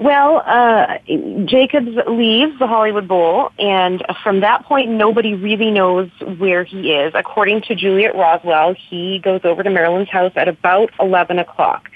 Well, 0.00 0.42
uh, 0.46 0.96
Jacobs 1.44 1.90
leaves 2.08 2.58
the 2.58 2.66
Hollywood 2.66 3.06
Bowl, 3.06 3.50
and 3.58 4.02
from 4.22 4.40
that 4.40 4.64
point, 4.64 4.88
nobody 4.88 5.34
really 5.34 5.70
knows 5.70 6.08
where 6.38 6.64
he 6.64 6.92
is. 6.92 7.12
According 7.14 7.62
to 7.62 7.74
Juliet 7.74 8.14
Roswell, 8.14 8.74
he 8.88 9.18
goes 9.18 9.42
over 9.44 9.62
to 9.62 9.68
Marilyn's 9.68 10.08
house 10.08 10.32
at 10.36 10.48
about 10.48 10.90
11 11.00 11.38
o'clock. 11.38 11.90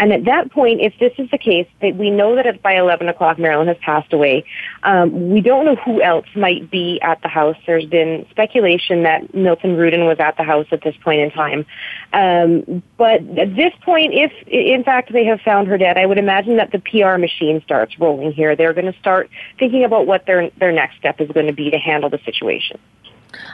And 0.00 0.14
at 0.14 0.24
that 0.24 0.50
point, 0.50 0.80
if 0.80 0.94
this 0.98 1.12
is 1.18 1.30
the 1.30 1.36
case, 1.36 1.68
that 1.82 1.94
we 1.94 2.10
know 2.10 2.34
that 2.34 2.62
by 2.62 2.72
11 2.72 3.08
o'clock, 3.08 3.38
Marilyn 3.38 3.68
has 3.68 3.76
passed 3.82 4.14
away. 4.14 4.46
Um, 4.82 5.28
we 5.28 5.42
don't 5.42 5.66
know 5.66 5.76
who 5.76 6.00
else 6.00 6.24
might 6.34 6.70
be 6.70 6.98
at 7.02 7.20
the 7.20 7.28
house. 7.28 7.56
There's 7.66 7.84
been 7.84 8.26
speculation 8.30 9.02
that 9.02 9.34
Milton 9.34 9.76
Rudin 9.76 10.06
was 10.06 10.18
at 10.18 10.38
the 10.38 10.42
house 10.42 10.66
at 10.72 10.82
this 10.82 10.96
point 11.04 11.20
in 11.20 11.30
time. 11.30 11.66
Um, 12.14 12.82
but 12.96 13.20
at 13.38 13.54
this 13.54 13.74
point, 13.82 14.14
if 14.14 14.32
in 14.48 14.82
fact 14.84 15.12
they 15.12 15.26
have 15.26 15.42
found 15.42 15.68
her 15.68 15.76
dead, 15.76 15.98
I 15.98 16.06
would 16.06 16.18
imagine 16.18 16.56
that 16.56 16.72
the 16.72 16.78
PR 16.78 17.18
machine 17.18 17.60
starts 17.62 18.00
rolling 18.00 18.32
here. 18.32 18.56
They're 18.56 18.72
going 18.72 18.90
to 18.90 18.98
start 18.98 19.28
thinking 19.58 19.84
about 19.84 20.06
what 20.06 20.24
their 20.24 20.48
their 20.58 20.72
next 20.72 20.96
step 20.96 21.20
is 21.20 21.30
going 21.30 21.46
to 21.46 21.52
be 21.52 21.70
to 21.70 21.78
handle 21.78 22.08
the 22.08 22.20
situation. 22.24 22.78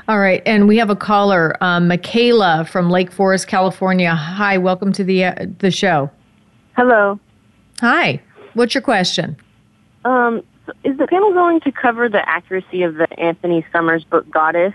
All 0.07 0.21
right, 0.21 0.43
and 0.47 0.69
we 0.69 0.77
have 0.79 0.91
a 0.91 0.97
caller, 0.97 1.57
um, 1.61 1.89
Michaela 1.89 2.67
from 2.71 2.89
Lake 2.89 3.11
Forest, 3.11 3.49
California. 3.49 4.15
Hi, 4.15 4.59
welcome 4.59 4.93
to 4.93 5.03
the 5.03 5.25
uh, 5.25 5.47
the 5.59 5.73
show. 5.73 6.09
Hello. 6.77 7.19
Hi. 7.81 8.21
What's 8.53 8.75
your 8.75 8.83
question? 8.83 9.37
Um, 10.05 10.43
so 10.67 10.73
is 10.85 10.99
the 10.99 11.07
panel 11.07 11.33
going 11.33 11.61
to 11.61 11.73
cover 11.73 12.11
the 12.11 12.29
accuracy 12.29 12.83
of 12.83 12.97
the 12.97 13.09
Anthony 13.19 13.65
Summers 13.73 14.05
book 14.05 14.31
Goddess? 14.31 14.75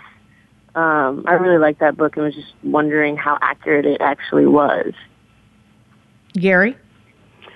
Um, 0.73 1.25
I 1.27 1.33
really 1.33 1.59
like 1.59 1.77
that 1.77 1.97
book 1.97 2.17
and 2.17 2.25
was 2.25 2.33
just 2.33 2.53
wondering 2.63 3.17
how 3.17 3.37
accurate 3.39 3.85
it 3.85 4.01
actually 4.01 4.47
was. 4.47 4.93
Gary? 6.33 6.75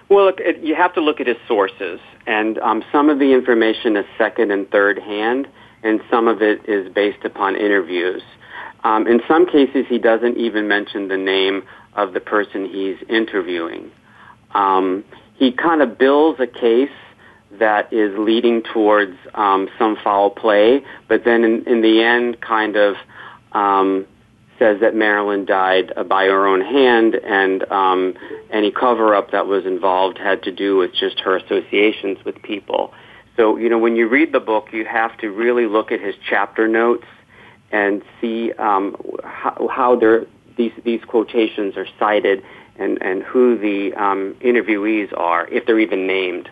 Well, 0.09 0.25
look, 0.25 0.39
it, 0.39 0.61
you 0.61 0.75
have 0.75 0.93
to 0.93 1.01
look 1.01 1.19
at 1.19 1.25
his 1.25 1.37
sources, 1.47 1.99
and 2.27 2.59
um, 2.59 2.83
some 2.91 3.09
of 3.09 3.17
the 3.17 3.33
information 3.33 3.97
is 3.97 4.05
second 4.15 4.51
and 4.51 4.69
third 4.69 4.99
hand, 4.99 5.47
and 5.81 6.01
some 6.11 6.27
of 6.27 6.43
it 6.43 6.69
is 6.69 6.93
based 6.93 7.25
upon 7.25 7.55
interviews. 7.55 8.21
Um, 8.83 9.07
in 9.07 9.21
some 9.27 9.47
cases, 9.47 9.87
he 9.89 9.97
doesn't 9.97 10.37
even 10.37 10.67
mention 10.67 11.07
the 11.07 11.17
name 11.17 11.63
of 11.95 12.13
the 12.13 12.19
person 12.19 12.67
he's 12.67 12.97
interviewing. 13.09 13.89
Um, 14.55 15.03
he 15.35 15.51
kind 15.51 15.81
of 15.81 15.97
builds 15.97 16.39
a 16.39 16.47
case 16.47 16.89
that 17.59 17.91
is 17.93 18.17
leading 18.17 18.63
towards 18.63 19.17
um, 19.33 19.69
some 19.77 19.97
foul 20.03 20.29
play, 20.29 20.83
but 21.07 21.23
then 21.23 21.43
in, 21.43 21.67
in 21.67 21.81
the 21.81 22.01
end, 22.01 22.41
kind 22.41 22.75
of 22.75 22.95
um, 23.51 24.07
says 24.57 24.79
that 24.81 24.95
Marilyn 24.95 25.45
died 25.45 25.91
uh, 25.95 26.03
by 26.03 26.25
her 26.25 26.47
own 26.47 26.61
hand, 26.61 27.15
and 27.15 27.69
um, 27.71 28.13
any 28.49 28.71
cover-up 28.71 29.31
that 29.31 29.47
was 29.47 29.65
involved 29.65 30.17
had 30.17 30.43
to 30.43 30.51
do 30.51 30.77
with 30.77 30.91
just 30.93 31.19
her 31.19 31.35
associations 31.35 32.17
with 32.25 32.41
people. 32.41 32.93
So, 33.37 33.57
you 33.57 33.69
know, 33.69 33.77
when 33.77 33.95
you 33.97 34.07
read 34.07 34.31
the 34.31 34.39
book, 34.39 34.69
you 34.71 34.85
have 34.85 35.17
to 35.17 35.29
really 35.29 35.67
look 35.67 35.91
at 35.91 35.99
his 35.99 36.15
chapter 36.29 36.67
notes 36.67 37.05
and 37.71 38.01
see 38.21 38.53
um, 38.53 38.95
how, 39.23 39.67
how 39.69 39.99
these 40.57 40.71
these 40.83 41.01
quotations 41.05 41.75
are 41.75 41.87
cited 41.99 42.43
and 42.78 43.01
and 43.01 43.23
who 43.23 43.57
the 43.57 43.93
um, 43.93 44.36
interviewees 44.41 45.15
are, 45.17 45.47
if 45.47 45.65
they're 45.65 45.80
even 45.80 46.07
named. 46.07 46.49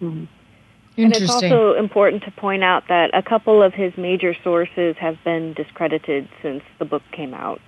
Mm-hmm. 0.00 0.24
And 0.96 1.16
it's 1.16 1.28
also 1.28 1.74
important 1.74 2.22
to 2.22 2.30
point 2.30 2.62
out 2.62 2.84
that 2.88 3.10
a 3.14 3.22
couple 3.22 3.62
of 3.62 3.74
his 3.74 3.96
major 3.96 4.34
sources 4.44 4.96
have 4.98 5.16
been 5.24 5.52
discredited 5.54 6.28
since 6.40 6.62
the 6.78 6.84
book 6.84 7.02
came 7.10 7.34
out. 7.34 7.60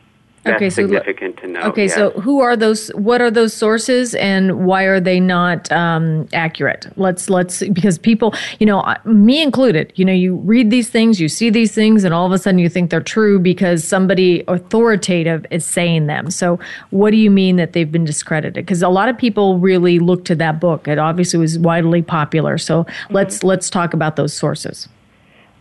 That's 0.47 0.57
okay, 0.57 0.71
so 0.71 0.83
significant 0.83 1.37
to 1.39 1.49
know. 1.49 1.61
Okay, 1.63 1.89
so 1.89 2.11
who 2.13 2.41
are 2.41 2.57
those? 2.57 2.89
What 2.91 3.21
are 3.21 3.31
those 3.31 3.53
sources, 3.53 4.15
and 4.15 4.65
why 4.65 4.85
are 4.85 5.01
they 5.01 5.21
not 5.21 5.71
um, 5.73 6.29
accurate? 6.33 6.87
Let's 6.97 7.29
let's 7.29 7.61
because 7.61 7.99
people, 7.99 8.35
you 8.59 8.67
know, 8.67 8.95
me 9.05 9.43
included. 9.43 9.93
You 9.97 10.05
know, 10.05 10.13
you 10.13 10.37
read 10.37 10.71
these 10.71 10.89
things, 10.89 11.21
you 11.21 11.29
see 11.29 11.51
these 11.51 11.75
things, 11.75 12.05
and 12.05 12.15
all 12.15 12.27
of 12.27 12.33
a 12.33 12.39
sudden 12.39 12.59
you 12.59 12.69
think 12.69 12.91
they're 12.91 13.01
true 13.01 13.39
because 13.39 13.85
somebody 13.85 14.45
authoritative 14.49 15.45
is 15.51 15.67
saying 15.67 16.07
them. 16.07 16.31
So, 16.31 16.59
what 16.91 17.11
do 17.11 17.17
you 17.17 17.31
mean 17.31 17.57
that 17.57 17.73
they've 17.73 17.91
been 17.91 18.05
discredited? 18.05 18.55
Because 18.65 18.83
a 18.83 18.89
lot 18.89 19.09
of 19.09 19.19
people 19.19 19.59
really 19.59 19.99
look 19.99 20.25
to 20.27 20.35
that 20.37 20.61
book. 20.61 20.89
It 20.89 20.99
obviously 20.99 21.39
was 21.39 21.59
widely 21.59 22.03
popular. 22.03 22.59
So 22.59 22.85
mm-hmm. 22.85 23.15
let's 23.15 23.43
let's 23.43 23.69
talk 23.69 23.95
about 23.95 24.17
those 24.17 24.33
sources. 24.33 24.89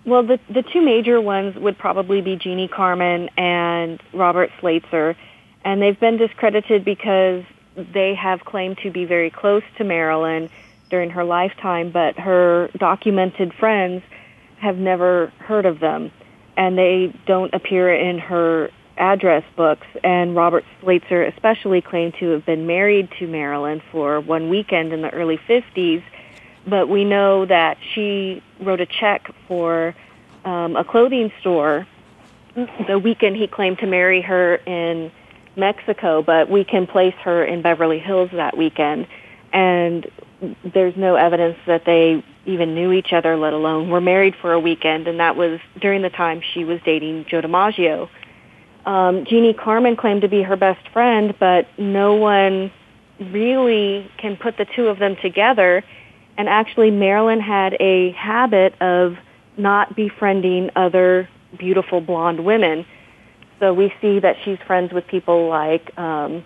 Well, 0.06 0.22
the 0.22 0.40
the 0.54 0.62
two 0.62 0.82
major 0.82 1.20
ones 1.20 1.56
would 1.56 1.78
probably 1.78 2.22
be 2.22 2.36
Jeannie 2.36 2.68
Carmen 2.68 3.30
and 3.38 4.00
Robert 4.14 4.52
Slatzer, 4.62 5.16
and 5.64 5.82
they've 5.82 6.00
been 6.00 6.18
discredited 6.18 6.86
because 6.86 7.44
they 7.76 8.14
have 8.14 8.46
claimed 8.46 8.78
to 8.84 8.92
be 8.92 9.06
very 9.06 9.32
close 9.32 9.64
to 9.78 9.84
Marilyn 9.84 10.50
during 10.92 11.10
her 11.10 11.24
lifetime, 11.24 11.92
but 11.92 12.20
her 12.20 12.70
documented 12.78 13.52
friends 13.60 14.04
have 14.62 14.78
never 14.78 15.34
heard 15.40 15.66
of 15.66 15.80
them, 15.80 16.12
and 16.56 16.78
they 16.78 17.12
don't 17.26 17.54
appear 17.54 17.94
in 17.94 18.20
her 18.20 18.70
address 18.98 19.44
books. 19.58 19.88
And 20.04 20.36
Robert 20.36 20.64
Slatzer 20.84 21.28
especially 21.34 21.82
claimed 21.82 22.14
to 22.20 22.30
have 22.30 22.46
been 22.46 22.68
married 22.68 23.10
to 23.20 23.28
Marilyn 23.28 23.82
for 23.92 24.22
one 24.22 24.50
weekend 24.50 24.94
in 24.94 25.02
the 25.02 25.10
early 25.10 25.40
50s 25.50 26.04
but 26.68 26.90
we 26.90 27.06
know 27.06 27.46
that 27.46 27.78
she 27.94 28.42
wrote 28.60 28.82
a 28.82 28.86
check 28.86 29.32
for 29.48 29.96
um, 30.44 30.76
a 30.76 30.84
clothing 30.84 31.32
store 31.40 31.88
the 32.88 32.98
weekend 32.98 33.36
he 33.36 33.48
claimed 33.48 33.80
to 33.80 33.86
marry 33.86 34.22
her 34.22 34.56
in 34.56 35.12
Mexico, 35.56 36.22
but 36.22 36.50
we 36.50 36.64
can 36.64 36.88
place 36.88 37.16
her 37.24 37.44
in 37.44 37.62
Beverly 37.62 38.00
Hills 38.00 38.30
that 38.34 38.58
weekend. 38.58 39.08
And 39.52 40.10
there's 40.64 40.96
no 40.96 41.16
evidence 41.16 41.58
that 41.66 41.86
they 41.86 42.24
even 42.46 42.76
knew 42.76 42.92
each 42.92 43.14
other, 43.14 43.36
let 43.38 43.54
alone 43.54 43.90
were 43.90 44.02
married 44.02 44.36
for 44.36 44.54
a 44.54 44.60
weekend. 44.60 45.08
And 45.08 45.20
that 45.20 45.36
was 45.36 45.60
during 45.80 46.02
the 46.02 46.10
time 46.10 46.42
she 46.54 46.64
was 46.64 46.80
dating 46.86 47.26
Joe 47.26 47.42
DiMaggio. 47.42 48.10
Um, 48.86 49.26
Jeannie 49.26 49.54
Carmen 49.54 49.96
claimed 49.96 50.22
to 50.22 50.28
be 50.28 50.44
her 50.44 50.56
best 50.56 50.88
friend, 50.90 51.34
but 51.40 51.68
no 51.78 52.16
one 52.16 52.72
really 53.20 54.10
can 54.18 54.38
put 54.38 54.58
the 54.58 54.66
two 54.66 54.88
of 54.88 55.00
them 55.00 55.16
together 55.22 55.84
and 56.38 56.50
actually, 56.50 56.92
Marilyn 56.92 57.40
had 57.40 57.78
a 57.80 58.12
habit 58.12 58.80
of 58.82 59.18
not 59.58 59.96
befriending 59.96 60.70
other 60.76 61.30
beautiful 61.58 62.02
blonde 62.02 62.44
women. 62.44 62.86
So 63.60 63.74
we 63.74 63.94
see 64.02 64.20
that 64.20 64.36
she's 64.44 64.58
friends 64.68 64.92
with 64.92 65.08
people 65.08 65.48
like 65.48 65.98
um, 65.98 66.44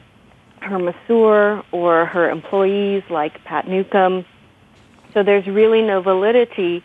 her 0.62 0.78
masseur 0.78 1.64
or 1.72 2.06
her 2.06 2.30
employees 2.30 3.04
like 3.10 3.44
Pat 3.44 3.68
Newcomb. 3.68 4.26
So 5.14 5.24
there's 5.24 5.48
really 5.48 5.82
no 5.82 6.02
validity 6.02 6.84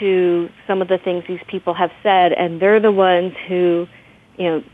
to 0.00 0.50
some 0.66 0.82
of 0.82 0.88
the 0.88 0.98
things 0.98 1.24
these 1.28 1.40
people 1.46 1.72
have 1.74 1.92
said, 2.02 2.32
and 2.32 2.60
they're 2.60 2.80
the 2.80 2.92
ones 2.92 3.34
who, 3.46 3.86
you 4.36 4.44
know, 4.44 4.64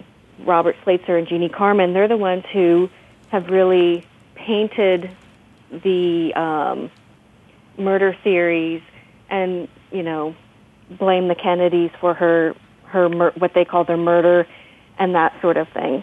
Robert 0.41 0.77
Slatzer 0.85 1.17
and 1.19 1.29
Jeannie 1.29 1.49
Carmen, 1.49 1.93
they're 1.93 2.09
the 2.09 2.17
ones 2.17 2.45
who 2.53 2.89
have 3.29 3.49
really 3.49 4.05
painted 4.35 5.15
the 5.71 6.33
um, 6.35 6.91
murder 7.79 8.17
theories 8.23 8.83
and 9.31 9.69
you 9.91 10.03
know 10.03 10.35
blame 10.91 11.29
the 11.29 11.35
Kennedys 11.35 11.91
for 12.01 12.15
her 12.15 12.55
her 12.87 13.09
mur- 13.09 13.33
what 13.37 13.53
they 13.55 13.65
call 13.65 13.85
their 13.85 13.97
murder 13.97 14.47
and 14.99 15.15
that 15.15 15.33
sort 15.41 15.57
of 15.57 15.69
thing. 15.71 16.03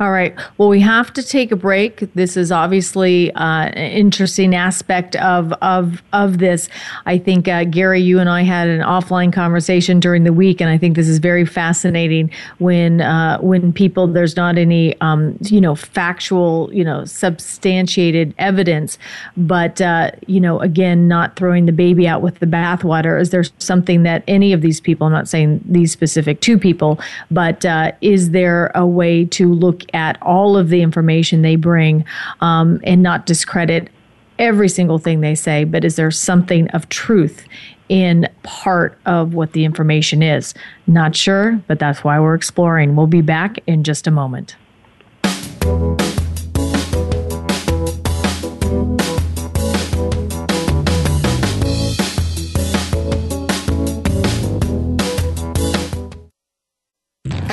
All 0.00 0.12
right. 0.12 0.34
Well, 0.56 0.70
we 0.70 0.80
have 0.80 1.12
to 1.12 1.22
take 1.22 1.52
a 1.52 1.56
break. 1.56 2.14
This 2.14 2.34
is 2.34 2.50
obviously 2.50 3.30
uh, 3.34 3.66
an 3.66 3.92
interesting 3.92 4.54
aspect 4.54 5.14
of 5.16 5.52
of 5.60 6.02
of 6.14 6.38
this. 6.38 6.70
I 7.04 7.18
think 7.18 7.48
uh, 7.48 7.64
Gary, 7.64 8.00
you 8.00 8.18
and 8.18 8.30
I 8.30 8.40
had 8.40 8.66
an 8.66 8.80
offline 8.80 9.30
conversation 9.30 10.00
during 10.00 10.24
the 10.24 10.32
week, 10.32 10.62
and 10.62 10.70
I 10.70 10.78
think 10.78 10.96
this 10.96 11.06
is 11.06 11.18
very 11.18 11.44
fascinating 11.44 12.30
when 12.60 13.02
uh, 13.02 13.40
when 13.40 13.74
people 13.74 14.06
there's 14.06 14.36
not 14.36 14.56
any 14.56 14.98
um, 15.02 15.36
you 15.42 15.60
know 15.60 15.74
factual 15.74 16.70
you 16.72 16.82
know 16.82 17.04
substantiated 17.04 18.34
evidence, 18.38 18.96
but 19.36 19.82
uh, 19.82 20.12
you 20.26 20.40
know 20.40 20.60
again 20.60 21.08
not 21.08 21.36
throwing 21.36 21.66
the 21.66 21.72
baby 21.72 22.08
out 22.08 22.22
with 22.22 22.38
the 22.38 22.46
bathwater. 22.46 23.20
Is 23.20 23.28
there 23.28 23.44
something 23.58 24.04
that 24.04 24.24
any 24.26 24.54
of 24.54 24.62
these 24.62 24.80
people? 24.80 25.08
I'm 25.08 25.12
not 25.12 25.28
saying 25.28 25.60
these 25.66 25.92
specific 25.92 26.40
two 26.40 26.56
people, 26.56 26.98
but 27.30 27.66
uh, 27.66 27.92
is 28.00 28.30
there 28.30 28.68
a 28.74 28.86
way 28.86 29.26
to 29.26 29.52
look 29.52 29.84
at 29.94 30.20
all 30.22 30.56
of 30.56 30.68
the 30.68 30.82
information 30.82 31.42
they 31.42 31.56
bring 31.56 32.04
um, 32.40 32.80
and 32.84 33.02
not 33.02 33.26
discredit 33.26 33.88
every 34.38 34.68
single 34.68 34.98
thing 34.98 35.20
they 35.20 35.34
say, 35.34 35.64
but 35.64 35.84
is 35.84 35.96
there 35.96 36.10
something 36.10 36.68
of 36.68 36.88
truth 36.88 37.44
in 37.88 38.26
part 38.42 38.98
of 39.04 39.34
what 39.34 39.52
the 39.52 39.64
information 39.64 40.22
is? 40.22 40.54
Not 40.86 41.14
sure, 41.14 41.62
but 41.66 41.78
that's 41.78 42.02
why 42.02 42.18
we're 42.18 42.34
exploring. 42.34 42.96
We'll 42.96 43.06
be 43.06 43.20
back 43.20 43.58
in 43.66 43.84
just 43.84 44.06
a 44.06 44.10
moment. 44.10 44.56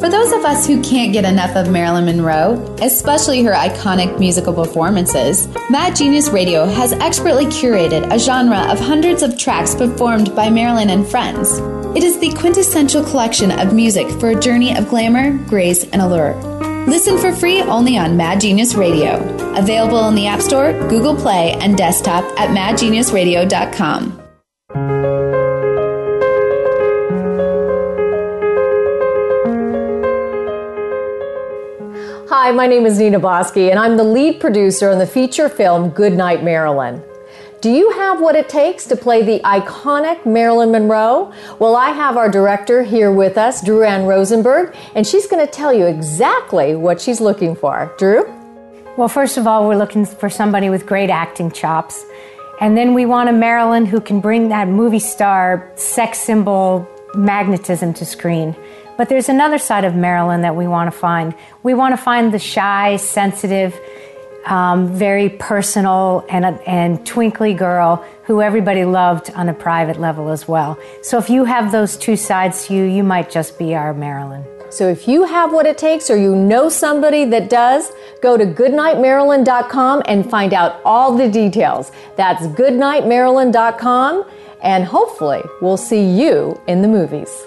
For 0.00 0.08
those 0.08 0.32
of 0.32 0.44
us 0.44 0.64
who 0.64 0.80
can't 0.80 1.12
get 1.12 1.24
enough 1.24 1.56
of 1.56 1.70
Marilyn 1.70 2.04
Monroe, 2.04 2.54
especially 2.80 3.42
her 3.42 3.52
iconic 3.52 4.16
musical 4.20 4.54
performances, 4.54 5.48
Mad 5.70 5.96
Genius 5.96 6.28
Radio 6.28 6.66
has 6.66 6.92
expertly 6.92 7.46
curated 7.46 8.08
a 8.12 8.18
genre 8.18 8.60
of 8.70 8.78
hundreds 8.78 9.24
of 9.24 9.36
tracks 9.36 9.74
performed 9.74 10.36
by 10.36 10.50
Marilyn 10.50 10.90
and 10.90 11.04
friends. 11.04 11.58
It 11.96 12.04
is 12.04 12.16
the 12.20 12.32
quintessential 12.34 13.02
collection 13.02 13.50
of 13.50 13.74
music 13.74 14.08
for 14.20 14.28
a 14.28 14.38
journey 14.38 14.76
of 14.76 14.88
glamour, 14.88 15.36
grace, 15.48 15.82
and 15.82 16.00
allure. 16.00 16.36
Listen 16.86 17.18
for 17.18 17.32
free 17.32 17.60
only 17.62 17.98
on 17.98 18.16
Mad 18.16 18.40
Genius 18.40 18.76
Radio. 18.76 19.16
Available 19.56 20.06
in 20.08 20.14
the 20.14 20.28
App 20.28 20.40
Store, 20.40 20.74
Google 20.88 21.16
Play, 21.16 21.54
and 21.54 21.76
desktop 21.76 22.22
at 22.38 22.50
madgeniusradio.com. 22.50 25.37
Hi, 32.30 32.52
my 32.52 32.66
name 32.66 32.84
is 32.84 32.98
Nina 32.98 33.18
Bosky, 33.18 33.70
and 33.70 33.78
I'm 33.78 33.96
the 33.96 34.04
lead 34.04 34.38
producer 34.38 34.90
on 34.90 34.98
the 34.98 35.06
feature 35.06 35.48
film 35.48 35.88
Goodnight 35.88 36.44
Marilyn. 36.44 37.02
Do 37.62 37.70
you 37.70 37.90
have 37.92 38.20
what 38.20 38.36
it 38.36 38.50
takes 38.50 38.84
to 38.88 38.96
play 38.96 39.22
the 39.22 39.40
iconic 39.46 40.26
Marilyn 40.26 40.70
Monroe? 40.70 41.32
Well, 41.58 41.74
I 41.74 41.88
have 41.88 42.18
our 42.18 42.28
director 42.28 42.82
here 42.82 43.10
with 43.10 43.38
us, 43.38 43.64
Drew 43.64 43.82
Ann 43.82 44.04
Rosenberg, 44.04 44.76
and 44.94 45.06
she's 45.06 45.26
going 45.26 45.44
to 45.44 45.50
tell 45.50 45.72
you 45.72 45.86
exactly 45.86 46.74
what 46.74 47.00
she's 47.00 47.18
looking 47.18 47.56
for. 47.56 47.94
Drew? 47.96 48.30
Well, 48.98 49.08
first 49.08 49.38
of 49.38 49.46
all, 49.46 49.66
we're 49.66 49.78
looking 49.78 50.04
for 50.04 50.28
somebody 50.28 50.68
with 50.68 50.84
great 50.84 51.08
acting 51.08 51.50
chops. 51.50 52.04
And 52.60 52.76
then 52.76 52.92
we 52.92 53.06
want 53.06 53.30
a 53.30 53.32
Marilyn 53.32 53.86
who 53.86 54.02
can 54.02 54.20
bring 54.20 54.50
that 54.50 54.68
movie 54.68 54.98
star 54.98 55.72
sex 55.76 56.18
symbol 56.18 56.86
magnetism 57.14 57.94
to 57.94 58.04
screen. 58.04 58.54
But 58.98 59.08
there's 59.08 59.28
another 59.28 59.58
side 59.58 59.84
of 59.84 59.94
Marilyn 59.94 60.42
that 60.42 60.56
we 60.56 60.66
want 60.66 60.92
to 60.92 60.98
find. 60.98 61.32
We 61.62 61.72
want 61.72 61.92
to 61.92 61.96
find 61.96 62.34
the 62.34 62.40
shy, 62.40 62.96
sensitive, 62.96 63.78
um, 64.44 64.92
very 64.92 65.28
personal, 65.28 66.26
and, 66.28 66.44
and 66.66 67.06
twinkly 67.06 67.54
girl 67.54 68.04
who 68.24 68.42
everybody 68.42 68.84
loved 68.84 69.30
on 69.34 69.48
a 69.48 69.54
private 69.54 70.00
level 70.00 70.30
as 70.30 70.48
well. 70.48 70.76
So 71.02 71.16
if 71.16 71.30
you 71.30 71.44
have 71.44 71.70
those 71.70 71.96
two 71.96 72.16
sides 72.16 72.66
to 72.66 72.74
you, 72.74 72.84
you 72.84 73.04
might 73.04 73.30
just 73.30 73.56
be 73.56 73.76
our 73.76 73.94
Marilyn. 73.94 74.44
So 74.70 74.88
if 74.88 75.06
you 75.06 75.24
have 75.24 75.52
what 75.52 75.64
it 75.64 75.78
takes 75.78 76.10
or 76.10 76.16
you 76.16 76.34
know 76.34 76.68
somebody 76.68 77.24
that 77.26 77.48
does, 77.48 77.92
go 78.20 78.36
to 78.36 78.44
goodnightmarilyn.com 78.44 80.02
and 80.06 80.28
find 80.28 80.52
out 80.52 80.80
all 80.84 81.16
the 81.16 81.30
details. 81.30 81.92
That's 82.16 82.46
goodnightmarilyn.com 82.48 84.24
and 84.60 84.84
hopefully 84.84 85.42
we'll 85.62 85.76
see 85.76 86.04
you 86.04 86.60
in 86.66 86.82
the 86.82 86.88
movies. 86.88 87.46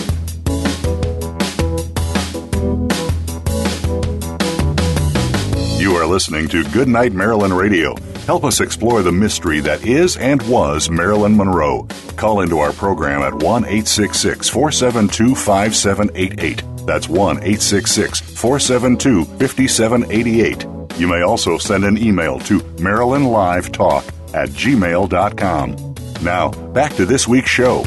are 6.01 6.07
listening 6.07 6.47
to 6.47 6.63
Goodnight 6.71 7.13
Marilyn 7.13 7.53
Radio. 7.53 7.95
Help 8.25 8.43
us 8.43 8.59
explore 8.59 9.03
the 9.03 9.11
mystery 9.11 9.59
that 9.59 9.85
is 9.85 10.17
and 10.17 10.41
was 10.49 10.89
Marilyn 10.89 11.37
Monroe. 11.37 11.87
Call 12.15 12.41
into 12.41 12.57
our 12.57 12.73
program 12.73 13.21
at 13.21 13.33
1 13.35 13.65
866 13.65 14.49
472 14.49 15.35
5788. 15.35 16.63
That's 16.87 17.07
1 17.07 17.37
866 17.37 18.19
472 18.19 19.25
5788. 19.25 20.99
You 20.99 21.07
may 21.07 21.21
also 21.21 21.59
send 21.59 21.85
an 21.85 21.99
email 21.99 22.39
to 22.39 22.59
MarilynLiveTalk 22.77 24.33
at 24.33 24.49
gmail.com. 24.49 25.95
Now, 26.23 26.49
back 26.73 26.95
to 26.95 27.05
this 27.05 27.27
week's 27.27 27.51
show. 27.51 27.83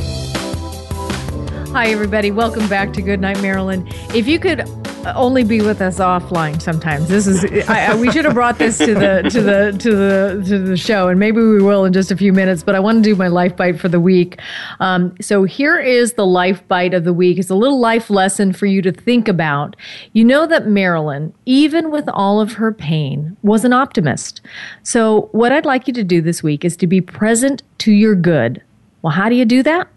Hi, 1.73 1.89
everybody. 1.89 2.31
Welcome 2.31 2.69
back 2.69 2.93
to 2.93 3.03
Goodnight 3.03 3.43
Marilyn. 3.43 3.89
If 4.15 4.29
you 4.29 4.39
could 4.39 4.61
only 5.07 5.45
be 5.45 5.61
with 5.61 5.81
us 5.81 5.99
offline 5.99 6.61
sometimes. 6.61 7.09
This 7.09 7.27
is 7.27 7.45
I, 7.69 7.93
I, 7.93 7.95
we 7.95 8.11
should 8.11 8.25
have 8.25 8.35
brought 8.35 8.59
this 8.59 8.79
to 8.79 8.95
the 8.95 9.29
to 9.31 9.41
the 9.41 9.77
to 9.79 9.95
the 9.95 10.45
to 10.47 10.59
the 10.59 10.77
show, 10.77 11.09
and 11.09 11.19
maybe 11.19 11.41
we 11.41 11.63
will 11.63 11.85
in 11.85 11.93
just 11.93 12.11
a 12.11 12.17
few 12.17 12.33
minutes. 12.33 12.63
But 12.63 12.75
I 12.75 12.81
want 12.81 13.03
to 13.03 13.11
do 13.11 13.17
my 13.17 13.29
life 13.29 13.57
bite 13.57 13.79
for 13.79 13.89
the 13.89 14.01
week. 14.01 14.41
Um, 14.81 15.15
so 15.21 15.45
here 15.45 15.79
is 15.79 16.15
the 16.15 16.27
life 16.27 16.67
bite 16.69 16.95
of 16.95 17.05
the 17.05 17.13
week. 17.13 17.39
It's 17.39 17.51
a 17.51 17.55
little 17.55 17.81
life 17.81 18.11
lesson 18.11 18.53
for 18.53 18.67
you 18.67 18.83
to 18.83 18.93
think 18.93 19.29
about. 19.29 19.77
You 20.13 20.25
know 20.25 20.47
that 20.47 20.67
Marilyn, 20.67 21.33
even 21.47 21.91
with 21.91 22.09
all 22.09 22.41
of 22.41 22.55
her 22.55 22.73
pain, 22.73 23.37
was 23.43 23.65
an 23.65 23.73
optimist. 23.73 24.41
So 24.83 25.29
what 25.33 25.53
I'd 25.53 25.67
like 25.67 25.87
you 25.87 25.95
to 25.95 26.05
do 26.05 26.21
this 26.21 26.43
week 26.43 26.65
is 26.65 26.77
to 26.79 26.87
be 26.87 27.01
present 27.01 27.63
to 27.79 27.93
your 27.93 28.15
good. 28.15 28.63
Well, 29.03 29.13
how 29.13 29.29
do 29.29 29.35
you 29.35 29.45
do 29.45 29.63
that? 29.63 29.89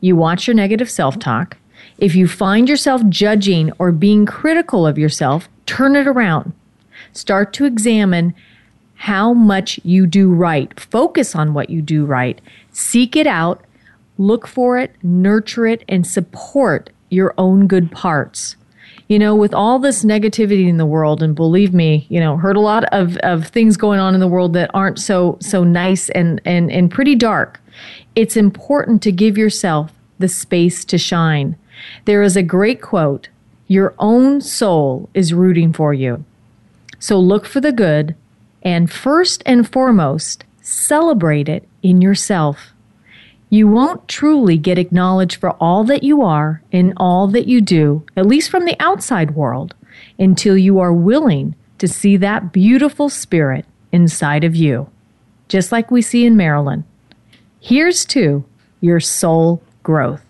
You 0.00 0.16
watch 0.16 0.46
your 0.46 0.54
negative 0.54 0.90
self 0.90 1.18
talk 1.18 1.56
if 1.98 2.14
you 2.14 2.28
find 2.28 2.68
yourself 2.68 3.02
judging 3.08 3.72
or 3.78 3.92
being 3.92 4.24
critical 4.24 4.86
of 4.86 4.98
yourself, 4.98 5.48
turn 5.66 5.96
it 5.96 6.06
around. 6.06 6.52
Start 7.12 7.52
to 7.54 7.64
examine 7.64 8.34
how 8.94 9.32
much 9.32 9.78
you 9.84 10.06
do 10.06 10.32
right. 10.32 10.78
Focus 10.78 11.34
on 11.34 11.54
what 11.54 11.70
you 11.70 11.82
do 11.82 12.04
right. 12.04 12.40
Seek 12.72 13.16
it 13.16 13.26
out, 13.26 13.64
look 14.16 14.46
for 14.46 14.78
it, 14.78 14.94
nurture 15.02 15.66
it, 15.66 15.84
and 15.88 16.06
support 16.06 16.90
your 17.10 17.34
own 17.38 17.66
good 17.66 17.90
parts. 17.90 18.56
You 19.08 19.18
know, 19.18 19.34
with 19.34 19.54
all 19.54 19.78
this 19.78 20.04
negativity 20.04 20.68
in 20.68 20.76
the 20.76 20.84
world, 20.84 21.22
and 21.22 21.34
believe 21.34 21.72
me, 21.72 22.06
you 22.10 22.20
know, 22.20 22.36
heard 22.36 22.56
a 22.56 22.60
lot 22.60 22.84
of, 22.92 23.16
of 23.18 23.46
things 23.48 23.76
going 23.76 24.00
on 24.00 24.14
in 24.14 24.20
the 24.20 24.28
world 24.28 24.52
that 24.52 24.70
aren't 24.74 24.98
so 24.98 25.38
so 25.40 25.64
nice 25.64 26.10
and, 26.10 26.40
and, 26.44 26.70
and 26.70 26.90
pretty 26.90 27.14
dark. 27.14 27.60
It's 28.14 28.36
important 28.36 29.00
to 29.02 29.12
give 29.12 29.38
yourself 29.38 29.92
the 30.18 30.28
space 30.28 30.84
to 30.86 30.98
shine. 30.98 31.56
There 32.04 32.22
is 32.22 32.36
a 32.36 32.42
great 32.42 32.80
quote 32.80 33.28
Your 33.66 33.94
own 33.98 34.40
soul 34.40 35.08
is 35.14 35.34
rooting 35.34 35.72
for 35.72 35.92
you. 35.92 36.24
So 36.98 37.18
look 37.18 37.46
for 37.46 37.60
the 37.60 37.72
good, 37.72 38.16
and 38.62 38.90
first 38.90 39.42
and 39.46 39.70
foremost, 39.70 40.44
celebrate 40.60 41.48
it 41.48 41.66
in 41.82 42.02
yourself. 42.02 42.72
You 43.50 43.66
won't 43.66 44.08
truly 44.08 44.58
get 44.58 44.78
acknowledged 44.78 45.36
for 45.40 45.52
all 45.52 45.84
that 45.84 46.02
you 46.02 46.22
are 46.22 46.62
and 46.70 46.92
all 46.96 47.28
that 47.28 47.46
you 47.46 47.60
do, 47.60 48.04
at 48.16 48.26
least 48.26 48.50
from 48.50 48.66
the 48.66 48.76
outside 48.78 49.30
world, 49.30 49.74
until 50.18 50.56
you 50.56 50.78
are 50.80 50.92
willing 50.92 51.54
to 51.78 51.88
see 51.88 52.16
that 52.16 52.52
beautiful 52.52 53.08
spirit 53.08 53.64
inside 53.92 54.44
of 54.44 54.54
you, 54.54 54.90
just 55.48 55.72
like 55.72 55.90
we 55.90 56.02
see 56.02 56.26
in 56.26 56.36
Marilyn. 56.36 56.84
Here's 57.60 58.04
to 58.06 58.44
your 58.80 59.00
soul 59.00 59.62
growth. 59.82 60.24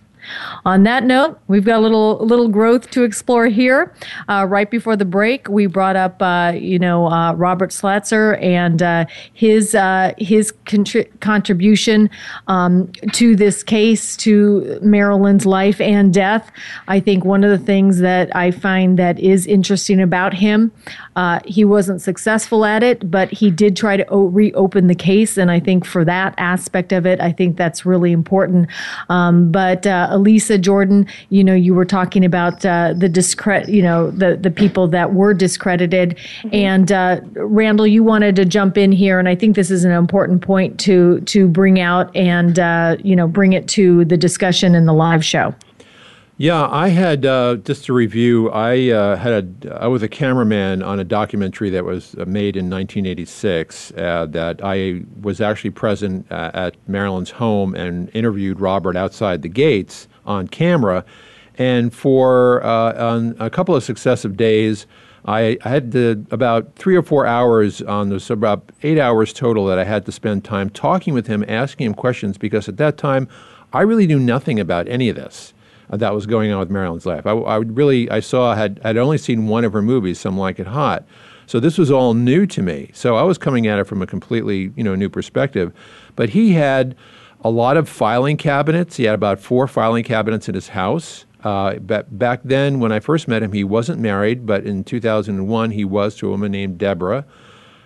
On 0.64 0.83
that 0.83 1.05
note, 1.05 1.39
we've 1.49 1.64
got 1.64 1.79
a 1.79 1.83
little 1.83 2.18
little 2.18 2.49
growth 2.49 2.91
to 2.91 3.05
explore 3.05 3.47
here. 3.47 3.95
Uh, 4.29 4.47
right 4.49 4.70
before 4.70 4.97
the 4.97 5.05
break, 5.05 5.49
we 5.49 5.66
brought 5.66 5.97
up 5.97 6.20
uh, 6.20 6.53
you 6.55 6.79
know 6.79 7.09
uh, 7.09 7.33
Robert 7.35 7.70
Slatzer 7.70 8.43
and 8.43 8.83
uh, 8.83 9.05
his 9.35 9.74
uh, 9.74 10.12
his 10.18 10.53
contri- 10.66 11.09
contribution 11.20 12.11
um, 12.47 12.91
to 13.12 13.37
this 13.37 13.62
case 13.62 14.16
to 14.18 14.79
Marilyn's 14.83 15.47
life 15.47 15.81
and 15.81 16.12
death. 16.12 16.51
I 16.89 17.01
think 17.01 17.24
one 17.24 17.45
of 17.45 17.51
the 17.51 17.64
things 17.64 17.99
that 17.99 18.35
I 18.35 18.51
find 18.51 18.99
that 18.99 19.18
is 19.18 19.47
interesting 19.47 20.01
about 20.01 20.35
him, 20.35 20.72
uh, 21.19 21.41
he 21.45 21.64
wasn't 21.64 22.01
successful 22.01 22.64
at 22.64 22.85
it, 22.85 23.11
but 23.11 23.29
he 23.33 23.51
did 23.51 23.77
try 23.77 23.97
to 23.97 24.09
o- 24.09 24.27
reopen 24.27 24.87
the 24.87 24.95
case, 24.95 25.37
and 25.37 25.51
I 25.51 25.59
think 25.59 25.85
for 25.85 26.05
that 26.05 26.33
aspect 26.39 26.93
of 26.93 27.07
it, 27.07 27.21
I 27.21 27.33
think 27.33 27.57
that's 27.57 27.85
really 27.85 28.12
important. 28.12 28.69
Um, 29.09 29.51
but 29.51 29.85
uh, 29.85 30.07
Elisa 30.12 30.59
Jordan, 30.59 31.09
you 31.31 31.43
know, 31.43 31.55
you 31.55 31.75
were 31.75 31.85
talking 31.85 32.25
about 32.25 32.64
uh, 32.64 32.95
the 32.97 33.09
discredit, 33.09 33.69
you 33.69 33.83
know, 33.83 34.12
the 34.12 34.37
the 34.37 34.53
people 34.53 34.87
that 34.89 35.12
were 35.12 35.35
discredited, 35.35 36.16
mm-hmm. 36.16 36.55
and 36.55 36.93
uh, 36.93 37.21
Randall, 37.35 37.89
you 37.89 38.05
wanted 38.05 38.37
to 38.37 38.45
jump 38.45 38.79
in 38.79 38.93
here, 38.93 39.19
and 39.19 39.29
I 39.29 39.35
think 39.35 39.57
this 39.57 39.73
is 39.73 39.85
an 39.85 39.91
important 39.91 40.41
point 40.41 40.79
to 40.83 41.21
to 41.23 41.49
bring 41.49 41.81
out 41.81 42.14
and 42.14 42.61
uh, 42.61 42.97
you 43.03 43.16
know 43.16 43.27
bring 43.27 43.55
it 43.55 43.66
to 43.71 44.05
the 44.05 44.16
discussion 44.16 44.77
in 44.77 44.87
the 44.87 44.95
live 44.95 45.25
show. 45.25 45.53
Yeah, 46.41 46.68
I 46.70 46.91
had 46.91 47.26
uh, 47.26 47.57
just 47.57 47.86
to 47.86 47.93
review. 47.93 48.49
I 48.51 48.91
uh, 48.91 49.16
had 49.16 49.64
a, 49.64 49.82
I 49.82 49.89
was 49.89 50.05
a 50.05 50.09
cameraman 50.09 50.84
on 50.84 51.01
a 51.01 51.05
documentary 51.05 51.68
that 51.70 51.84
was 51.84 52.14
uh, 52.14 52.26
made 52.26 52.57
in 52.57 52.70
1986. 52.70 53.91
Uh, 53.97 54.26
that 54.26 54.61
I 54.62 55.03
was 55.20 55.41
actually 55.41 55.70
present 55.70 56.30
uh, 56.30 56.53
at 56.55 56.76
Marilyn's 56.86 57.30
home 57.30 57.74
and 57.74 58.09
interviewed 58.14 58.61
Robert 58.61 58.95
outside 58.95 59.43
the 59.43 59.49
gates 59.49 60.07
on 60.26 60.47
camera. 60.47 61.05
And 61.57 61.93
for 61.93 62.62
uh, 62.62 62.95
on 63.05 63.34
a 63.41 63.51
couple 63.51 63.74
of 63.74 63.82
successive 63.82 64.36
days, 64.36 64.86
I, 65.24 65.59
I 65.64 65.68
had 65.68 65.91
to, 65.91 66.24
about 66.30 66.76
three 66.76 66.95
or 66.95 67.03
four 67.03 67.26
hours 67.26 67.82
on 67.82 68.11
this, 68.11 68.30
about 68.30 68.70
eight 68.84 69.01
hours 69.01 69.32
total 69.32 69.66
that 69.66 69.80
I 69.80 69.84
had 69.84 70.07
to 70.07 70.12
spend 70.12 70.45
time 70.45 70.70
talking 70.70 71.14
with 71.14 71.26
him, 71.26 71.45
asking 71.49 71.86
him 71.86 71.95
questions 71.95 72.39
because 72.39 72.68
at 72.68 72.76
that 72.76 72.97
time 72.97 73.26
I 73.72 73.80
really 73.80 74.07
knew 74.07 74.20
nothing 74.20 74.61
about 74.61 74.86
any 74.86 75.09
of 75.09 75.16
this 75.16 75.53
that 75.91 76.14
was 76.14 76.26
going 76.26 76.53
on 76.53 76.59
with 76.59 76.70
Marilyn's 76.70 77.07
life. 77.07 77.26
I, 77.26 77.32
I 77.32 77.57
really 77.57 78.11
I 78.11 78.20
saw 78.20 78.55
had 78.55 78.80
I'd 78.84 78.97
only 78.97 79.18
seen 79.18 79.47
one 79.47 79.64
of 79.64 79.72
her 79.72 79.82
movies, 79.82 80.20
Some 80.20 80.36
Like 80.36 80.59
It 80.59 80.66
Hot, 80.66 81.05
so 81.47 81.61
this 81.61 81.78
was 81.78 81.91
all 81.91 82.14
new 82.14 82.47
to 82.47 82.62
me. 82.62 82.91
So 82.93 83.16
I 83.16 83.22
was 83.22 83.39
coming 83.39 83.66
at 83.66 83.78
it 83.78 83.84
from 83.84 84.03
a 84.03 84.07
completely 84.07 84.72
you 84.76 84.84
know 84.84 84.95
new 84.95 85.09
perspective. 85.09 85.72
But 86.14 86.30
he 86.30 86.53
had 86.53 86.95
a 87.43 87.51
lot 87.51 87.76
of 87.76 87.89
filing 87.89 88.36
cabinets. 88.36 88.97
He 88.97 89.05
had 89.05 89.14
about 89.14 89.41
four 89.41 89.66
filing 89.66 90.05
cabinets 90.05 90.49
in 90.49 90.55
his 90.55 90.68
house. 90.68 91.24
Uh, 91.45 91.74
back 91.76 92.41
then, 92.43 92.80
when 92.80 92.91
I 92.91 93.01
first 93.01 93.28
met 93.28 93.43
him, 93.43 93.53
he 93.53 93.62
wasn't 93.62 94.01
married, 94.01 94.45
but 94.45 94.64
in 94.64 94.82
2001, 94.82 95.70
he 95.70 95.84
was 95.84 96.16
to 96.16 96.26
a 96.26 96.30
woman 96.30 96.51
named 96.51 96.78
Deborah. 96.78 97.24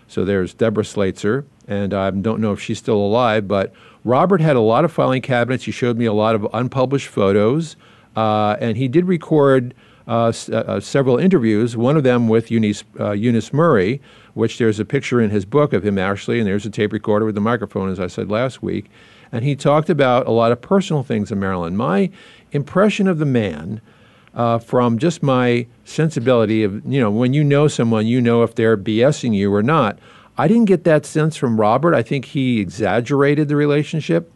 So 0.09 0.25
there's 0.25 0.55
Deborah 0.55 0.85
Slatzer, 0.85 1.45
and 1.69 1.93
I 1.93 2.11
don't 2.11 2.41
know 2.41 2.53
if 2.53 2.61
she's 2.61 2.79
still 2.79 2.97
alive, 2.97 3.47
but 3.47 3.73
Robert 4.05 4.41
had 4.41 4.57
a 4.57 4.61
lot 4.61 4.85
of 4.85 4.93
filing 4.93 5.23
cabinets. 5.23 5.65
He 5.65 5.71
showed 5.71 5.97
me 5.97 6.07
a 6.07 6.13
lot 6.13 6.35
of 6.35 6.47
unpublished 6.53 7.09
photos. 7.09 7.77
Uh, 8.17 8.57
and 8.61 8.77
he 8.77 8.89
did 8.89 9.07
record 9.07 9.75
uh, 10.07 10.29
s- 10.29 10.49
uh, 10.49 10.65
uh, 10.67 10.81
several 10.81 11.17
interviews, 11.17 11.77
one 11.77 11.97
of 11.97 12.03
them 12.03 12.29
with 12.29 12.51
Eunice, 12.51 12.85
uh, 12.99 13.13
Eunice 13.13 13.53
Murray, 13.53 14.01
which 14.35 14.59
there's 14.59 14.81
a 14.81 14.85
picture 14.85 15.21
in 15.21 15.31
his 15.31 15.45
book 15.45 15.73
of 15.73 15.85
him 15.85 15.99
actually, 15.99 16.39
and 16.39 16.47
there's 16.47 16.67
a 16.67 16.71
tape 16.71 16.93
recorder 16.93 17.25
with 17.25 17.35
the 17.35 17.41
microphone, 17.41 17.89
as 17.89 18.01
I 18.01 18.09
said 18.09 18.31
last 18.31 18.63
week. 18.63 18.91
And 19.31 19.45
he 19.45 19.57
talked 19.57 19.89
about 19.89 20.27
a 20.27 20.31
lot 20.31 20.53
of 20.53 20.61
personal 20.61 21.03
things 21.03 21.31
in 21.33 21.39
Marilyn. 21.41 21.77
My 21.77 22.11
impression 22.51 23.07
of 23.09 23.19
the 23.19 23.25
man, 23.25 23.81
uh, 24.35 24.59
from 24.59 24.99
just 24.99 25.23
my 25.23 25.67
sensibility 25.85 26.65
of, 26.65 26.83
you 26.91 27.01
know, 27.01 27.11
when 27.11 27.33
you 27.33 27.45
know 27.45 27.69
someone, 27.69 28.07
you 28.07 28.21
know 28.21 28.43
if 28.43 28.55
they're 28.55 28.77
BSing 28.77 29.35
you 29.35 29.53
or 29.55 29.63
not. 29.63 29.99
I 30.39 30.49
didn't 30.49 30.65
get 30.65 30.85
that 30.85 31.05
sense 31.05 31.37
from 31.37 31.61
Robert. 31.61 31.95
I 31.95 32.03
think 32.03 32.25
he 32.25 32.59
exaggerated 32.59 33.49
the 33.49 33.57
relationship. 33.57 34.32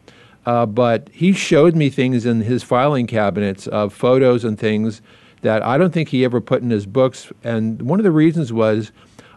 Uh, 0.47 0.65
but 0.65 1.11
he 1.13 1.33
showed 1.33 1.75
me 1.75 1.91
things 1.91 2.25
in 2.25 2.41
his 2.41 2.63
filing 2.63 3.07
cabinets 3.07 3.67
of 3.67 3.93
photos 3.93 4.45
and 4.45 4.59
things 4.59 5.03
that 5.43 5.63
I 5.63 5.77
don't 5.77 5.93
think 5.93 6.09
he 6.09 6.25
ever 6.25 6.41
put 6.41 6.63
in 6.63 6.71
his 6.71 6.87
books. 6.87 7.33
And 7.45 7.83
one 7.83 7.99
of 7.99 8.05
the 8.05 8.13
reasons 8.13 8.53
was 8.53 8.93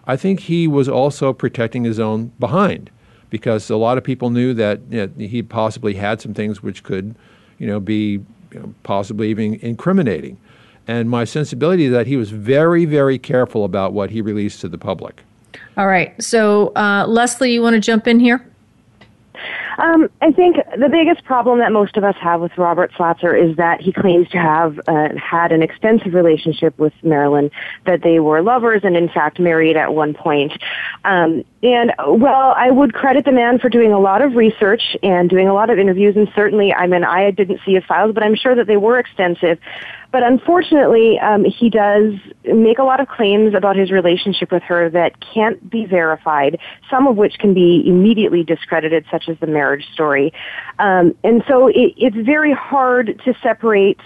I 0.05 0.15
think 0.15 0.41
he 0.41 0.67
was 0.67 0.87
also 0.87 1.33
protecting 1.33 1.83
his 1.83 1.99
own 1.99 2.31
behind 2.39 2.89
because 3.29 3.69
a 3.69 3.75
lot 3.75 3.97
of 3.97 4.03
people 4.03 4.29
knew 4.29 4.53
that 4.53 4.81
you 4.89 5.07
know, 5.07 5.27
he 5.27 5.43
possibly 5.43 5.95
had 5.95 6.21
some 6.21 6.33
things 6.33 6.63
which 6.63 6.83
could, 6.83 7.15
you 7.57 7.67
know, 7.67 7.79
be 7.79 8.23
you 8.51 8.59
know, 8.59 8.73
possibly 8.83 9.29
even 9.29 9.55
incriminating. 9.55 10.39
And 10.87 11.09
my 11.09 11.23
sensibility 11.23 11.85
is 11.85 11.91
that 11.91 12.07
he 12.07 12.17
was 12.17 12.31
very, 12.31 12.85
very 12.85 13.19
careful 13.19 13.63
about 13.63 13.93
what 13.93 14.09
he 14.09 14.21
released 14.21 14.61
to 14.61 14.69
the 14.69 14.79
public. 14.79 15.21
All 15.77 15.87
right. 15.87 16.19
So, 16.21 16.69
uh, 16.69 17.05
Leslie, 17.07 17.53
you 17.53 17.61
want 17.61 17.75
to 17.75 17.79
jump 17.79 18.07
in 18.07 18.19
here? 18.19 18.48
Um, 19.79 20.09
I 20.21 20.31
think 20.31 20.57
the 20.77 20.89
biggest 20.89 21.23
problem 21.23 21.59
that 21.59 21.71
most 21.71 21.95
of 21.95 22.03
us 22.03 22.15
have 22.19 22.41
with 22.41 22.57
Robert 22.57 22.91
Slatzer 22.93 23.33
is 23.33 23.55
that 23.55 23.79
he 23.79 23.93
claims 23.93 24.27
to 24.29 24.37
have 24.37 24.77
uh, 24.87 25.09
had 25.15 25.53
an 25.53 25.63
extensive 25.63 26.13
relationship 26.13 26.77
with 26.77 26.91
Marilyn, 27.01 27.49
that 27.85 28.01
they 28.03 28.19
were 28.19 28.41
lovers 28.41 28.81
and 28.83 28.97
in 28.97 29.07
fact 29.07 29.39
married 29.39 29.77
at 29.77 29.93
one 29.93 30.13
point. 30.13 30.51
Um, 31.05 31.45
and 31.63 31.93
well, 32.05 32.53
I 32.57 32.69
would 32.71 32.93
credit 32.93 33.23
the 33.23 33.31
man 33.31 33.59
for 33.59 33.69
doing 33.69 33.93
a 33.93 33.99
lot 33.99 34.21
of 34.21 34.35
research 34.35 34.97
and 35.01 35.29
doing 35.29 35.47
a 35.47 35.53
lot 35.53 35.69
of 35.69 35.79
interviews, 35.79 36.15
and 36.17 36.29
certainly, 36.35 36.73
I 36.73 36.87
mean, 36.87 37.05
I 37.05 37.31
didn't 37.31 37.61
see 37.65 37.73
his 37.73 37.85
files, 37.85 38.13
but 38.13 38.23
I'm 38.23 38.35
sure 38.35 38.55
that 38.55 38.67
they 38.67 38.77
were 38.77 38.99
extensive. 38.99 39.59
But 40.11 40.23
unfortunately, 40.23 41.19
um, 41.19 41.45
he 41.45 41.69
does 41.69 42.13
make 42.45 42.79
a 42.79 42.83
lot 42.83 42.99
of 42.99 43.07
claims 43.07 43.53
about 43.53 43.75
his 43.75 43.91
relationship 43.91 44.51
with 44.51 44.63
her 44.63 44.89
that 44.89 45.13
can't 45.21 45.69
be 45.69 45.85
verified, 45.85 46.59
some 46.89 47.05
of 47.05 47.15
which 47.15 47.37
can 47.37 47.53
be 47.53 47.83
immediately 47.85 48.43
discredited, 48.43 49.05
such 49.11 49.29
as 49.29 49.37
the 49.39 49.47
marriage 49.47 49.85
story. 49.93 50.33
Um, 50.79 51.15
and 51.23 51.43
so 51.47 51.67
it, 51.67 51.93
it's 51.97 52.17
very 52.25 52.53
hard 52.53 53.21
to 53.25 53.33
separate 53.43 53.99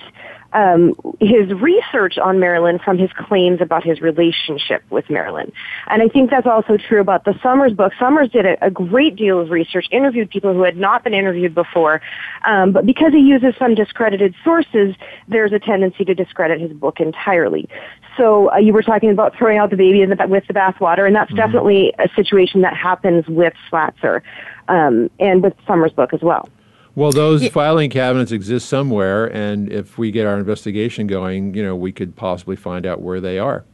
um, 0.54 0.96
his 1.20 1.52
research 1.54 2.18
on 2.18 2.40
Marilyn 2.40 2.80
from 2.80 2.98
his 2.98 3.10
claims 3.14 3.60
about 3.62 3.84
his 3.84 4.02
relationship 4.02 4.84
with 4.90 5.10
Marilyn. 5.10 5.52
And 5.88 6.02
I 6.02 6.08
think 6.08 6.30
that's 6.30 6.48
also 6.48 6.78
true 6.78 7.02
about 7.02 7.26
the 7.26 7.34
Summers 7.42 7.74
book. 7.74 7.92
Summers 8.00 8.30
did 8.30 8.46
a, 8.46 8.66
a 8.66 8.72
great 8.72 9.16
deal 9.16 9.40
of 9.40 9.50
research, 9.50 9.88
interviewed 9.92 10.30
people 10.30 10.54
who 10.54 10.64
had 10.64 10.78
not 10.78 11.04
been 11.04 11.14
interviewed 11.14 11.56
before, 11.56 12.02
um, 12.46 12.72
but 12.72 12.86
because 12.86 13.14
he 13.14 13.20
uses 13.20 13.54
some 13.58 13.76
discredited 13.76 14.36
sources, 14.44 14.96
there's 15.28 15.52
a 15.52 15.60
tendency 15.60 16.06
to 16.06 16.14
discredit 16.14 16.62
his 16.62 16.72
book 16.72 17.00
entirely. 17.00 17.68
So 18.18 18.52
uh, 18.52 18.58
you 18.58 18.74
were 18.74 18.84
talking 18.84 19.10
about 19.10 19.36
throwing 19.36 19.58
out 19.58 19.70
the 19.72 19.78
baby 19.78 20.06
the, 20.06 20.28
with 20.28 20.46
the 20.48 20.54
bathwater, 20.54 21.08
and 21.08 21.16
that's 21.16 21.32
mm-hmm. 21.32 21.38
definitely 21.38 21.94
a 22.00 22.10
situation 22.16 22.62
that 22.62 22.76
happens 22.76 23.26
with 23.28 23.54
Slatzer 23.72 24.22
um, 24.68 25.10
and 25.20 25.42
with 25.42 25.54
Summers' 25.68 25.92
book 25.92 26.14
as 26.14 26.22
well. 26.22 26.48
Well, 26.96 27.12
those 27.12 27.48
filing 27.48 27.90
cabinets 27.90 28.32
exist 28.32 28.70
somewhere, 28.70 29.26
and 29.26 29.72
if 29.72 29.98
we 29.98 30.12
get 30.12 30.28
our 30.28 30.38
investigation 30.38 31.08
going, 31.08 31.56
you 31.56 31.64
know, 31.64 31.76
we 31.76 31.92
could 31.92 32.16
possibly 32.16 32.56
find 32.56 32.86
out 32.86 33.02
where 33.02 33.20
they 33.20 33.40
are. 33.40 33.66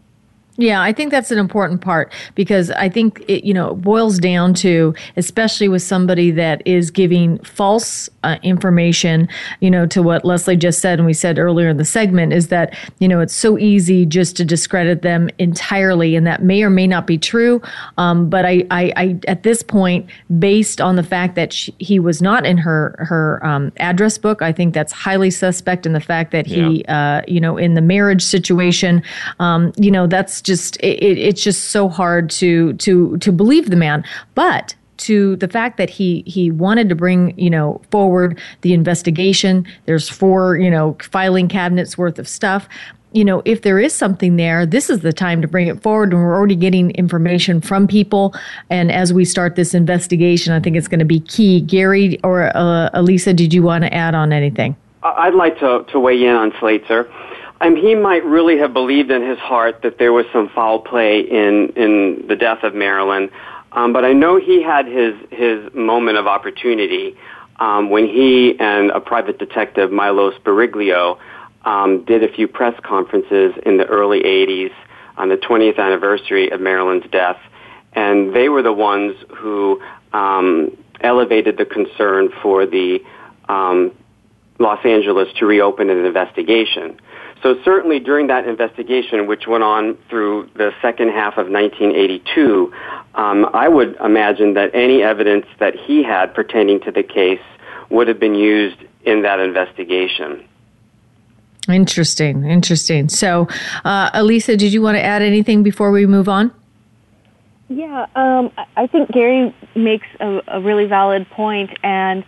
Yeah, 0.59 0.81
I 0.81 0.91
think 0.91 1.11
that's 1.11 1.31
an 1.31 1.39
important 1.39 1.79
part 1.79 2.11
because 2.35 2.69
I 2.71 2.89
think 2.89 3.23
it, 3.29 3.45
you 3.45 3.53
know, 3.53 3.75
boils 3.75 4.19
down 4.19 4.53
to, 4.55 4.93
especially 5.15 5.69
with 5.69 5.81
somebody 5.81 6.31
that 6.31 6.61
is 6.67 6.91
giving 6.91 7.39
false 7.39 8.09
uh, 8.23 8.35
information, 8.43 9.29
you 9.61 9.71
know, 9.71 9.85
to 9.87 10.03
what 10.03 10.25
Leslie 10.25 10.57
just 10.57 10.81
said 10.81 10.99
and 10.99 11.05
we 11.05 11.13
said 11.13 11.39
earlier 11.39 11.69
in 11.69 11.77
the 11.77 11.85
segment 11.85 12.33
is 12.33 12.49
that, 12.49 12.77
you 12.99 13.07
know, 13.07 13.21
it's 13.21 13.33
so 13.33 13.57
easy 13.57 14.05
just 14.05 14.35
to 14.35 14.43
discredit 14.43 15.01
them 15.01 15.29
entirely 15.39 16.17
and 16.17 16.27
that 16.27 16.43
may 16.43 16.61
or 16.61 16.69
may 16.69 16.87
not 16.87 17.07
be 17.07 17.17
true. 17.17 17.61
Um, 17.97 18.29
but 18.29 18.45
I, 18.45 18.65
I, 18.69 18.91
I, 18.97 19.19
at 19.29 19.43
this 19.43 19.63
point, 19.63 20.09
based 20.39 20.81
on 20.81 20.97
the 20.97 21.03
fact 21.03 21.35
that 21.35 21.53
she, 21.53 21.73
he 21.79 21.99
was 21.99 22.21
not 22.21 22.45
in 22.45 22.57
her, 22.57 22.97
her 22.99 23.39
um, 23.45 23.71
address 23.77 24.17
book, 24.17 24.41
I 24.41 24.51
think 24.51 24.73
that's 24.73 24.91
highly 24.91 25.31
suspect 25.31 25.85
in 25.85 25.93
the 25.93 26.01
fact 26.01 26.31
that 26.31 26.45
he, 26.45 26.81
yeah. 26.81 27.19
uh, 27.19 27.21
you 27.29 27.39
know, 27.39 27.55
in 27.55 27.75
the 27.75 27.81
marriage 27.81 28.23
situation, 28.23 29.01
um, 29.39 29.71
you 29.77 29.89
know, 29.89 30.05
that's 30.05 30.41
just 30.49 30.75
it, 30.77 31.17
it's 31.17 31.41
just 31.41 31.69
so 31.69 31.87
hard 31.87 32.29
to 32.31 32.73
to 32.73 33.17
to 33.19 33.31
believe 33.31 33.69
the 33.69 33.77
man. 33.77 34.03
But 34.35 34.75
to 34.97 35.37
the 35.37 35.47
fact 35.47 35.77
that 35.77 35.89
he 35.89 36.23
he 36.27 36.51
wanted 36.51 36.89
to 36.89 36.95
bring 36.95 37.37
you 37.39 37.49
know 37.49 37.81
forward 37.91 38.39
the 38.61 38.73
investigation. 38.73 39.65
There's 39.85 40.09
four 40.09 40.57
you 40.57 40.69
know 40.69 40.97
filing 41.01 41.47
cabinets 41.47 41.97
worth 41.97 42.19
of 42.19 42.27
stuff. 42.27 42.67
You 43.11 43.25
know, 43.25 43.41
if 43.43 43.63
there 43.63 43.79
is 43.79 43.91
something 43.91 44.35
there, 44.35 44.67
this 44.67 44.87
is 44.87 44.99
the 44.99 45.11
time 45.11 45.41
to 45.41 45.47
bring 45.47 45.67
it 45.67 45.81
forward. 45.81 46.13
And 46.13 46.21
we're 46.21 46.35
already 46.35 46.55
getting 46.55 46.91
information 46.91 47.59
from 47.59 47.87
people. 47.87 48.35
And 48.69 48.91
as 48.91 49.11
we 49.11 49.25
start 49.25 49.55
this 49.55 49.73
investigation, 49.73 50.53
I 50.53 50.59
think 50.59 50.75
it's 50.75 50.87
going 50.87 50.99
to 50.99 51.05
be 51.05 51.21
key. 51.21 51.59
Gary 51.59 52.19
or 52.23 52.55
uh, 52.55 52.91
Elisa, 52.93 53.33
did 53.33 53.51
you 53.51 53.63
want 53.63 53.83
to 53.83 53.91
add 53.91 54.13
on 54.13 54.31
anything? 54.31 54.75
I'd 55.01 55.33
like 55.33 55.57
to, 55.57 55.85
to 55.91 55.99
weigh 55.99 56.23
in 56.23 56.35
on 56.35 56.51
Slatzer. 56.51 57.09
I 57.61 57.69
mean, 57.69 57.83
he 57.83 57.95
might 57.95 58.23
really 58.23 58.57
have 58.59 58.73
believed 58.73 59.11
in 59.11 59.21
his 59.21 59.37
heart 59.37 59.81
that 59.83 59.97
there 59.97 60.13
was 60.13 60.25
some 60.31 60.49
foul 60.49 60.79
play 60.79 61.19
in 61.21 61.73
in 61.75 62.25
the 62.27 62.35
death 62.35 62.63
of 62.63 62.73
Marilyn, 62.73 63.29
um, 63.73 63.91
but 63.93 64.05
I 64.05 64.13
know 64.13 64.37
he 64.37 64.63
had 64.63 64.85
his 64.85 65.15
his 65.31 65.73
moment 65.73 66.17
of 66.17 66.27
opportunity. 66.27 67.17
um, 67.59 67.89
when 67.89 68.07
he 68.07 68.57
and 68.59 68.89
a 68.91 68.99
private 68.99 69.37
detective, 69.37 69.91
Milo 69.91 70.31
Speriglio, 70.31 71.19
um, 71.65 72.05
did 72.05 72.23
a 72.23 72.31
few 72.31 72.47
press 72.47 72.79
conferences 72.83 73.53
in 73.65 73.77
the 73.77 73.85
early 73.85 74.21
80s 74.21 74.71
on 75.17 75.29
the 75.29 75.35
20th 75.35 75.77
anniversary 75.77 76.49
of 76.49 76.61
Marilyn's 76.61 77.09
death. 77.11 77.37
And 77.93 78.33
they 78.33 78.47
were 78.47 78.61
the 78.61 78.73
ones 78.73 79.15
who 79.35 79.81
um, 80.13 80.77
elevated 81.01 81.57
the 81.57 81.65
concern 81.65 82.29
for 82.41 82.65
the 82.65 83.03
um, 83.49 83.91
Los 84.57 84.85
Angeles 84.85 85.27
to 85.39 85.45
reopen 85.45 85.89
an 85.89 86.05
investigation. 86.05 86.99
So 87.41 87.55
certainly 87.63 87.99
during 87.99 88.27
that 88.27 88.47
investigation, 88.47 89.25
which 89.27 89.47
went 89.47 89.63
on 89.63 89.97
through 90.09 90.49
the 90.55 90.71
second 90.81 91.09
half 91.09 91.37
of 91.37 91.49
1982, 91.49 92.73
um, 93.15 93.49
I 93.53 93.67
would 93.67 93.95
imagine 94.03 94.55
that 94.55 94.71
any 94.73 95.01
evidence 95.01 95.45
that 95.59 95.75
he 95.75 96.03
had 96.03 96.33
pertaining 96.33 96.81
to 96.81 96.91
the 96.91 97.03
case 97.03 97.41
would 97.89 98.07
have 98.07 98.19
been 98.19 98.35
used 98.35 98.77
in 99.03 99.21
that 99.21 99.39
investigation. 99.39 100.45
Interesting, 101.69 102.45
interesting. 102.45 103.09
So, 103.09 103.47
uh, 103.85 104.09
Elisa, 104.13 104.57
did 104.57 104.73
you 104.73 104.81
want 104.81 104.97
to 104.97 105.03
add 105.03 105.21
anything 105.21 105.63
before 105.63 105.91
we 105.91 106.05
move 106.05 106.27
on? 106.27 106.51
Yeah, 107.69 108.07
um, 108.15 108.51
I 108.75 108.87
think 108.87 109.11
Gary 109.11 109.55
makes 109.75 110.07
a, 110.19 110.41
a 110.47 110.61
really 110.61 110.85
valid 110.85 111.29
point, 111.29 111.69
and 111.83 112.23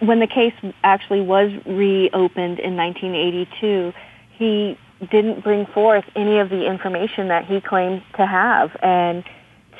when 0.00 0.20
the 0.20 0.26
case 0.26 0.54
actually 0.82 1.20
was 1.20 1.50
reopened 1.66 2.58
in 2.58 2.76
1982, 2.76 3.92
he 4.36 4.78
didn't 5.10 5.42
bring 5.42 5.66
forth 5.66 6.04
any 6.16 6.38
of 6.38 6.48
the 6.48 6.66
information 6.66 7.28
that 7.28 7.44
he 7.44 7.60
claimed 7.60 8.02
to 8.16 8.26
have, 8.26 8.70
and 8.82 9.24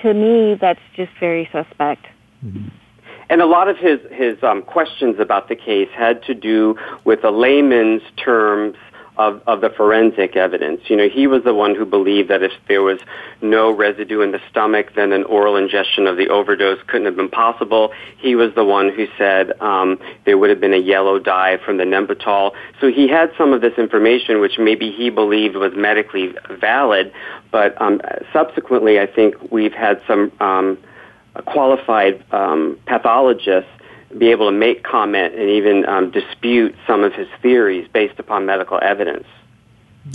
to 0.03 0.13
me, 0.13 0.55
that's 0.61 0.81
just 0.95 1.13
very 1.19 1.49
suspect. 1.53 2.07
Mm-hmm. 2.45 2.69
And 3.31 3.41
a 3.41 3.47
lot 3.47 3.69
of 3.69 3.79
his 3.79 4.01
his 4.11 4.43
um, 4.43 4.63
questions 4.63 5.17
about 5.19 5.49
the 5.49 5.57
case 5.57 5.89
had 5.95 6.23
to 6.25 6.35
do 6.35 6.77
with 7.05 7.25
a 7.25 7.31
layman's 7.31 8.03
terms 8.17 8.77
of, 9.17 9.41
of 9.47 9.61
the 9.61 9.71
forensic 9.71 10.37
evidence. 10.37 10.81
You 10.89 10.97
know, 10.97 11.09
he 11.09 11.27
was 11.27 11.45
the 11.45 11.55
one 11.55 11.75
who 11.75 11.85
believed 11.85 12.31
that 12.31 12.43
if 12.43 12.53
there 12.69 12.83
was 12.83 12.99
no 13.41 13.71
residue 13.71 14.21
in 14.21 14.33
the 14.33 14.41
stomach, 14.51 14.95
then 14.97 15.13
an 15.13 15.25
oral 15.25 15.57
ingestion 15.57 16.07
of 16.07 16.17
the 16.17 16.29
overdose 16.29 16.79
couldn't 16.87 17.07
have 17.07 17.17
been 17.17 17.31
possible. 17.31 17.93
He 18.19 18.35
was 18.35 18.55
the 18.55 18.65
one 18.65 18.91
who 18.91 19.07
said 19.17 19.53
um, 19.61 19.99
there 20.25 20.37
would 20.37 20.51
have 20.51 20.61
been 20.61 20.75
a 20.75 20.79
yellow 20.79 21.19
dye 21.19 21.59
from 21.65 21.77
the 21.77 21.85
Nembutal. 21.85 22.53
So 22.81 22.91
he 22.91 23.09
had 23.09 23.31
some 23.39 23.53
of 23.53 23.61
this 23.61 23.75
information, 23.79 24.41
which 24.41 24.59
maybe 24.59 24.91
he 24.91 25.11
believed 25.11 25.55
was 25.57 25.73
medically 25.77 26.35
valid, 26.51 27.13
but 27.51 27.81
um, 27.81 28.01
subsequently, 28.33 28.99
I 28.99 29.07
think 29.07 29.37
we've 29.53 29.73
had 29.73 30.01
some 30.09 30.33
um, 30.41 30.79
qualified 31.47 32.25
um, 32.33 32.79
pathologists 32.87 33.71
be 34.19 34.31
able 34.31 34.51
to 34.51 34.57
make 34.57 34.83
comment 34.83 35.35
and 35.35 35.51
even 35.51 35.87
um, 35.87 36.11
dispute 36.11 36.75
some 36.87 37.03
of 37.03 37.13
his 37.13 37.29
theories 37.43 37.89
based 37.93 38.19
upon 38.19 38.47
medical 38.47 38.79
evidence. 38.83 39.27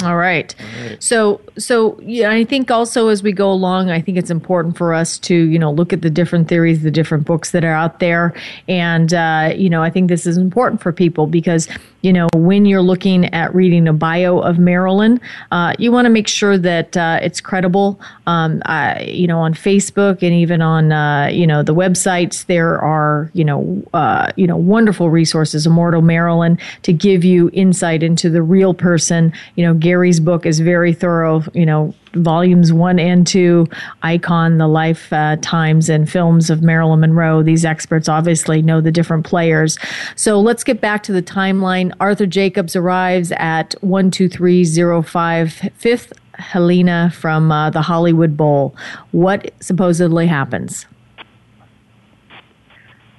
All 0.04 0.18
right. 0.18 0.56
All 0.60 0.88
right. 0.88 1.04
So, 1.04 1.42
so 1.58 2.00
yeah, 2.02 2.30
I 2.30 2.46
think 2.46 2.70
also 2.70 3.08
as 3.08 3.24
we 3.24 3.32
go 3.32 3.52
along, 3.52 3.90
I 3.90 4.00
think 4.00 4.20
it's 4.20 4.30
important 4.30 4.78
for 4.78 4.94
us 4.94 5.18
to, 5.20 5.36
you 5.36 5.58
know, 5.58 5.72
look 5.72 5.92
at 5.92 6.04
the 6.04 6.12
different 6.12 6.48
theories, 6.48 6.84
the 6.84 6.92
different 6.92 7.26
books 7.26 7.52
that 7.52 7.66
are 7.66 7.74
out 7.74 8.00
there, 8.00 8.36
and 8.68 9.12
uh, 9.14 9.52
you 9.56 9.68
know, 9.68 9.82
I 9.82 9.90
think 9.90 10.08
this 10.08 10.28
is 10.28 10.38
important 10.38 10.80
for 10.82 10.94
people 10.94 11.26
because 11.26 11.68
you 12.02 12.14
know, 12.14 12.28
when 12.34 12.66
you're 12.66 12.82
looking 12.82 13.26
at 13.34 13.54
reading 13.54 13.88
a 13.88 13.94
bio 13.94 14.40
of 14.40 14.58
Marilyn, 14.58 15.20
uh, 15.52 15.74
you 15.78 15.92
want 15.92 16.06
to 16.06 16.10
make 16.10 16.28
sure 16.28 16.58
that 16.58 16.96
uh, 16.96 17.20
it's 17.22 17.42
credible. 17.42 18.00
Um, 18.26 18.62
I, 18.66 19.02
you 19.02 19.28
know, 19.28 19.40
on 19.40 19.54
Facebook 19.54 20.24
and 20.24 20.34
even 20.34 20.62
on 20.62 20.92
uh, 20.92 21.28
you 21.28 21.46
know 21.46 21.64
the 21.64 21.76
websites, 21.76 22.46
there 22.46 22.80
are 22.80 23.30
you 23.34 23.44
know 23.44 23.84
uh, 23.94 24.32
you 24.36 24.48
know 24.48 24.58
wonderful 24.58 25.10
resources, 25.10 25.66
Immortal 25.66 26.02
Marilyn, 26.02 26.58
to 26.84 26.94
give 26.94 27.24
you 27.24 27.50
insight 27.54 28.04
into 28.04 28.30
the 28.30 28.42
real 28.42 28.74
person. 28.74 29.34
You 29.56 29.66
know, 29.66 29.74
Gary's 29.74 30.20
book 30.20 30.46
is 30.46 30.60
very 30.60 30.94
thorough. 30.94 31.44
You 31.54 31.66
know, 31.66 31.94
volumes 32.14 32.74
one 32.74 33.00
and 33.00 33.26
two, 33.26 33.68
Icon, 34.04 34.58
the 34.58 34.68
life 34.68 35.12
uh, 35.14 35.38
times 35.42 35.90
and 35.90 36.10
films 36.10 36.50
of 36.50 36.62
Marilyn 36.62 37.00
Monroe. 37.02 37.44
These 37.44 37.66
experts 37.66 38.10
obviously 38.10 38.62
know 38.62 38.82
the 38.82 38.92
different 38.92 39.26
players. 39.26 39.78
So 40.16 40.40
let's 40.40 40.64
get 40.64 40.82
back 40.82 41.04
to 41.04 41.12
the 41.12 41.22
timeline. 41.22 41.94
Arthur 42.00 42.26
Jacobs 42.26 42.76
arrives 42.76 43.32
at 43.34 43.76
12305 43.82 45.54
Fifth 45.76 46.14
Helena 46.34 47.12
from 47.14 47.52
uh, 47.52 47.70
the 47.70 47.82
Hollywood 47.82 48.38
Bowl. 48.38 48.76
What 49.12 49.54
supposedly 49.60 50.28
happens? 50.28 50.86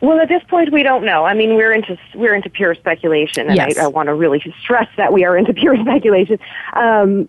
Well, 0.00 0.18
at 0.18 0.28
this 0.28 0.42
point, 0.48 0.72
we 0.72 0.82
don't 0.82 1.04
know. 1.04 1.24
I 1.24 1.34
mean, 1.34 1.56
we're 1.56 1.72
into 1.72 1.98
we're 2.14 2.34
into 2.34 2.48
pure 2.48 2.74
speculation, 2.74 3.48
and 3.48 3.56
yes. 3.56 3.78
I, 3.78 3.84
I 3.84 3.86
want 3.88 4.06
to 4.06 4.14
really 4.14 4.42
stress 4.62 4.88
that 4.96 5.12
we 5.12 5.24
are 5.24 5.36
into 5.36 5.52
pure 5.52 5.76
speculation. 5.80 6.38
Um, 6.72 7.28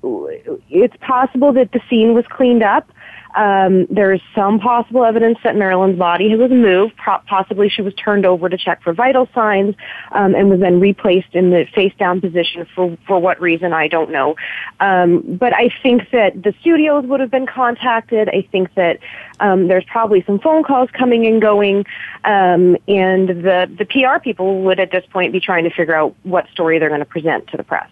it's 0.69 0.95
possible 1.01 1.51
that 1.53 1.71
the 1.73 1.81
scene 1.89 2.13
was 2.13 2.25
cleaned 2.29 2.63
up. 2.63 2.89
Um, 3.35 3.85
there's 3.89 4.21
some 4.35 4.59
possible 4.59 5.05
evidence 5.05 5.37
that 5.43 5.55
Marilyn's 5.55 5.97
body 5.97 6.35
was 6.35 6.51
moved. 6.51 6.95
possibly 6.97 7.69
she 7.69 7.81
was 7.81 7.93
turned 7.93 8.25
over 8.25 8.49
to 8.49 8.57
check 8.57 8.81
for 8.83 8.93
vital 8.93 9.27
signs 9.33 9.75
um, 10.11 10.35
and 10.35 10.49
was 10.49 10.59
then 10.59 10.79
replaced 10.79 11.33
in 11.33 11.49
the 11.49 11.65
face 11.73 11.93
down 11.97 12.21
position 12.21 12.67
for, 12.75 12.97
for 13.07 13.19
what 13.19 13.39
reason, 13.39 13.73
I 13.73 13.87
don't 13.87 14.11
know. 14.11 14.35
Um, 14.79 15.21
but 15.37 15.53
I 15.53 15.69
think 15.81 16.09
that 16.11 16.41
the 16.41 16.53
studios 16.61 17.05
would 17.05 17.19
have 17.19 17.31
been 17.31 17.47
contacted. 17.47 18.29
I 18.29 18.47
think 18.51 18.73
that 18.75 18.99
um, 19.39 19.67
there's 19.67 19.85
probably 19.85 20.23
some 20.23 20.39
phone 20.39 20.63
calls 20.63 20.89
coming 20.91 21.25
and 21.25 21.41
going. 21.41 21.85
Um, 22.25 22.77
and 22.87 23.29
the, 23.29 23.69
the 23.77 23.85
PR 23.85 24.19
people 24.21 24.61
would 24.63 24.79
at 24.79 24.91
this 24.91 25.05
point 25.11 25.33
be 25.33 25.39
trying 25.39 25.63
to 25.63 25.69
figure 25.69 25.95
out 25.95 26.15
what 26.23 26.47
story 26.49 26.79
they're 26.79 26.89
going 26.89 26.99
to 26.99 27.05
present 27.05 27.47
to 27.47 27.57
the 27.57 27.63
press. 27.63 27.89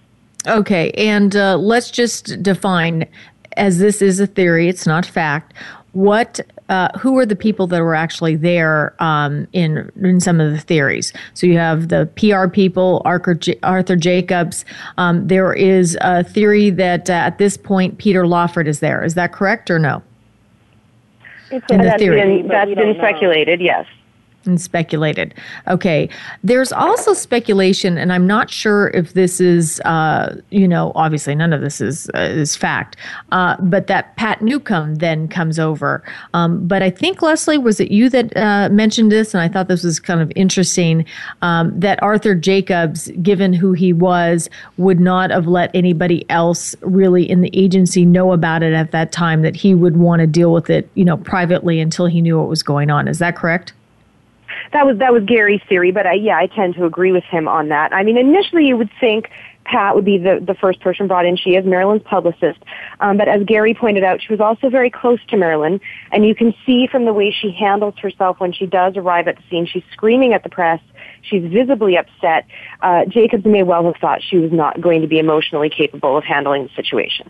Okay, 0.47 0.91
and 0.91 1.35
uh, 1.35 1.57
let's 1.57 1.91
just 1.91 2.41
define 2.41 3.05
as 3.57 3.79
this 3.79 4.01
is 4.01 4.19
a 4.19 4.27
theory, 4.27 4.67
it's 4.67 4.85
not 4.85 5.05
fact. 5.05 5.53
What, 5.93 6.39
uh, 6.69 6.89
who 6.99 7.17
are 7.17 7.25
the 7.25 7.35
people 7.35 7.65
that 7.67 7.81
were 7.81 7.95
actually 7.95 8.35
there 8.35 8.95
um, 8.99 9.47
in 9.53 9.91
in 10.01 10.19
some 10.19 10.39
of 10.39 10.51
the 10.51 10.59
theories? 10.59 11.13
So 11.33 11.47
you 11.47 11.57
have 11.57 11.87
the 11.87 12.07
PR 12.15 12.47
people, 12.47 13.01
Arthur, 13.05 13.33
J- 13.33 13.59
Arthur 13.63 13.95
Jacobs. 13.95 14.65
Um, 14.97 15.27
there 15.27 15.51
is 15.51 15.97
a 16.01 16.23
theory 16.23 16.69
that 16.69 17.09
uh, 17.09 17.13
at 17.13 17.39
this 17.39 17.57
point 17.57 17.97
Peter 17.97 18.27
Lawford 18.27 18.67
is 18.67 18.81
there. 18.81 19.03
Is 19.03 19.15
that 19.15 19.33
correct 19.33 19.71
or 19.71 19.79
no? 19.79 20.03
It's 21.51 21.65
in 21.71 21.81
the 21.81 21.97
theory, 21.97 22.21
been, 22.21 22.47
that's 22.47 22.75
been 22.75 22.93
speculated. 22.95 23.59
Yes 23.59 23.87
and 24.45 24.59
speculated. 24.59 25.33
Okay. 25.67 26.09
There's 26.43 26.71
also 26.71 27.13
speculation, 27.13 27.97
and 27.97 28.11
I'm 28.11 28.27
not 28.27 28.49
sure 28.49 28.89
if 28.89 29.13
this 29.13 29.39
is, 29.39 29.79
uh, 29.81 30.39
you 30.49 30.67
know, 30.67 30.91
obviously 30.95 31.35
none 31.35 31.53
of 31.53 31.61
this 31.61 31.81
is 31.81 32.09
uh, 32.15 32.19
is 32.19 32.55
fact, 32.55 32.95
uh, 33.31 33.55
but 33.59 33.87
that 33.87 34.15
Pat 34.15 34.41
Newcomb 34.41 34.95
then 34.95 35.27
comes 35.27 35.59
over. 35.59 36.03
Um, 36.33 36.67
but 36.67 36.81
I 36.81 36.89
think 36.89 37.21
Leslie 37.21 37.57
was 37.57 37.79
it 37.79 37.91
you 37.91 38.09
that 38.09 38.35
uh, 38.35 38.69
mentioned 38.69 39.11
this, 39.11 39.33
and 39.33 39.41
I 39.41 39.47
thought 39.47 39.67
this 39.67 39.83
was 39.83 39.99
kind 39.99 40.21
of 40.21 40.31
interesting 40.35 41.05
um, 41.41 41.77
that 41.79 42.01
Arthur 42.01 42.35
Jacobs, 42.35 43.11
given 43.21 43.53
who 43.53 43.73
he 43.73 43.93
was, 43.93 44.49
would 44.77 44.99
not 44.99 45.31
have 45.31 45.47
let 45.47 45.71
anybody 45.73 46.29
else 46.29 46.75
really 46.81 47.29
in 47.29 47.41
the 47.41 47.51
agency 47.53 48.05
know 48.05 48.31
about 48.33 48.63
it 48.63 48.73
at 48.73 48.91
that 48.91 49.11
time. 49.11 49.41
That 49.41 49.55
he 49.55 49.73
would 49.75 49.97
want 49.97 50.21
to 50.21 50.27
deal 50.27 50.53
with 50.53 50.69
it, 50.69 50.89
you 50.95 51.05
know, 51.05 51.17
privately 51.17 51.79
until 51.79 52.05
he 52.05 52.21
knew 52.21 52.37
what 52.37 52.47
was 52.47 52.63
going 52.63 52.89
on. 52.89 53.07
Is 53.07 53.19
that 53.19 53.35
correct? 53.35 53.73
That 54.71 54.85
was 54.85 54.97
that 54.99 55.11
was 55.11 55.23
Gary's 55.23 55.61
theory, 55.67 55.91
but 55.91 56.05
I, 56.05 56.13
yeah, 56.13 56.37
I 56.37 56.47
tend 56.47 56.75
to 56.75 56.85
agree 56.85 57.11
with 57.11 57.23
him 57.23 57.47
on 57.47 57.69
that. 57.69 57.93
I 57.93 58.03
mean, 58.03 58.17
initially 58.17 58.67
you 58.67 58.77
would 58.77 58.91
think 58.99 59.29
Pat 59.69 59.95
would 59.95 60.05
be 60.05 60.17
the, 60.17 60.39
the 60.41 60.55
first 60.55 60.79
person 60.79 61.07
brought 61.07 61.25
in. 61.25 61.37
She 61.37 61.51
is 61.51 61.63
Marilyn's 61.65 62.01
publicist. 62.03 62.59
Um, 62.99 63.17
but 63.17 63.27
as 63.27 63.43
Gary 63.43 63.73
pointed 63.75 64.03
out, 64.03 64.21
she 64.21 64.33
was 64.33 64.39
also 64.39 64.69
very 64.69 64.89
close 64.89 65.19
to 65.27 65.37
Marilyn. 65.37 65.79
And 66.11 66.25
you 66.25 66.33
can 66.33 66.55
see 66.65 66.87
from 66.87 67.05
the 67.05 67.13
way 67.13 67.31
she 67.31 67.51
handles 67.51 67.95
herself 67.99 68.39
when 68.39 68.51
she 68.51 68.65
does 68.65 68.97
arrive 68.97 69.27
at 69.27 69.37
the 69.37 69.43
scene, 69.49 69.67
she's 69.67 69.83
screaming 69.91 70.33
at 70.33 70.43
the 70.43 70.49
press. 70.49 70.81
She's 71.21 71.43
visibly 71.51 71.97
upset. 71.97 72.47
Uh, 72.81 73.05
Jacobs 73.05 73.45
may 73.45 73.61
well 73.61 73.85
have 73.85 73.97
thought 73.97 74.21
she 74.23 74.37
was 74.37 74.51
not 74.51 74.81
going 74.81 75.01
to 75.01 75.07
be 75.07 75.19
emotionally 75.19 75.69
capable 75.69 76.17
of 76.17 76.23
handling 76.23 76.63
the 76.63 76.69
situation. 76.75 77.29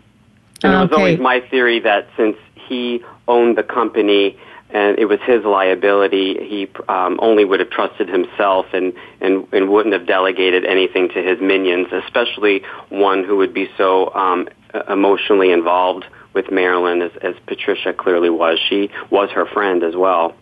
And 0.62 0.72
it 0.72 0.76
was 0.76 0.92
always 0.92 1.18
my 1.18 1.40
theory 1.40 1.80
that 1.80 2.08
since 2.16 2.36
he 2.68 3.02
owned 3.28 3.56
the 3.58 3.62
company, 3.62 4.38
and 4.72 4.98
it 4.98 5.06
was 5.06 5.20
his 5.26 5.44
liability. 5.44 6.34
He 6.34 6.68
um, 6.88 7.18
only 7.20 7.44
would 7.44 7.60
have 7.60 7.70
trusted 7.70 8.08
himself 8.08 8.66
and, 8.72 8.92
and, 9.20 9.46
and 9.52 9.68
wouldn't 9.68 9.92
have 9.92 10.06
delegated 10.06 10.64
anything 10.64 11.08
to 11.10 11.22
his 11.22 11.40
minions, 11.40 11.88
especially 11.92 12.62
one 12.88 13.24
who 13.24 13.36
would 13.36 13.54
be 13.54 13.68
so 13.76 14.14
um, 14.14 14.48
emotionally 14.88 15.50
involved 15.52 16.06
with 16.32 16.50
Marilyn 16.50 17.02
as, 17.02 17.12
as 17.22 17.34
Patricia 17.46 17.92
clearly 17.92 18.30
was. 18.30 18.58
She 18.68 18.90
was 19.10 19.30
her 19.30 19.46
friend 19.46 19.82
as 19.82 19.96
well. 19.96 20.34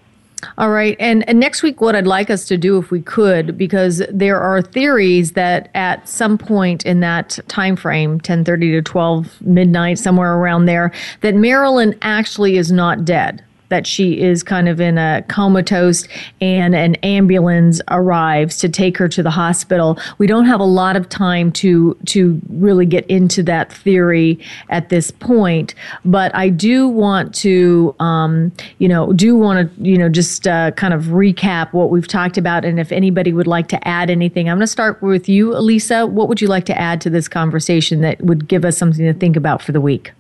All 0.57 0.71
right. 0.71 0.97
And, 1.01 1.29
and, 1.29 1.41
next 1.41 1.65
week, 1.65 1.81
what 1.81 1.97
I'd 1.97 2.07
like 2.07 2.31
us 2.31 2.45
to 2.47 2.57
do, 2.57 2.79
if 2.79 2.93
we 2.93 3.03
could, 3.03 3.59
because 3.59 4.03
there 4.09 4.39
are 4.39 4.63
theories 4.63 5.33
that 5.33 5.69
at 5.75 6.09
some 6.09 6.39
point 6.39 6.87
in 6.87 7.01
that 7.01 7.41
time 7.49 7.75
frame, 7.75 8.13
1030 8.13 8.71
to 8.73 8.83
12 8.83 9.43
midnight, 9.43 9.99
somewhere 9.99 10.35
around 10.35 10.67
there, 10.67 10.93
that 11.23 11.35
Marilyn 11.35 11.99
actually 12.03 12.57
is 12.57 12.71
not 12.71 13.05
dead 13.05 13.43
that 13.69 13.87
she 13.87 14.21
is 14.21 14.43
kind 14.43 14.69
of 14.69 14.81
in 14.81 14.99
a 14.99 15.25
comatose 15.29 16.07
and 16.41 16.75
an 16.75 16.95
ambulance 16.97 17.81
arrives 17.89 18.59
to 18.59 18.69
take 18.69 18.97
her 18.97 19.09
to 19.09 19.23
the 19.23 19.31
hospital. 19.31 19.99
We 20.19 20.27
don't 20.27 20.47
have 20.47 20.61
a 20.61 20.65
lot 20.65 20.97
of 20.97 21.09
time 21.09 21.53
to 21.53 21.97
to 22.07 22.41
really 22.49 22.87
get 22.87 23.07
into 23.07 23.43
that 23.45 23.73
theory 23.73 24.39
at 24.69 24.89
this 24.89 25.11
point, 25.11 25.75
but 26.05 26.35
I 26.35 26.49
do 26.49 26.89
want 26.89 27.35
to, 27.37 27.95
um, 28.01 28.53
you 28.79 28.89
know, 28.89 29.13
do 29.13 29.37
want 29.37 29.75
to, 29.75 29.83
you 29.83 29.99
know, 29.99 30.09
just 30.09 30.47
uh, 30.47 30.71
kind 30.73 30.95
of 30.95 31.05
recap 31.05 31.73
what 31.73 31.91
we've 31.91 32.09
talked 32.09 32.39
about, 32.39 32.65
and 32.65 32.81
if 32.81 32.93
anybody 32.93 33.33
would 33.33 33.47
like 33.47 33.69
to 33.69 33.89
add 33.89 34.11
anything, 34.11 34.49
I'm 34.49 34.57
going 34.57 34.61
to 34.61 34.67
start 34.67 35.03
with 35.03 35.29
you, 35.29 35.57
Elisa. 35.57 36.07
What 36.07 36.29
would 36.29 36.41
you 36.41 36.49
like 36.49 36.65
to 36.67 36.79
add 36.79 37.01
to 37.03 37.11
this 37.11 37.29
conversation 37.29 38.01
that 38.01 38.21
would 38.23 38.49
give 38.49 38.65
us 38.65 38.77
something 38.77 39.05
to 39.05 39.15
think 39.15 39.37
about 39.37 39.63
for 39.63 39.73
the 39.73 39.81
week? 39.81 40.13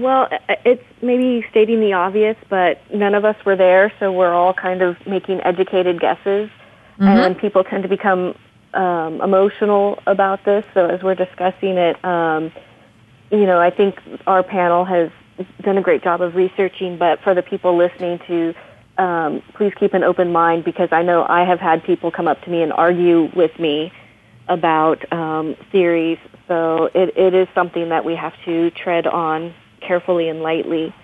Well, 0.00 0.28
it's 0.64 0.84
maybe 1.02 1.44
stating 1.50 1.80
the 1.80 1.94
obvious, 1.94 2.36
but 2.48 2.80
none 2.94 3.14
of 3.14 3.24
us 3.24 3.36
were 3.44 3.56
there, 3.56 3.92
so 3.98 4.12
we're 4.12 4.32
all 4.32 4.54
kind 4.54 4.82
of 4.82 4.96
making 5.06 5.40
educated 5.42 6.00
guesses, 6.00 6.50
mm-hmm. 6.98 7.02
and 7.02 7.38
people 7.38 7.64
tend 7.64 7.82
to 7.82 7.88
become 7.88 8.36
um, 8.74 9.20
emotional 9.20 9.98
about 10.06 10.44
this. 10.44 10.64
So 10.74 10.86
as 10.86 11.02
we're 11.02 11.14
discussing 11.14 11.76
it, 11.78 12.04
um, 12.04 12.52
you 13.30 13.46
know, 13.46 13.58
I 13.58 13.70
think 13.70 13.96
our 14.26 14.42
panel 14.42 14.84
has 14.84 15.10
done 15.62 15.78
a 15.78 15.82
great 15.82 16.02
job 16.02 16.20
of 16.20 16.34
researching, 16.34 16.96
but 16.96 17.20
for 17.22 17.34
the 17.34 17.42
people 17.42 17.76
listening 17.76 18.20
to 18.28 18.54
um, 18.98 19.42
please 19.54 19.72
keep 19.78 19.94
an 19.94 20.02
open 20.02 20.32
mind 20.32 20.64
because 20.64 20.88
I 20.90 21.02
know 21.02 21.24
I 21.28 21.44
have 21.44 21.60
had 21.60 21.84
people 21.84 22.10
come 22.10 22.26
up 22.26 22.42
to 22.42 22.50
me 22.50 22.62
and 22.62 22.72
argue 22.72 23.30
with 23.34 23.56
me 23.58 23.92
about 24.48 25.10
um, 25.12 25.56
theories. 25.70 26.18
So 26.48 26.90
it, 26.94 27.16
it 27.16 27.34
is 27.34 27.46
something 27.54 27.90
that 27.90 28.04
we 28.04 28.16
have 28.16 28.34
to 28.44 28.70
tread 28.70 29.06
on 29.06 29.54
carefully 29.88 30.28
and 30.28 30.42
lightly. 30.42 30.94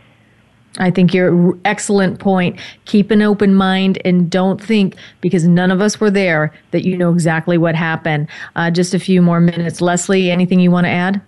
I 0.79 0.91
think 0.91 1.15
you're 1.15 1.57
excellent 1.65 2.19
point. 2.19 2.59
Keep 2.85 3.11
an 3.11 3.23
open 3.23 3.55
mind 3.55 4.01
and 4.05 4.29
don't 4.29 4.63
think 4.63 4.97
because 5.21 5.47
none 5.47 5.71
of 5.71 5.81
us 5.81 6.01
were 6.01 6.11
there 6.11 6.53
that 6.73 6.85
you 6.85 6.97
know 6.97 7.13
exactly 7.13 7.57
what 7.57 7.75
happened. 7.75 8.29
Uh, 8.57 8.71
just 8.71 8.93
a 8.93 8.99
few 8.99 9.23
more 9.23 9.41
minutes. 9.41 9.81
Leslie, 9.81 10.31
anything 10.31 10.61
you 10.61 10.71
want 10.71 10.87
to 10.87 10.91
add? 10.91 11.23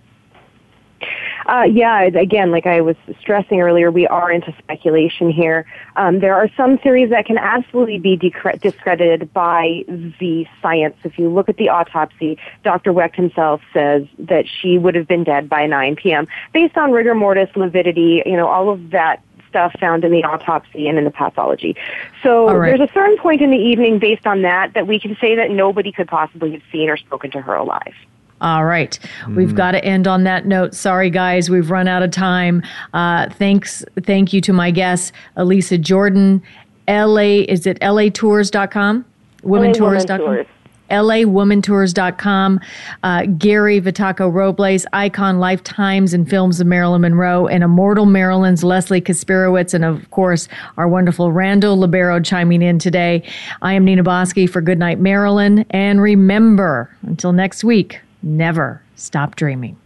Uh, 1.47 1.63
yeah, 1.63 2.01
again, 2.01 2.51
like 2.51 2.65
I 2.65 2.81
was 2.81 2.97
stressing 3.21 3.61
earlier, 3.61 3.89
we 3.89 4.05
are 4.05 4.29
into 4.29 4.53
speculation 4.59 5.31
here. 5.31 5.65
Um, 5.95 6.19
there 6.19 6.35
are 6.35 6.49
some 6.57 6.77
theories 6.77 7.09
that 7.11 7.25
can 7.25 7.37
absolutely 7.37 7.99
be 7.99 8.17
discredited 8.17 9.31
by 9.33 9.85
the 9.87 10.45
science. 10.61 10.97
If 11.05 11.17
you 11.17 11.29
look 11.29 11.47
at 11.47 11.55
the 11.55 11.69
autopsy, 11.69 12.37
Dr. 12.63 12.91
Wecht 12.91 13.15
himself 13.15 13.61
says 13.73 14.03
that 14.19 14.45
she 14.47 14.77
would 14.77 14.93
have 14.95 15.07
been 15.07 15.23
dead 15.23 15.47
by 15.47 15.65
9 15.67 15.95
p.m. 15.95 16.27
based 16.53 16.75
on 16.75 16.91
rigor 16.91 17.15
mortis, 17.15 17.49
lividity, 17.55 18.23
you 18.25 18.35
know, 18.35 18.47
all 18.47 18.69
of 18.69 18.89
that 18.89 19.23
stuff 19.47 19.71
found 19.79 20.03
in 20.03 20.11
the 20.11 20.25
autopsy 20.25 20.89
and 20.89 20.97
in 20.97 21.05
the 21.05 21.11
pathology. 21.11 21.77
So 22.23 22.53
right. 22.53 22.77
there's 22.77 22.89
a 22.89 22.93
certain 22.93 23.17
point 23.17 23.41
in 23.41 23.51
the 23.51 23.57
evening 23.57 23.99
based 23.99 24.27
on 24.27 24.41
that 24.41 24.73
that 24.73 24.85
we 24.85 24.99
can 24.99 25.15
say 25.21 25.35
that 25.35 25.49
nobody 25.49 25.93
could 25.93 26.09
possibly 26.09 26.51
have 26.51 26.61
seen 26.73 26.89
or 26.89 26.97
spoken 26.97 27.31
to 27.31 27.41
her 27.41 27.55
alive. 27.55 27.93
All 28.41 28.65
right. 28.65 28.97
Mm. 29.23 29.35
We've 29.35 29.55
got 29.55 29.71
to 29.71 29.83
end 29.83 30.07
on 30.07 30.23
that 30.25 30.45
note. 30.45 30.75
Sorry, 30.75 31.09
guys, 31.09 31.49
we've 31.49 31.71
run 31.71 31.87
out 31.87 32.03
of 32.03 32.11
time. 32.11 32.61
Uh, 32.93 33.29
thanks. 33.29 33.83
Thank 34.03 34.33
you 34.33 34.41
to 34.41 34.53
my 34.53 34.71
guests, 34.71 35.11
Elisa 35.35 35.77
Jordan, 35.77 36.41
LA, 36.87 37.43
is 37.47 37.67
it 37.67 37.79
latours.com? 37.81 39.05
Womentours.com. 39.43 40.45
LAWomanTours.com, 40.89 42.61
uh, 43.03 43.25
Gary 43.37 43.81
Vitacco 43.81 44.33
Robles, 44.33 44.85
Icon 44.93 45.37
Lifetimes 45.37 46.13
and 46.13 46.29
Films 46.29 46.61
of 46.61 46.67
Marilyn 46.67 47.01
Monroe, 47.01 47.45
and 47.45 47.61
Immortal 47.61 48.05
Marilyn's 48.05 48.63
Leslie 48.63 49.01
Kasperowicz, 49.01 49.73
and 49.73 49.83
of 49.83 50.09
course, 50.11 50.47
our 50.77 50.87
wonderful 50.87 51.33
Randall 51.33 51.77
Libero 51.77 52.21
chiming 52.21 52.61
in 52.61 52.79
today. 52.79 53.21
I 53.61 53.73
am 53.73 53.83
Nina 53.83 54.01
Bosky 54.01 54.49
for 54.49 54.61
Goodnight 54.61 54.99
Marilyn, 54.99 55.65
and 55.71 56.01
remember, 56.01 56.89
until 57.01 57.33
next 57.33 57.65
week, 57.65 57.99
Never 58.21 58.81
stop 58.95 59.35
dreaming. 59.35 59.77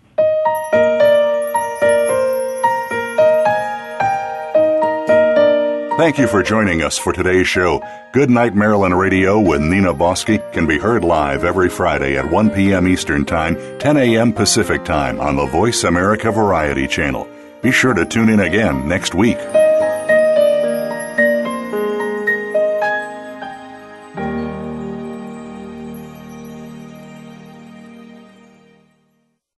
Thank 5.98 6.18
you 6.18 6.26
for 6.26 6.42
joining 6.42 6.82
us 6.82 6.98
for 6.98 7.14
today's 7.14 7.48
show. 7.48 7.84
Good 8.12 8.32
Night 8.32 8.56
Marilyn 8.56 8.96
Radio 8.96 9.40
with 9.40 9.62
Nina 9.62 9.94
Bosky 9.94 10.40
can 10.52 10.66
be 10.66 10.80
heard 10.80 11.04
live 11.04 11.44
every 11.44 11.70
Friday 11.70 12.18
at 12.18 12.32
1 12.32 12.50
p.m. 12.50 12.88
Eastern 12.88 13.24
Time, 13.24 13.56
10 13.78 13.98
a.m. 13.98 14.34
Pacific 14.34 14.84
Time 14.84 15.20
on 15.20 15.36
the 15.36 15.46
Voice 15.46 15.84
America 15.84 16.32
Variety 16.32 16.88
Channel. 16.88 17.28
Be 17.62 17.72
sure 17.72 17.94
to 17.94 18.04
tune 18.04 18.30
in 18.30 18.40
again 18.40 18.88
next 18.88 19.14
week. 19.14 19.38